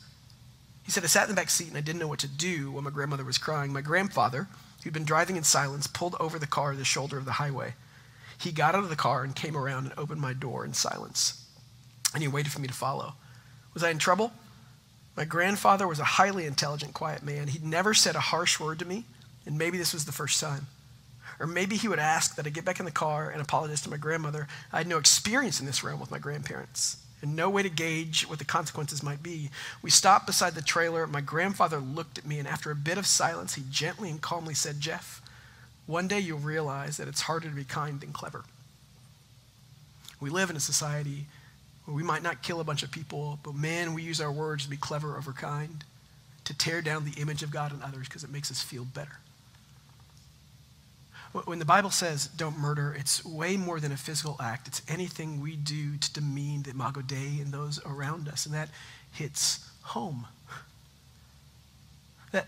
He 0.83 0.91
said, 0.91 1.03
I 1.03 1.07
sat 1.07 1.23
in 1.23 1.35
the 1.35 1.39
back 1.39 1.49
seat 1.49 1.67
and 1.67 1.77
I 1.77 1.81
didn't 1.81 1.99
know 1.99 2.07
what 2.07 2.19
to 2.19 2.27
do 2.27 2.71
when 2.71 2.83
my 2.83 2.91
grandmother 2.91 3.25
was 3.25 3.37
crying. 3.37 3.73
My 3.73 3.81
grandfather, 3.81 4.47
who'd 4.83 4.93
been 4.93 5.03
driving 5.03 5.35
in 5.35 5.43
silence, 5.43 5.87
pulled 5.87 6.15
over 6.19 6.39
the 6.39 6.47
car 6.47 6.71
to 6.71 6.77
the 6.77 6.85
shoulder 6.85 7.17
of 7.17 7.25
the 7.25 7.33
highway. 7.33 7.73
He 8.39 8.51
got 8.51 8.75
out 8.75 8.83
of 8.83 8.89
the 8.89 8.95
car 8.95 9.23
and 9.23 9.35
came 9.35 9.57
around 9.57 9.85
and 9.85 9.93
opened 9.97 10.21
my 10.21 10.33
door 10.33 10.63
in 10.63 10.73
silence. 10.73 11.43
And 12.13 12.21
he 12.21 12.27
waited 12.27 12.51
for 12.51 12.61
me 12.61 12.67
to 12.67 12.73
follow. 12.73 13.13
Was 13.73 13.83
I 13.83 13.89
in 13.89 13.97
trouble? 13.97 14.31
My 15.15 15.25
grandfather 15.25 15.87
was 15.87 15.99
a 15.99 16.03
highly 16.03 16.45
intelligent, 16.45 16.93
quiet 16.93 17.23
man. 17.23 17.47
He'd 17.47 17.63
never 17.63 17.93
said 17.93 18.15
a 18.15 18.19
harsh 18.19 18.59
word 18.59 18.79
to 18.79 18.85
me, 18.85 19.05
and 19.45 19.57
maybe 19.57 19.77
this 19.77 19.93
was 19.93 20.05
the 20.05 20.11
first 20.11 20.39
time. 20.41 20.67
Or 21.39 21.47
maybe 21.47 21.75
he 21.77 21.87
would 21.87 21.99
ask 21.99 22.35
that 22.35 22.45
I 22.45 22.49
get 22.49 22.65
back 22.65 22.79
in 22.79 22.85
the 22.85 22.91
car 22.91 23.29
and 23.29 23.41
apologize 23.41 23.81
to 23.81 23.89
my 23.89 23.97
grandmother. 23.97 24.47
I 24.71 24.77
had 24.79 24.87
no 24.87 24.97
experience 24.97 25.59
in 25.59 25.65
this 25.65 25.83
realm 25.83 25.99
with 25.99 26.11
my 26.11 26.19
grandparents 26.19 26.97
and 27.21 27.35
no 27.35 27.49
way 27.49 27.63
to 27.63 27.69
gauge 27.69 28.27
what 28.27 28.39
the 28.39 28.45
consequences 28.45 29.01
might 29.01 29.23
be. 29.23 29.49
We 29.81 29.89
stopped 29.89 30.27
beside 30.27 30.53
the 30.53 30.61
trailer. 30.61 31.07
My 31.07 31.21
grandfather 31.21 31.79
looked 31.79 32.17
at 32.17 32.25
me, 32.25 32.39
and 32.39 32.47
after 32.47 32.71
a 32.71 32.75
bit 32.75 32.97
of 32.97 33.07
silence, 33.07 33.55
he 33.55 33.63
gently 33.71 34.09
and 34.09 34.21
calmly 34.21 34.53
said, 34.53 34.79
Jeff, 34.79 35.21
one 35.87 36.07
day 36.07 36.19
you'll 36.19 36.39
realize 36.39 36.97
that 36.97 37.07
it's 37.07 37.21
harder 37.21 37.49
to 37.49 37.55
be 37.55 37.63
kind 37.63 37.99
than 37.99 38.11
clever. 38.11 38.43
We 40.19 40.29
live 40.29 40.49
in 40.49 40.55
a 40.55 40.61
society 40.61 41.25
we 41.87 42.03
might 42.03 42.23
not 42.23 42.41
kill 42.41 42.59
a 42.59 42.63
bunch 42.63 42.83
of 42.83 42.91
people, 42.91 43.39
but 43.43 43.53
man, 43.53 43.93
we 43.93 44.01
use 44.01 44.19
our 44.19 44.31
words 44.31 44.63
to 44.63 44.69
be 44.69 44.77
clever 44.77 45.17
over 45.17 45.33
kind, 45.33 45.83
to 46.45 46.57
tear 46.57 46.81
down 46.81 47.05
the 47.05 47.21
image 47.21 47.43
of 47.43 47.51
God 47.51 47.73
in 47.73 47.81
others 47.81 48.07
because 48.07 48.23
it 48.23 48.31
makes 48.31 48.49
us 48.49 48.61
feel 48.61 48.85
better. 48.85 49.19
When 51.43 51.59
the 51.59 51.65
Bible 51.65 51.89
says 51.89 52.27
don't 52.27 52.57
murder, 52.57 52.95
it's 52.97 53.23
way 53.25 53.57
more 53.57 53.81
than 53.81 53.91
a 53.91 53.97
physical 53.97 54.37
act. 54.39 54.67
It's 54.67 54.81
anything 54.87 55.41
we 55.41 55.57
do 55.57 55.97
to 55.97 56.13
demean 56.13 56.63
the 56.63 56.71
Imago 56.71 57.01
Dei 57.01 57.39
and 57.41 57.51
those 57.51 57.79
around 57.85 58.29
us. 58.29 58.45
And 58.45 58.55
that 58.55 58.69
hits 59.11 59.67
home. 59.81 60.27
That, 62.31 62.47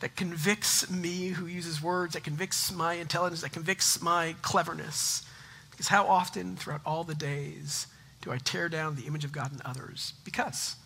that 0.00 0.16
convicts 0.16 0.90
me 0.90 1.28
who 1.28 1.46
uses 1.46 1.80
words, 1.80 2.14
that 2.14 2.24
convicts 2.24 2.72
my 2.72 2.94
intelligence, 2.94 3.42
that 3.42 3.52
convicts 3.52 4.02
my 4.02 4.34
cleverness. 4.42 5.24
Because 5.70 5.86
how 5.86 6.08
often 6.08 6.56
throughout 6.56 6.80
all 6.84 7.04
the 7.04 7.14
days 7.14 7.86
do 8.24 8.32
I 8.32 8.38
tear 8.38 8.70
down 8.70 8.96
the 8.96 9.02
image 9.02 9.24
of 9.24 9.32
God 9.32 9.52
in 9.52 9.60
others? 9.66 10.14
Because 10.24 10.76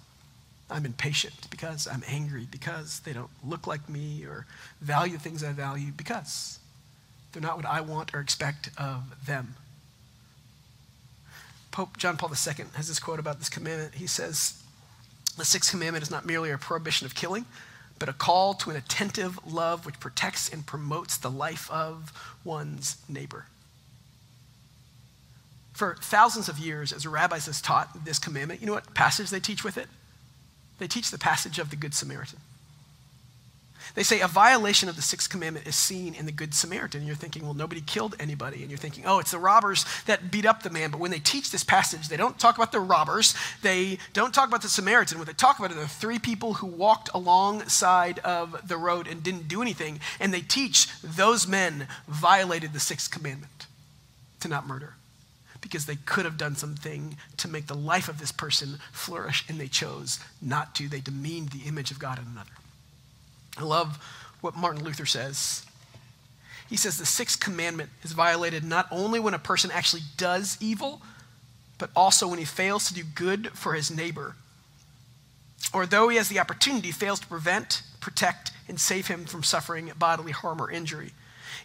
I'm 0.69 0.85
impatient, 0.85 1.49
because 1.51 1.87
I'm 1.87 2.03
angry, 2.09 2.49
because 2.51 3.01
they 3.01 3.13
don't 3.13 3.31
look 3.47 3.67
like 3.67 3.89
me 3.89 4.25
or 4.25 4.45
value 4.81 5.19
things 5.19 5.45
I 5.45 5.53
value, 5.53 5.93
because 5.97 6.59
they're 7.33 7.41
not 7.41 7.57
what 7.57 7.65
I 7.65 7.81
want 7.81 8.13
or 8.13 8.19
expect 8.19 8.71
of 8.77 9.25
them. 9.25 9.55
Pope 11.71 11.97
John 11.97 12.17
Paul 12.17 12.31
II 12.31 12.65
has 12.75 12.89
this 12.89 12.99
quote 12.99 13.21
about 13.21 13.39
this 13.39 13.49
commandment. 13.49 13.95
He 13.95 14.09
says, 14.09 14.61
The 15.37 15.45
sixth 15.45 15.71
commandment 15.71 16.03
is 16.03 16.11
not 16.11 16.27
merely 16.27 16.51
a 16.51 16.59
prohibition 16.59 17.07
of 17.07 17.15
killing, 17.15 17.45
but 18.01 18.09
a 18.09 18.13
call 18.13 18.55
to 18.55 18.71
an 18.71 18.77
attentive 18.77 19.39
love 19.47 19.87
which 19.87 20.01
protects 20.01 20.49
and 20.49 20.67
promotes 20.67 21.17
the 21.17 21.31
life 21.31 21.71
of 21.71 22.13
one's 22.43 22.97
neighbor. 23.09 23.47
For 25.79 25.95
thousands 26.01 26.49
of 26.49 26.59
years, 26.59 26.93
as 26.93 27.07
rabbis 27.07 27.47
has 27.47 27.63
taught 27.63 28.05
this 28.05 28.19
commandment, 28.19 28.61
you 28.61 28.67
know 28.67 28.73
what 28.73 28.95
passage 28.95 29.31
they 29.31 29.39
teach 29.39 29.63
with 29.63 29.79
it? 29.79 29.87
They 30.81 30.89
teach 30.89 31.13
the 31.13 31.19
passage 31.19 31.61
of 31.61 31.71
the 31.71 31.77
Good 31.77 31.95
Samaritan. 31.95 32.41
They 33.95 34.03
say 34.03 34.19
a 34.21 34.27
violation 34.27 34.89
of 34.89 34.97
the 34.97 35.03
sixth 35.03 35.31
commandment 35.31 35.69
is 35.69 35.77
seen 35.77 36.15
in 36.15 36.27
the 36.27 36.33
Good 36.33 36.53
Samaritan. 36.53 37.07
You're 37.07 37.15
thinking, 37.15 37.45
well, 37.45 37.55
nobody 37.55 37.81
killed 37.81 38.17
anybody. 38.19 38.63
And 38.63 38.73
you're 38.73 38.77
thinking, 38.77 39.05
oh, 39.07 39.21
it's 39.21 39.31
the 39.31 39.39
robbers 39.39 39.85
that 40.07 40.33
beat 40.33 40.45
up 40.45 40.65
the 40.65 40.71
man. 40.71 40.91
But 40.91 40.99
when 40.99 41.13
they 41.13 41.21
teach 41.21 41.53
this 41.53 41.63
passage, 41.63 42.09
they 42.09 42.17
don't 42.17 42.41
talk 42.41 42.57
about 42.57 42.73
the 42.73 42.81
robbers. 42.81 43.37
They 43.63 43.99
don't 44.15 44.35
talk 44.35 44.49
about 44.49 44.63
the 44.63 44.69
Samaritan. 44.69 45.19
What 45.19 45.29
they 45.29 45.33
talk 45.33 45.61
about 45.61 45.71
are 45.71 45.77
the 45.77 45.87
three 45.87 46.19
people 46.19 46.55
who 46.55 46.67
walked 46.67 47.09
alongside 47.15 48.19
of 48.25 48.67
the 48.67 48.77
road 48.77 49.07
and 49.07 49.23
didn't 49.23 49.47
do 49.47 49.63
anything. 49.63 50.01
And 50.19 50.35
they 50.35 50.41
teach 50.41 50.89
those 51.03 51.47
men 51.47 51.87
violated 52.09 52.73
the 52.73 52.81
sixth 52.81 53.13
commandment 53.13 53.69
to 54.41 54.49
not 54.49 54.67
murder 54.67 54.95
because 55.61 55.87
they 55.87 55.97
could 55.97 56.25
have 56.25 56.37
done 56.37 56.57
something 56.57 57.17
to 57.37 57.49
make 57.49 57.67
the 57.67 57.75
life 57.75 58.09
of 58.09 58.19
this 58.19 58.33
person 58.33 58.79
flourish, 58.93 59.45
and 59.49 59.61
they 59.61 59.69
chose 59.69 60.21
not 60.41 60.75
to. 60.77 60.89
They 60.89 61.01
demeaned 61.01 61.51
the 61.51 61.69
image 61.69 61.91
of 61.91 61.99
God 61.99 62.19
in 62.19 62.27
another. 62.27 62.51
I 63.57 63.65
love 63.65 63.99
what 64.41 64.57
Martin 64.57 64.85
Luther 64.85 65.07
says. 65.07 65.65
He 66.69 66.77
says 66.77 66.99
the 66.99 67.07
sixth 67.07 67.41
commandment 67.41 67.91
is 68.03 68.13
violated 68.13 68.63
not 68.63 68.87
only 68.91 69.19
when 69.19 69.35
a 69.35 69.39
person 69.39 69.71
actually 69.73 70.03
does 70.17 70.59
evil, 70.61 71.01
but 71.79 71.91
also 71.97 72.29
when 72.29 72.39
he 72.39 72.45
fails 72.45 72.89
to 72.89 72.95
do 72.95 73.03
good 73.03 73.51
for 73.53 73.75
his 73.75 73.91
neighbor. 73.91 74.37
Or 75.73 75.87
though 75.87 76.09
he 76.09 76.17
has 76.17 76.29
the 76.29 76.39
opportunity, 76.39 76.93
fails 76.93 77.21
to 77.21 77.27
prevent, 77.27 77.83
protect, 78.01 78.53
and 78.69 78.81
save 78.81 79.07
him 79.07 79.25
from 79.25 79.43
suffering 79.43 79.91
bodily 79.99 80.33
harm 80.33 80.61
or 80.61 80.71
injury. 80.71 81.13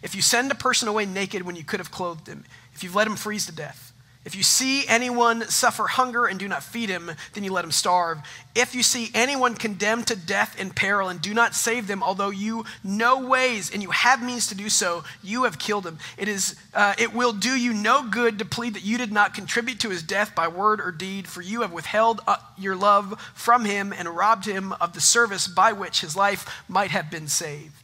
If 0.02 0.14
you 0.14 0.22
send 0.22 0.50
a 0.50 0.56
person 0.56 0.88
away 0.88 1.06
naked 1.06 1.42
when 1.42 1.56
you 1.56 1.64
could 1.64 1.80
have 1.80 1.90
clothed 1.90 2.26
him, 2.26 2.44
if 2.74 2.82
you've 2.82 2.94
let 2.94 3.06
him 3.06 3.16
freeze 3.16 3.46
to 3.46 3.52
death, 3.52 3.94
if 4.24 4.34
you 4.34 4.42
see 4.42 4.86
anyone 4.88 5.42
suffer 5.50 5.86
hunger 5.86 6.24
and 6.24 6.38
do 6.38 6.48
not 6.48 6.62
feed 6.62 6.88
him, 6.88 7.10
then 7.34 7.44
you 7.44 7.52
let 7.52 7.64
him 7.64 7.70
starve. 7.70 8.18
If 8.54 8.74
you 8.74 8.82
see 8.82 9.10
anyone 9.12 9.54
condemned 9.54 10.06
to 10.06 10.16
death 10.16 10.58
in 10.58 10.70
peril 10.70 11.10
and 11.10 11.20
do 11.20 11.34
not 11.34 11.54
save 11.54 11.86
them, 11.86 12.02
although 12.02 12.30
you 12.30 12.64
know 12.82 13.26
ways 13.26 13.70
and 13.70 13.82
you 13.82 13.90
have 13.90 14.22
means 14.22 14.46
to 14.46 14.54
do 14.54 14.70
so, 14.70 15.04
you 15.22 15.44
have 15.44 15.58
killed 15.58 15.86
him. 15.86 15.98
It, 16.16 16.28
is, 16.28 16.56
uh, 16.72 16.94
it 16.96 17.12
will 17.12 17.34
do 17.34 17.50
you 17.50 17.74
no 17.74 18.08
good 18.08 18.38
to 18.38 18.46
plead 18.46 18.72
that 18.74 18.84
you 18.84 18.96
did 18.96 19.12
not 19.12 19.34
contribute 19.34 19.80
to 19.80 19.90
his 19.90 20.02
death 20.02 20.34
by 20.34 20.48
word 20.48 20.80
or 20.80 20.90
deed, 20.90 21.28
for 21.28 21.42
you 21.42 21.60
have 21.60 21.72
withheld 21.72 22.22
uh, 22.26 22.36
your 22.56 22.76
love 22.76 23.20
from 23.34 23.66
him 23.66 23.92
and 23.92 24.08
robbed 24.08 24.46
him 24.46 24.72
of 24.80 24.94
the 24.94 25.02
service 25.02 25.46
by 25.46 25.72
which 25.72 26.00
his 26.00 26.16
life 26.16 26.64
might 26.66 26.92
have 26.92 27.10
been 27.10 27.28
saved 27.28 27.83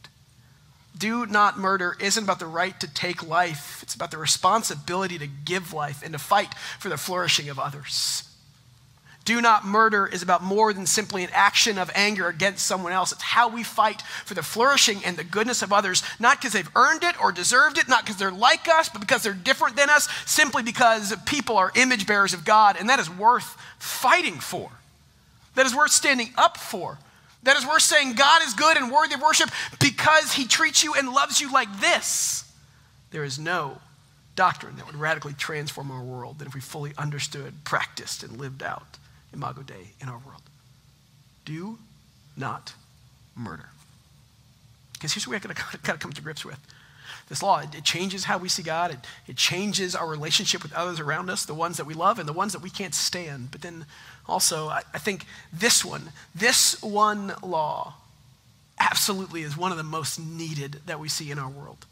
do 1.01 1.25
not 1.25 1.57
murder 1.57 1.97
isn't 1.99 2.23
about 2.23 2.37
the 2.37 2.45
right 2.45 2.79
to 2.79 2.93
take 2.93 3.27
life, 3.27 3.79
it's 3.81 3.95
about 3.95 4.11
the 4.11 4.19
responsibility 4.19 5.17
to 5.17 5.25
give 5.25 5.73
life 5.73 6.03
and 6.03 6.13
to 6.13 6.19
fight 6.19 6.53
for 6.79 6.89
the 6.89 6.97
flourishing 6.97 7.49
of 7.49 7.57
others. 7.57 8.29
Do 9.25 9.41
not 9.41 9.65
murder 9.65 10.05
is 10.05 10.21
about 10.21 10.43
more 10.43 10.71
than 10.73 10.85
simply 10.85 11.23
an 11.23 11.31
action 11.33 11.79
of 11.79 11.89
anger 11.95 12.27
against 12.27 12.67
someone 12.67 12.91
else. 12.91 13.11
It's 13.11 13.23
how 13.23 13.49
we 13.49 13.63
fight 13.63 14.03
for 14.25 14.35
the 14.35 14.43
flourishing 14.43 15.03
and 15.03 15.17
the 15.17 15.23
goodness 15.23 15.63
of 15.63 15.73
others, 15.73 16.03
not 16.19 16.39
because 16.39 16.53
they've 16.53 16.69
earned 16.75 17.03
it 17.03 17.19
or 17.19 17.31
deserved 17.31 17.79
it, 17.79 17.89
not 17.89 18.03
because 18.05 18.17
they're 18.17 18.31
like 18.31 18.67
us, 18.67 18.87
but 18.87 19.01
because 19.01 19.23
they're 19.23 19.33
different 19.33 19.75
than 19.75 19.89
us, 19.89 20.07
simply 20.27 20.61
because 20.61 21.15
people 21.25 21.57
are 21.57 21.71
image 21.75 22.05
bearers 22.05 22.33
of 22.35 22.45
God, 22.45 22.77
and 22.79 22.89
that 22.89 22.99
is 22.99 23.09
worth 23.09 23.57
fighting 23.79 24.39
for. 24.39 24.69
That 25.55 25.65
is 25.65 25.75
worth 25.75 25.91
standing 25.91 26.31
up 26.37 26.57
for. 26.57 26.99
That 27.43 27.57
is 27.57 27.65
worth 27.65 27.81
saying 27.81 28.13
God 28.13 28.41
is 28.43 28.53
good 28.53 28.77
and 28.77 28.91
worthy 28.91 29.15
of 29.15 29.21
worship 29.21 29.49
because 29.79 30.33
he 30.33 30.45
treats 30.45 30.83
you 30.83 30.93
and 30.93 31.09
loves 31.09 31.41
you 31.41 31.51
like 31.51 31.79
this. 31.79 32.51
There 33.09 33.23
is 33.23 33.39
no 33.39 33.79
doctrine 34.35 34.75
that 34.77 34.85
would 34.85 34.95
radically 34.95 35.33
transform 35.33 35.91
our 35.91 36.03
world 36.03 36.39
than 36.39 36.47
if 36.47 36.53
we 36.53 36.61
fully 36.61 36.93
understood, 36.97 37.53
practiced, 37.63 38.23
and 38.23 38.37
lived 38.37 38.63
out 38.63 38.97
Imago 39.33 39.63
Dei 39.63 39.91
in 39.99 40.07
our 40.07 40.19
world. 40.19 40.41
Do 41.45 41.79
not 42.37 42.73
murder. 43.35 43.69
Because 44.93 45.13
here's 45.13 45.27
what 45.27 45.31
we 45.31 45.47
have 45.47 45.83
got 45.83 45.97
to 45.97 45.97
come 45.97 46.13
to 46.13 46.21
grips 46.21 46.45
with 46.45 46.59
this 47.31 47.41
law. 47.41 47.59
It, 47.59 47.73
it, 47.73 47.83
changes 47.85 48.25
how 48.25 48.37
we 48.37 48.49
see 48.49 48.61
God, 48.61 48.91
it, 48.91 48.99
it 49.25 49.37
changes 49.37 49.95
our 49.95 50.05
relationship 50.05 50.63
with 50.63 50.73
others 50.73 50.99
around 50.99 51.29
us, 51.29 51.45
the 51.45 51.53
ones 51.53 51.77
that 51.77 51.85
we 51.85 51.93
love 51.93 52.19
and 52.19 52.27
the 52.27 52.33
ones 52.33 52.51
that 52.51 52.61
we 52.61 52.69
can't 52.69 52.93
stand. 52.93 53.51
But 53.51 53.61
then 53.61 53.85
also, 54.27 54.67
I, 54.67 54.81
I 54.93 54.97
think 54.97 55.25
this 55.53 55.85
one, 55.85 56.11
this 56.35 56.81
one 56.83 57.33
law, 57.41 57.93
absolutely 58.77 59.43
is 59.43 59.55
one 59.55 59.71
of 59.71 59.77
the 59.77 59.83
most 59.83 60.19
needed 60.19 60.81
that 60.87 60.99
we 60.99 61.07
see 61.07 61.31
in 61.31 61.39
our 61.39 61.49
world. 61.49 61.85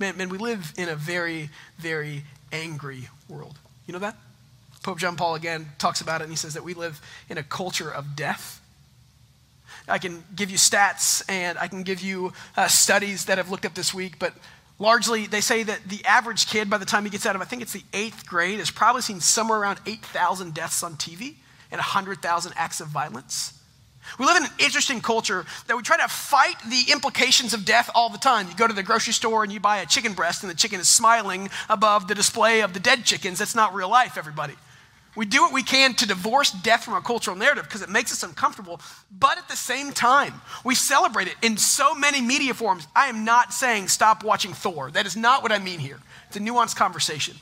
Man, 0.00 0.16
man, 0.16 0.28
we 0.28 0.38
live 0.38 0.72
in 0.76 0.88
a 0.88 0.96
very, 0.96 1.48
very 1.78 2.24
angry 2.50 3.08
world. 3.28 3.56
You 3.86 3.92
know 3.92 4.00
that? 4.00 4.16
Pope 4.82 4.98
John 4.98 5.14
Paul 5.14 5.36
again 5.36 5.68
talks 5.78 6.00
about 6.00 6.20
it 6.20 6.24
and 6.24 6.32
he 6.32 6.36
says 6.36 6.54
that 6.54 6.64
we 6.64 6.74
live 6.74 7.00
in 7.28 7.38
a 7.38 7.44
culture 7.44 7.90
of 7.90 8.16
death. 8.16 8.60
I 9.88 9.98
can 9.98 10.24
give 10.34 10.50
you 10.50 10.56
stats 10.56 11.22
and 11.28 11.58
I 11.58 11.68
can 11.68 11.82
give 11.82 12.00
you 12.00 12.32
uh, 12.56 12.68
studies 12.68 13.26
that 13.26 13.38
I've 13.38 13.50
looked 13.50 13.64
up 13.64 13.74
this 13.74 13.94
week, 13.94 14.18
but 14.18 14.34
largely 14.78 15.26
they 15.26 15.40
say 15.40 15.62
that 15.62 15.80
the 15.88 16.04
average 16.04 16.46
kid, 16.46 16.68
by 16.68 16.78
the 16.78 16.84
time 16.84 17.04
he 17.04 17.10
gets 17.10 17.26
out 17.26 17.36
of, 17.36 17.42
I 17.42 17.44
think 17.44 17.62
it's 17.62 17.72
the 17.72 17.84
eighth 17.92 18.26
grade, 18.26 18.58
has 18.58 18.70
probably 18.70 19.02
seen 19.02 19.20
somewhere 19.20 19.58
around 19.58 19.80
8,000 19.86 20.54
deaths 20.54 20.82
on 20.82 20.94
TV 20.96 21.34
and 21.70 21.78
100,000 21.78 22.52
acts 22.56 22.80
of 22.80 22.88
violence. 22.88 23.52
We 24.18 24.26
live 24.26 24.36
in 24.36 24.44
an 24.44 24.50
interesting 24.58 25.00
culture 25.00 25.44
that 25.66 25.76
we 25.76 25.82
try 25.82 25.96
to 25.96 26.08
fight 26.08 26.56
the 26.68 26.92
implications 26.92 27.54
of 27.54 27.64
death 27.64 27.90
all 27.94 28.08
the 28.08 28.18
time. 28.18 28.48
You 28.48 28.54
go 28.54 28.68
to 28.68 28.72
the 28.72 28.82
grocery 28.82 29.12
store 29.12 29.42
and 29.42 29.52
you 29.52 29.60
buy 29.60 29.78
a 29.78 29.86
chicken 29.86 30.12
breast, 30.12 30.42
and 30.42 30.50
the 30.50 30.54
chicken 30.56 30.78
is 30.78 30.88
smiling 30.88 31.50
above 31.68 32.06
the 32.06 32.14
display 32.14 32.62
of 32.62 32.72
the 32.72 32.80
dead 32.80 33.04
chickens. 33.04 33.40
That's 33.40 33.54
not 33.54 33.74
real 33.74 33.88
life, 33.88 34.16
everybody. 34.16 34.54
We 35.16 35.24
do 35.24 35.40
what 35.40 35.52
we 35.52 35.62
can 35.62 35.94
to 35.94 36.06
divorce 36.06 36.50
death 36.50 36.84
from 36.84 36.94
our 36.94 37.00
cultural 37.00 37.36
narrative 37.36 37.64
because 37.64 37.82
it 37.82 37.88
makes 37.88 38.12
us 38.12 38.22
uncomfortable. 38.22 38.80
But 39.10 39.38
at 39.38 39.48
the 39.48 39.56
same 39.56 39.92
time, 39.92 40.34
we 40.62 40.74
celebrate 40.74 41.28
it 41.28 41.36
in 41.42 41.56
so 41.56 41.94
many 41.94 42.20
media 42.20 42.52
forms. 42.52 42.86
I 42.94 43.06
am 43.06 43.24
not 43.24 43.52
saying 43.54 43.88
stop 43.88 44.22
watching 44.22 44.52
Thor. 44.52 44.90
That 44.90 45.06
is 45.06 45.16
not 45.16 45.42
what 45.42 45.52
I 45.52 45.58
mean 45.58 45.78
here. 45.78 45.98
It's 46.28 46.36
a 46.36 46.40
nuanced 46.40 46.76
conversation. 46.76 47.36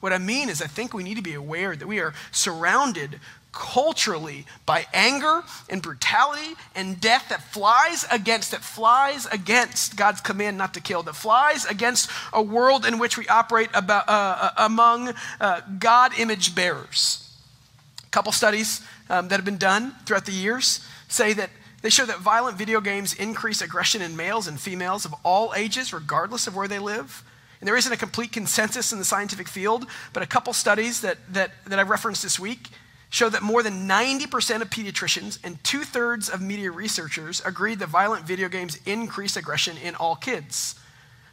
What 0.00 0.12
I 0.12 0.18
mean 0.18 0.48
is, 0.48 0.60
I 0.60 0.66
think 0.66 0.92
we 0.92 1.04
need 1.04 1.16
to 1.16 1.22
be 1.22 1.34
aware 1.34 1.74
that 1.74 1.86
we 1.86 2.00
are 2.00 2.12
surrounded 2.30 3.20
culturally 3.56 4.44
by 4.66 4.86
anger 4.92 5.42
and 5.70 5.80
brutality 5.80 6.54
and 6.74 7.00
death 7.00 7.30
that 7.30 7.42
flies 7.42 8.04
against 8.10 8.50
that 8.50 8.60
flies 8.60 9.24
against 9.32 9.96
God's 9.96 10.20
command 10.20 10.58
not 10.58 10.74
to 10.74 10.80
kill 10.80 11.02
that 11.04 11.16
flies 11.16 11.64
against 11.64 12.10
a 12.34 12.42
world 12.42 12.84
in 12.84 12.98
which 12.98 13.16
we 13.16 13.26
operate 13.28 13.70
about, 13.72 14.06
uh, 14.08 14.12
uh 14.12 14.50
among 14.58 15.14
uh, 15.40 15.62
God 15.78 16.12
image 16.18 16.54
bearers. 16.54 17.34
A 18.04 18.10
couple 18.10 18.30
studies 18.30 18.82
um, 19.08 19.28
that 19.28 19.36
have 19.36 19.46
been 19.46 19.56
done 19.56 19.94
throughout 20.04 20.26
the 20.26 20.32
years 20.32 20.86
say 21.08 21.32
that 21.32 21.48
they 21.80 21.88
show 21.88 22.04
that 22.04 22.18
violent 22.18 22.58
video 22.58 22.82
games 22.82 23.14
increase 23.14 23.62
aggression 23.62 24.02
in 24.02 24.16
males 24.16 24.48
and 24.48 24.60
females 24.60 25.06
of 25.06 25.14
all 25.22 25.54
ages, 25.56 25.94
regardless 25.94 26.46
of 26.46 26.54
where 26.54 26.68
they 26.68 26.78
live. 26.78 27.24
And 27.60 27.68
there 27.68 27.76
isn't 27.76 27.92
a 27.92 27.96
complete 27.96 28.32
consensus 28.32 28.92
in 28.92 28.98
the 28.98 29.04
scientific 29.04 29.48
field, 29.48 29.86
but 30.12 30.22
a 30.22 30.26
couple 30.26 30.52
studies 30.52 31.00
that, 31.00 31.16
that, 31.32 31.52
that 31.66 31.78
I 31.78 31.82
referenced 31.82 32.22
this 32.22 32.38
week 32.38 32.68
show 33.10 33.28
that 33.28 33.42
more 33.42 33.62
than 33.62 33.88
90% 33.88 34.62
of 34.62 34.70
pediatricians 34.70 35.38
and 35.44 35.62
two 35.64 35.84
thirds 35.84 36.28
of 36.28 36.40
media 36.40 36.70
researchers 36.70 37.40
agreed 37.44 37.78
that 37.78 37.88
violent 37.88 38.26
video 38.26 38.48
games 38.48 38.78
increase 38.84 39.36
aggression 39.36 39.76
in 39.78 39.94
all 39.94 40.16
kids. 40.16 40.74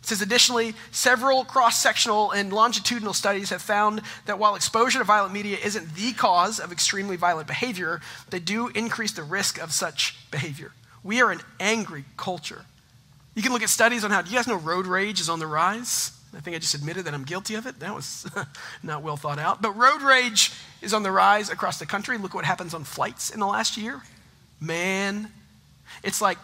It 0.04 0.08
says 0.08 0.22
additionally, 0.22 0.76
several 0.92 1.46
cross 1.46 1.82
sectional 1.82 2.32
and 2.32 2.52
longitudinal 2.52 3.14
studies 3.14 3.52
have 3.52 3.62
found 3.62 4.02
that 4.26 4.38
while 4.38 4.56
exposure 4.56 5.00
to 5.00 5.06
violent 5.06 5.34
media 5.34 5.58
isn't 5.64 5.96
the 5.96 6.12
cause 6.12 6.60
of 6.60 6.74
extremely 6.74 7.16
violent 7.16 7.48
behavior, 7.48 8.02
they 8.30 8.40
do 8.40 8.68
increase 8.68 9.14
the 9.14 9.24
risk 9.24 9.62
of 9.62 9.72
such 9.72 10.18
behavior. 10.30 10.74
We 11.04 11.22
are 11.22 11.32
an 11.32 11.40
angry 11.58 12.04
culture. 12.18 12.66
You 13.34 13.42
can 13.42 13.54
look 13.54 13.64
at 13.64 13.70
studies 13.70 14.04
on 14.04 14.12
how, 14.12 14.22
do 14.22 14.30
you 14.30 14.36
guys 14.36 14.46
know 14.46 14.58
road 14.58 14.88
rage 14.88 15.22
is 15.22 15.30
on 15.30 15.40
the 15.40 15.48
rise? 15.48 16.12
I 16.36 16.42
think 16.42 16.56
I 16.56 16.60
just 16.60 16.74
admitted 16.74 17.06
that 17.06 17.14
I'm 17.14 17.24
guilty 17.24 17.56
of 17.56 17.66
it. 17.66 17.80
That 17.80 17.96
was 17.96 18.30
not 18.84 19.04
well 19.04 19.18
thought 19.18 19.40
out. 19.40 19.62
But 19.62 19.72
road 19.78 20.02
rage 20.02 20.52
is 20.84 20.94
on 20.94 21.04
the 21.04 21.12
rise 21.12 21.50
across 21.50 21.80
the 21.80 21.86
country. 21.86 22.18
Look 22.18 22.34
what 22.34 22.46
happens 22.46 22.74
on 22.74 22.84
flights 22.84 23.30
in 23.30 23.40
the 23.40 23.48
last 23.48 23.78
year. 23.78 24.02
Man, 24.60 25.32
it's 26.04 26.22
like 26.22 26.38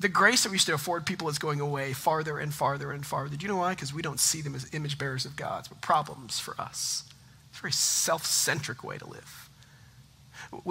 the 0.00 0.08
grace 0.08 0.44
that 0.44 0.50
we 0.50 0.54
used 0.54 0.66
to 0.66 0.74
afford 0.74 1.06
people 1.06 1.28
is 1.28 1.38
going 1.38 1.60
away 1.60 1.92
farther 1.92 2.38
and 2.38 2.52
farther 2.52 2.92
and 2.92 3.04
farther. 3.04 3.36
Do 3.36 3.44
you 3.44 3.52
know 3.52 3.58
why? 3.58 3.74
Because 3.74 3.92
we 3.92 4.02
don't 4.02 4.20
see 4.20 4.40
them 4.40 4.54
as 4.54 4.72
image 4.72 4.98
bearers 4.98 5.24
of 5.24 5.36
God's, 5.36 5.68
but 5.68 5.80
problems 5.80 6.38
for 6.38 6.58
us. 6.60 7.04
It's 7.50 7.58
a 7.58 7.62
very 7.62 7.72
self 7.72 8.24
centric 8.24 8.84
way 8.84 8.98
to 8.98 9.06
live. 9.06 9.50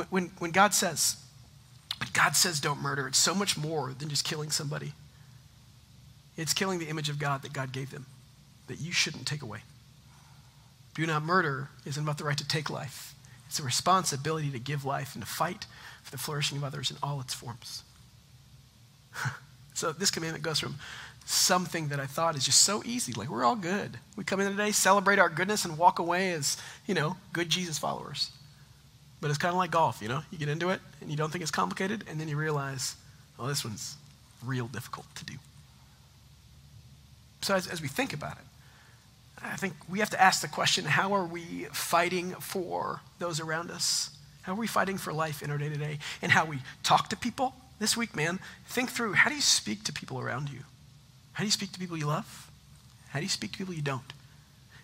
When, 0.10 0.32
when, 0.40 0.52
God 0.52 0.74
says, 0.74 1.18
when 2.00 2.10
God 2.14 2.36
says 2.36 2.60
don't 2.60 2.82
murder, 2.82 3.08
it's 3.08 3.18
so 3.18 3.36
much 3.36 3.58
more 3.58 3.94
than 3.98 4.10
just 4.10 4.24
killing 4.24 4.50
somebody. 4.50 4.94
It's 6.38 6.54
killing 6.54 6.80
the 6.80 6.88
image 6.88 7.10
of 7.10 7.20
God 7.20 7.42
that 7.42 7.52
God 7.52 7.72
gave 7.72 7.92
them 7.92 8.06
that 8.68 8.80
you 8.80 8.92
shouldn't 8.92 9.28
take 9.28 9.42
away. 9.42 9.60
Do 10.98 11.06
not 11.06 11.24
murder 11.24 11.70
isn't 11.86 12.02
about 12.02 12.18
the 12.18 12.24
right 12.24 12.38
to 12.40 12.48
take 12.48 12.72
life. 12.72 13.14
It's 13.46 13.60
a 13.60 13.64
responsibility 13.64 14.50
to 14.50 14.58
give 14.58 14.84
life 14.84 15.14
and 15.14 15.24
to 15.24 15.30
fight 15.30 15.68
for 16.02 16.10
the 16.10 16.18
flourishing 16.18 16.58
of 16.58 16.64
others 16.64 16.90
in 16.90 16.98
all 17.04 17.22
its 17.22 17.36
forms. 17.36 17.84
so 19.76 19.92
this 19.92 20.10
commandment 20.10 20.44
goes 20.44 20.60
from 20.60 20.78
something 21.24 21.90
that 21.90 22.00
I 22.00 22.08
thought 22.08 22.36
is 22.36 22.46
just 22.46 22.64
so 22.64 22.82
easy. 22.84 23.14
Like 23.14 23.30
we're 23.30 23.44
all 23.44 23.56
good. 23.56 24.00
We 24.16 24.24
come 24.24 24.40
in 24.40 24.50
today, 24.50 24.72
celebrate 24.72 25.20
our 25.20 25.30
goodness, 25.30 25.66
and 25.66 25.78
walk 25.78 26.00
away 26.00 26.32
as, 26.32 26.58
you 26.88 26.96
know, 26.96 27.16
good 27.32 27.50
Jesus 27.50 27.78
followers. 27.78 28.32
But 29.22 29.30
it's 29.30 29.38
kind 29.38 29.54
of 29.54 29.60
like 29.60 29.70
golf, 29.70 30.02
you 30.02 30.08
know? 30.08 30.24
You 30.32 30.40
get 30.40 30.50
into 30.50 30.72
it 30.72 30.82
and 31.00 31.12
you 31.12 31.16
don't 31.16 31.32
think 31.32 31.44
it's 31.44 31.52
complicated, 31.52 32.06
and 32.10 32.20
then 32.20 32.28
you 32.28 32.38
realize, 32.38 32.96
oh, 33.38 33.46
this 33.46 33.64
one's 33.64 33.98
real 34.44 34.66
difficult 34.66 35.06
to 35.14 35.26
do. 35.26 35.34
So 37.44 37.54
as, 37.54 37.68
as 37.68 37.84
we 37.84 37.88
think 37.88 38.14
about 38.14 38.38
it, 38.38 38.47
I 39.44 39.56
think 39.56 39.74
we 39.90 40.00
have 40.00 40.10
to 40.12 40.22
ask 40.22 40.42
the 40.42 40.48
question 40.48 40.86
how 40.86 41.14
are 41.14 41.26
we 41.26 41.68
fighting 41.72 42.32
for 42.40 43.02
those 43.20 43.40
around 43.40 43.72
us? 43.72 44.12
How 44.42 44.54
are 44.54 44.56
we 44.56 44.68
fighting 44.68 44.98
for 44.98 45.12
life 45.14 45.44
in 45.44 45.52
our 45.52 45.58
day 45.58 45.70
to 45.70 45.78
day? 45.78 46.00
And 46.22 46.32
how 46.32 46.46
we 46.46 46.60
talk 46.84 47.10
to 47.10 47.18
people 47.18 47.54
this 47.80 47.98
week, 47.98 48.16
man. 48.16 48.40
Think 48.68 48.90
through 48.90 49.14
how 49.14 49.30
do 49.30 49.36
you 49.36 49.42
speak 49.42 49.84
to 49.86 49.94
people 49.94 50.20
around 50.20 50.50
you? 50.50 50.60
How 51.34 51.42
do 51.42 51.46
you 51.46 51.52
speak 51.52 51.72
to 51.74 51.80
people 51.80 51.98
you 51.98 52.08
love? 52.08 52.50
How 53.10 53.20
do 53.20 53.26
you 53.26 53.30
speak 53.30 53.52
to 53.52 53.58
people 53.58 53.74
you 53.74 53.82
don't? 53.82 54.14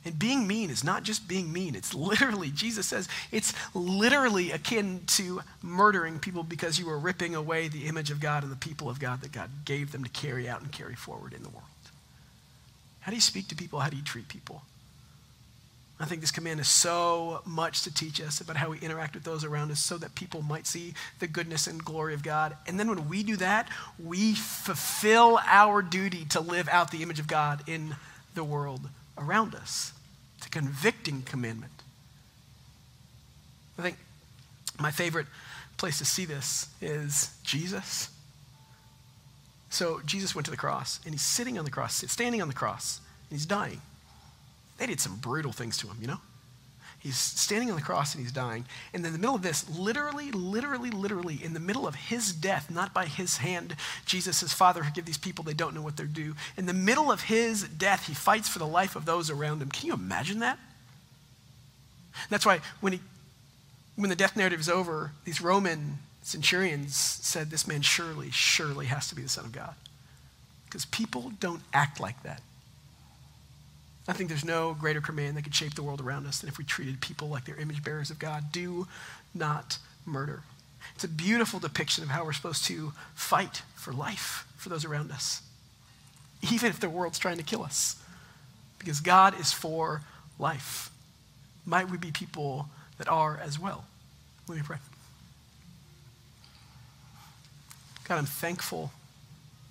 And 0.05 0.19
being 0.19 0.47
mean 0.47 0.69
is 0.69 0.83
not 0.83 1.03
just 1.03 1.27
being 1.27 1.51
mean. 1.53 1.75
It's 1.75 1.93
literally, 1.93 2.51
Jesus 2.51 2.87
says, 2.87 3.07
it's 3.31 3.53
literally 3.73 4.51
akin 4.51 5.01
to 5.07 5.41
murdering 5.61 6.19
people 6.19 6.43
because 6.43 6.77
you 6.77 6.89
are 6.89 6.99
ripping 6.99 7.35
away 7.35 7.69
the 7.69 7.87
image 7.87 8.11
of 8.11 8.19
God 8.19 8.43
and 8.43 8.51
the 8.51 8.57
people 8.57 8.89
of 8.89 8.99
God 8.99 9.21
that 9.21 9.31
God 9.31 9.49
gave 9.63 9.91
them 9.93 10.03
to 10.03 10.09
carry 10.09 10.49
out 10.49 10.61
and 10.61 10.71
carry 10.71 10.95
forward 10.95 11.33
in 11.33 11.41
the 11.41 11.49
world. 11.49 11.63
How 13.03 13.09
do 13.09 13.15
you 13.15 13.21
speak 13.21 13.49
to 13.49 13.55
people? 13.55 13.79
How 13.79 13.89
do 13.89 13.97
you 13.97 14.03
treat 14.03 14.29
people? 14.29 14.61
I 15.99 16.05
think 16.05 16.21
this 16.21 16.31
command 16.31 16.59
is 16.59 16.67
so 16.67 17.41
much 17.45 17.83
to 17.83 17.93
teach 17.93 18.21
us 18.21 18.41
about 18.41 18.55
how 18.55 18.69
we 18.69 18.79
interact 18.79 19.13
with 19.13 19.23
those 19.23 19.43
around 19.43 19.71
us 19.71 19.79
so 19.79 19.97
that 19.97 20.15
people 20.15 20.41
might 20.41 20.65
see 20.65 20.93
the 21.19 21.27
goodness 21.27 21.67
and 21.67 21.83
glory 21.83 22.13
of 22.13 22.23
God. 22.23 22.55
And 22.65 22.79
then 22.79 22.89
when 22.89 23.09
we 23.09 23.23
do 23.23 23.35
that, 23.37 23.67
we 24.03 24.35
fulfill 24.35 25.39
our 25.45 25.81
duty 25.81 26.25
to 26.29 26.39
live 26.39 26.67
out 26.69 26.91
the 26.91 27.03
image 27.03 27.19
of 27.19 27.27
God 27.27 27.61
in 27.67 27.95
the 28.35 28.43
world 28.43 28.89
around 29.17 29.53
us. 29.53 29.91
It's 30.37 30.47
a 30.47 30.49
convicting 30.49 31.23
commandment. 31.23 31.83
I 33.77 33.81
think 33.81 33.97
my 34.79 34.91
favorite 34.91 35.27
place 35.77 35.97
to 35.97 36.05
see 36.05 36.25
this 36.25 36.67
is 36.81 37.31
Jesus. 37.43 38.09
So 39.73 40.01
Jesus 40.05 40.35
went 40.35 40.45
to 40.45 40.51
the 40.51 40.57
cross, 40.57 40.99
and 41.03 41.13
he's 41.13 41.23
sitting 41.23 41.57
on 41.57 41.65
the 41.65 41.71
cross, 41.71 41.95
standing 42.07 42.43
on 42.43 42.47
the 42.47 42.53
cross, 42.53 43.01
and 43.29 43.37
he's 43.37 43.47
dying. 43.47 43.81
They 44.77 44.85
did 44.85 44.99
some 44.99 45.15
brutal 45.17 45.51
things 45.51 45.77
to 45.79 45.87
him, 45.87 45.97
you 45.99 46.07
know? 46.07 46.19
He's 46.99 47.17
standing 47.17 47.69
on 47.69 47.75
the 47.75 47.81
cross 47.81 48.15
and 48.15 48.23
he's 48.23 48.31
dying. 48.31 48.63
And 48.93 49.05
in 49.05 49.11
the 49.11 49.19
middle 49.19 49.35
of 49.35 49.41
this, 49.41 49.69
literally, 49.77 50.31
literally, 50.31 50.89
literally, 50.89 51.37
in 51.43 51.53
the 51.53 51.59
middle 51.59 51.85
of 51.85 51.95
his 51.95 52.31
death, 52.31 52.71
not 52.71 52.93
by 52.93 53.07
his 53.07 53.37
hand, 53.37 53.75
Jesus 54.05 54.37
says, 54.37 54.53
Father, 54.53 54.83
forgive 54.85 55.05
these 55.05 55.17
people, 55.17 55.43
they 55.43 55.53
don't 55.53 55.75
know 55.75 55.81
what 55.81 55.97
they're 55.97 56.05
do. 56.05 56.33
In 56.55 56.65
the 56.65 56.73
middle 56.73 57.11
of 57.11 57.23
his 57.23 57.63
death, 57.63 58.07
he 58.07 58.13
fights 58.13 58.47
for 58.47 58.59
the 58.59 58.67
life 58.67 58.95
of 58.95 59.03
those 59.03 59.29
around 59.29 59.61
him. 59.61 59.69
Can 59.69 59.87
you 59.87 59.93
imagine 59.93 60.39
that? 60.39 60.57
That's 62.29 62.45
why 62.45 62.61
when, 62.79 62.93
he, 62.93 63.01
when 63.97 64.09
the 64.09 64.15
death 64.15 64.37
narrative 64.37 64.61
is 64.61 64.69
over, 64.69 65.11
these 65.25 65.41
Roman 65.41 65.97
centurions 66.23 66.95
said, 66.95 67.49
This 67.49 67.67
man 67.67 67.81
surely, 67.81 68.31
surely 68.31 68.87
has 68.87 69.07
to 69.09 69.15
be 69.15 69.21
the 69.21 69.29
Son 69.29 69.45
of 69.45 69.51
God. 69.51 69.75
Because 70.65 70.85
people 70.85 71.31
don't 71.39 71.61
act 71.73 71.99
like 71.99 72.23
that. 72.23 72.41
I 74.07 74.13
think 74.13 74.29
there's 74.29 74.43
no 74.43 74.73
greater 74.73 74.99
command 74.99 75.37
that 75.37 75.43
could 75.43 75.55
shape 75.55 75.75
the 75.75 75.83
world 75.83 76.01
around 76.01 76.25
us 76.25 76.39
than 76.39 76.49
if 76.49 76.57
we 76.57 76.65
treated 76.65 76.99
people 76.99 77.29
like 77.29 77.45
they're 77.45 77.55
image 77.55 77.83
bearers 77.83 78.09
of 78.09 78.19
God. 78.19 78.51
Do 78.51 78.87
not 79.33 79.77
murder. 80.05 80.43
It's 80.95 81.03
a 81.03 81.09
beautiful 81.09 81.59
depiction 81.59 82.03
of 82.03 82.09
how 82.09 82.25
we're 82.25 82.33
supposed 82.33 82.65
to 82.65 82.91
fight 83.15 83.61
for 83.75 83.93
life 83.93 84.45
for 84.57 84.69
those 84.69 84.83
around 84.83 85.11
us, 85.11 85.41
even 86.51 86.69
if 86.69 86.79
the 86.79 86.89
world's 86.89 87.19
trying 87.19 87.37
to 87.37 87.43
kill 87.43 87.63
us. 87.63 87.95
Because 88.77 88.99
God 88.99 89.39
is 89.39 89.53
for 89.53 90.01
life. 90.37 90.89
Might 91.65 91.89
we 91.89 91.97
be 91.97 92.11
people 92.11 92.67
that 92.97 93.07
are 93.07 93.39
as 93.41 93.57
well? 93.57 93.85
Let 94.49 94.57
me 94.57 94.63
pray. 94.65 94.77
God, 98.07 98.17
I'm 98.17 98.25
thankful 98.25 98.91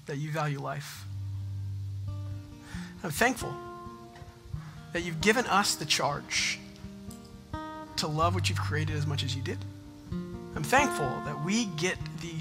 that 0.07 0.17
you 0.17 0.31
value 0.31 0.61
life. 0.61 1.05
I'm 3.05 3.11
thankful 3.11 3.55
that 4.93 5.03
you've 5.03 5.21
given 5.21 5.47
us 5.47 5.75
the 5.75 5.85
charge 5.85 6.59
to 7.97 8.07
love 8.07 8.35
what 8.35 8.49
you've 8.49 8.61
created 8.61 8.97
as 8.97 9.07
much 9.07 9.23
as 9.23 9.35
you 9.35 9.43
did. 9.43 9.59
I'm 10.55 10.65
thankful 10.65 11.09
that 11.25 11.45
we 11.45 11.67
get 11.77 11.97
the 12.21 12.35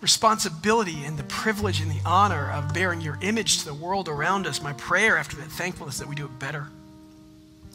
responsibility 0.00 1.04
and 1.04 1.18
the 1.18 1.24
privilege 1.24 1.80
and 1.80 1.90
the 1.90 2.00
honor 2.04 2.50
of 2.52 2.74
bearing 2.74 3.00
your 3.00 3.18
image 3.22 3.58
to 3.60 3.64
the 3.64 3.74
world 3.74 4.08
around 4.08 4.46
us. 4.46 4.60
My 4.60 4.74
prayer 4.74 5.16
after 5.16 5.36
that 5.36 5.50
thankfulness 5.50 5.98
that 5.98 6.08
we 6.08 6.14
do 6.14 6.26
it 6.26 6.38
better. 6.38 6.68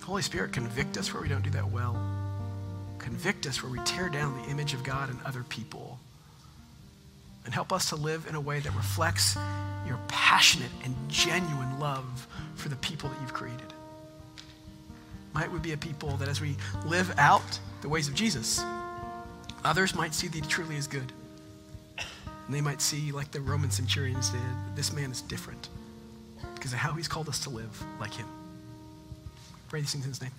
Holy 0.01 0.21
Spirit, 0.21 0.53
convict 0.53 0.97
us 0.97 1.13
where 1.13 1.21
we 1.21 1.29
don't 1.29 1.43
do 1.43 1.49
that 1.51 1.69
well. 1.71 1.99
Convict 2.99 3.47
us 3.47 3.63
where 3.63 3.71
we 3.71 3.79
tear 3.79 4.09
down 4.09 4.39
the 4.41 4.49
image 4.49 4.73
of 4.73 4.83
God 4.83 5.09
in 5.09 5.17
other 5.25 5.43
people. 5.43 5.99
And 7.49 7.53
help 7.55 7.73
us 7.73 7.89
to 7.89 7.95
live 7.95 8.27
in 8.29 8.35
a 8.35 8.39
way 8.39 8.59
that 8.59 8.75
reflects 8.75 9.35
your 9.87 9.97
passionate 10.07 10.69
and 10.83 10.95
genuine 11.07 11.79
love 11.79 12.27
for 12.53 12.69
the 12.69 12.75
people 12.75 13.09
that 13.09 13.19
you've 13.21 13.33
created. 13.33 13.73
Might 15.33 15.51
we 15.51 15.57
be 15.57 15.71
a 15.71 15.77
people 15.77 16.11
that 16.17 16.27
as 16.27 16.39
we 16.41 16.57
live 16.85 17.11
out 17.17 17.59
the 17.81 17.89
ways 17.89 18.07
of 18.07 18.13
Jesus, 18.13 18.63
others 19.65 19.95
might 19.95 20.13
see 20.13 20.27
thee 20.27 20.41
truly 20.41 20.77
as 20.77 20.85
good. 20.85 21.11
And 21.97 22.53
they 22.53 22.61
might 22.61 22.81
see, 22.81 23.11
like 23.11 23.31
the 23.31 23.41
Roman 23.41 23.71
centurions 23.71 24.29
did, 24.29 24.41
this 24.75 24.93
man 24.93 25.09
is 25.09 25.23
different 25.23 25.69
because 26.53 26.71
of 26.71 26.77
how 26.77 26.93
he's 26.93 27.07
called 27.07 27.29
us 27.29 27.39
to 27.45 27.49
live 27.49 27.83
like 27.99 28.13
him. 28.13 28.27
Pray 29.69 29.79
these 29.79 29.91
things 29.91 30.05
in 30.05 30.11
his 30.11 30.21
name. 30.21 30.29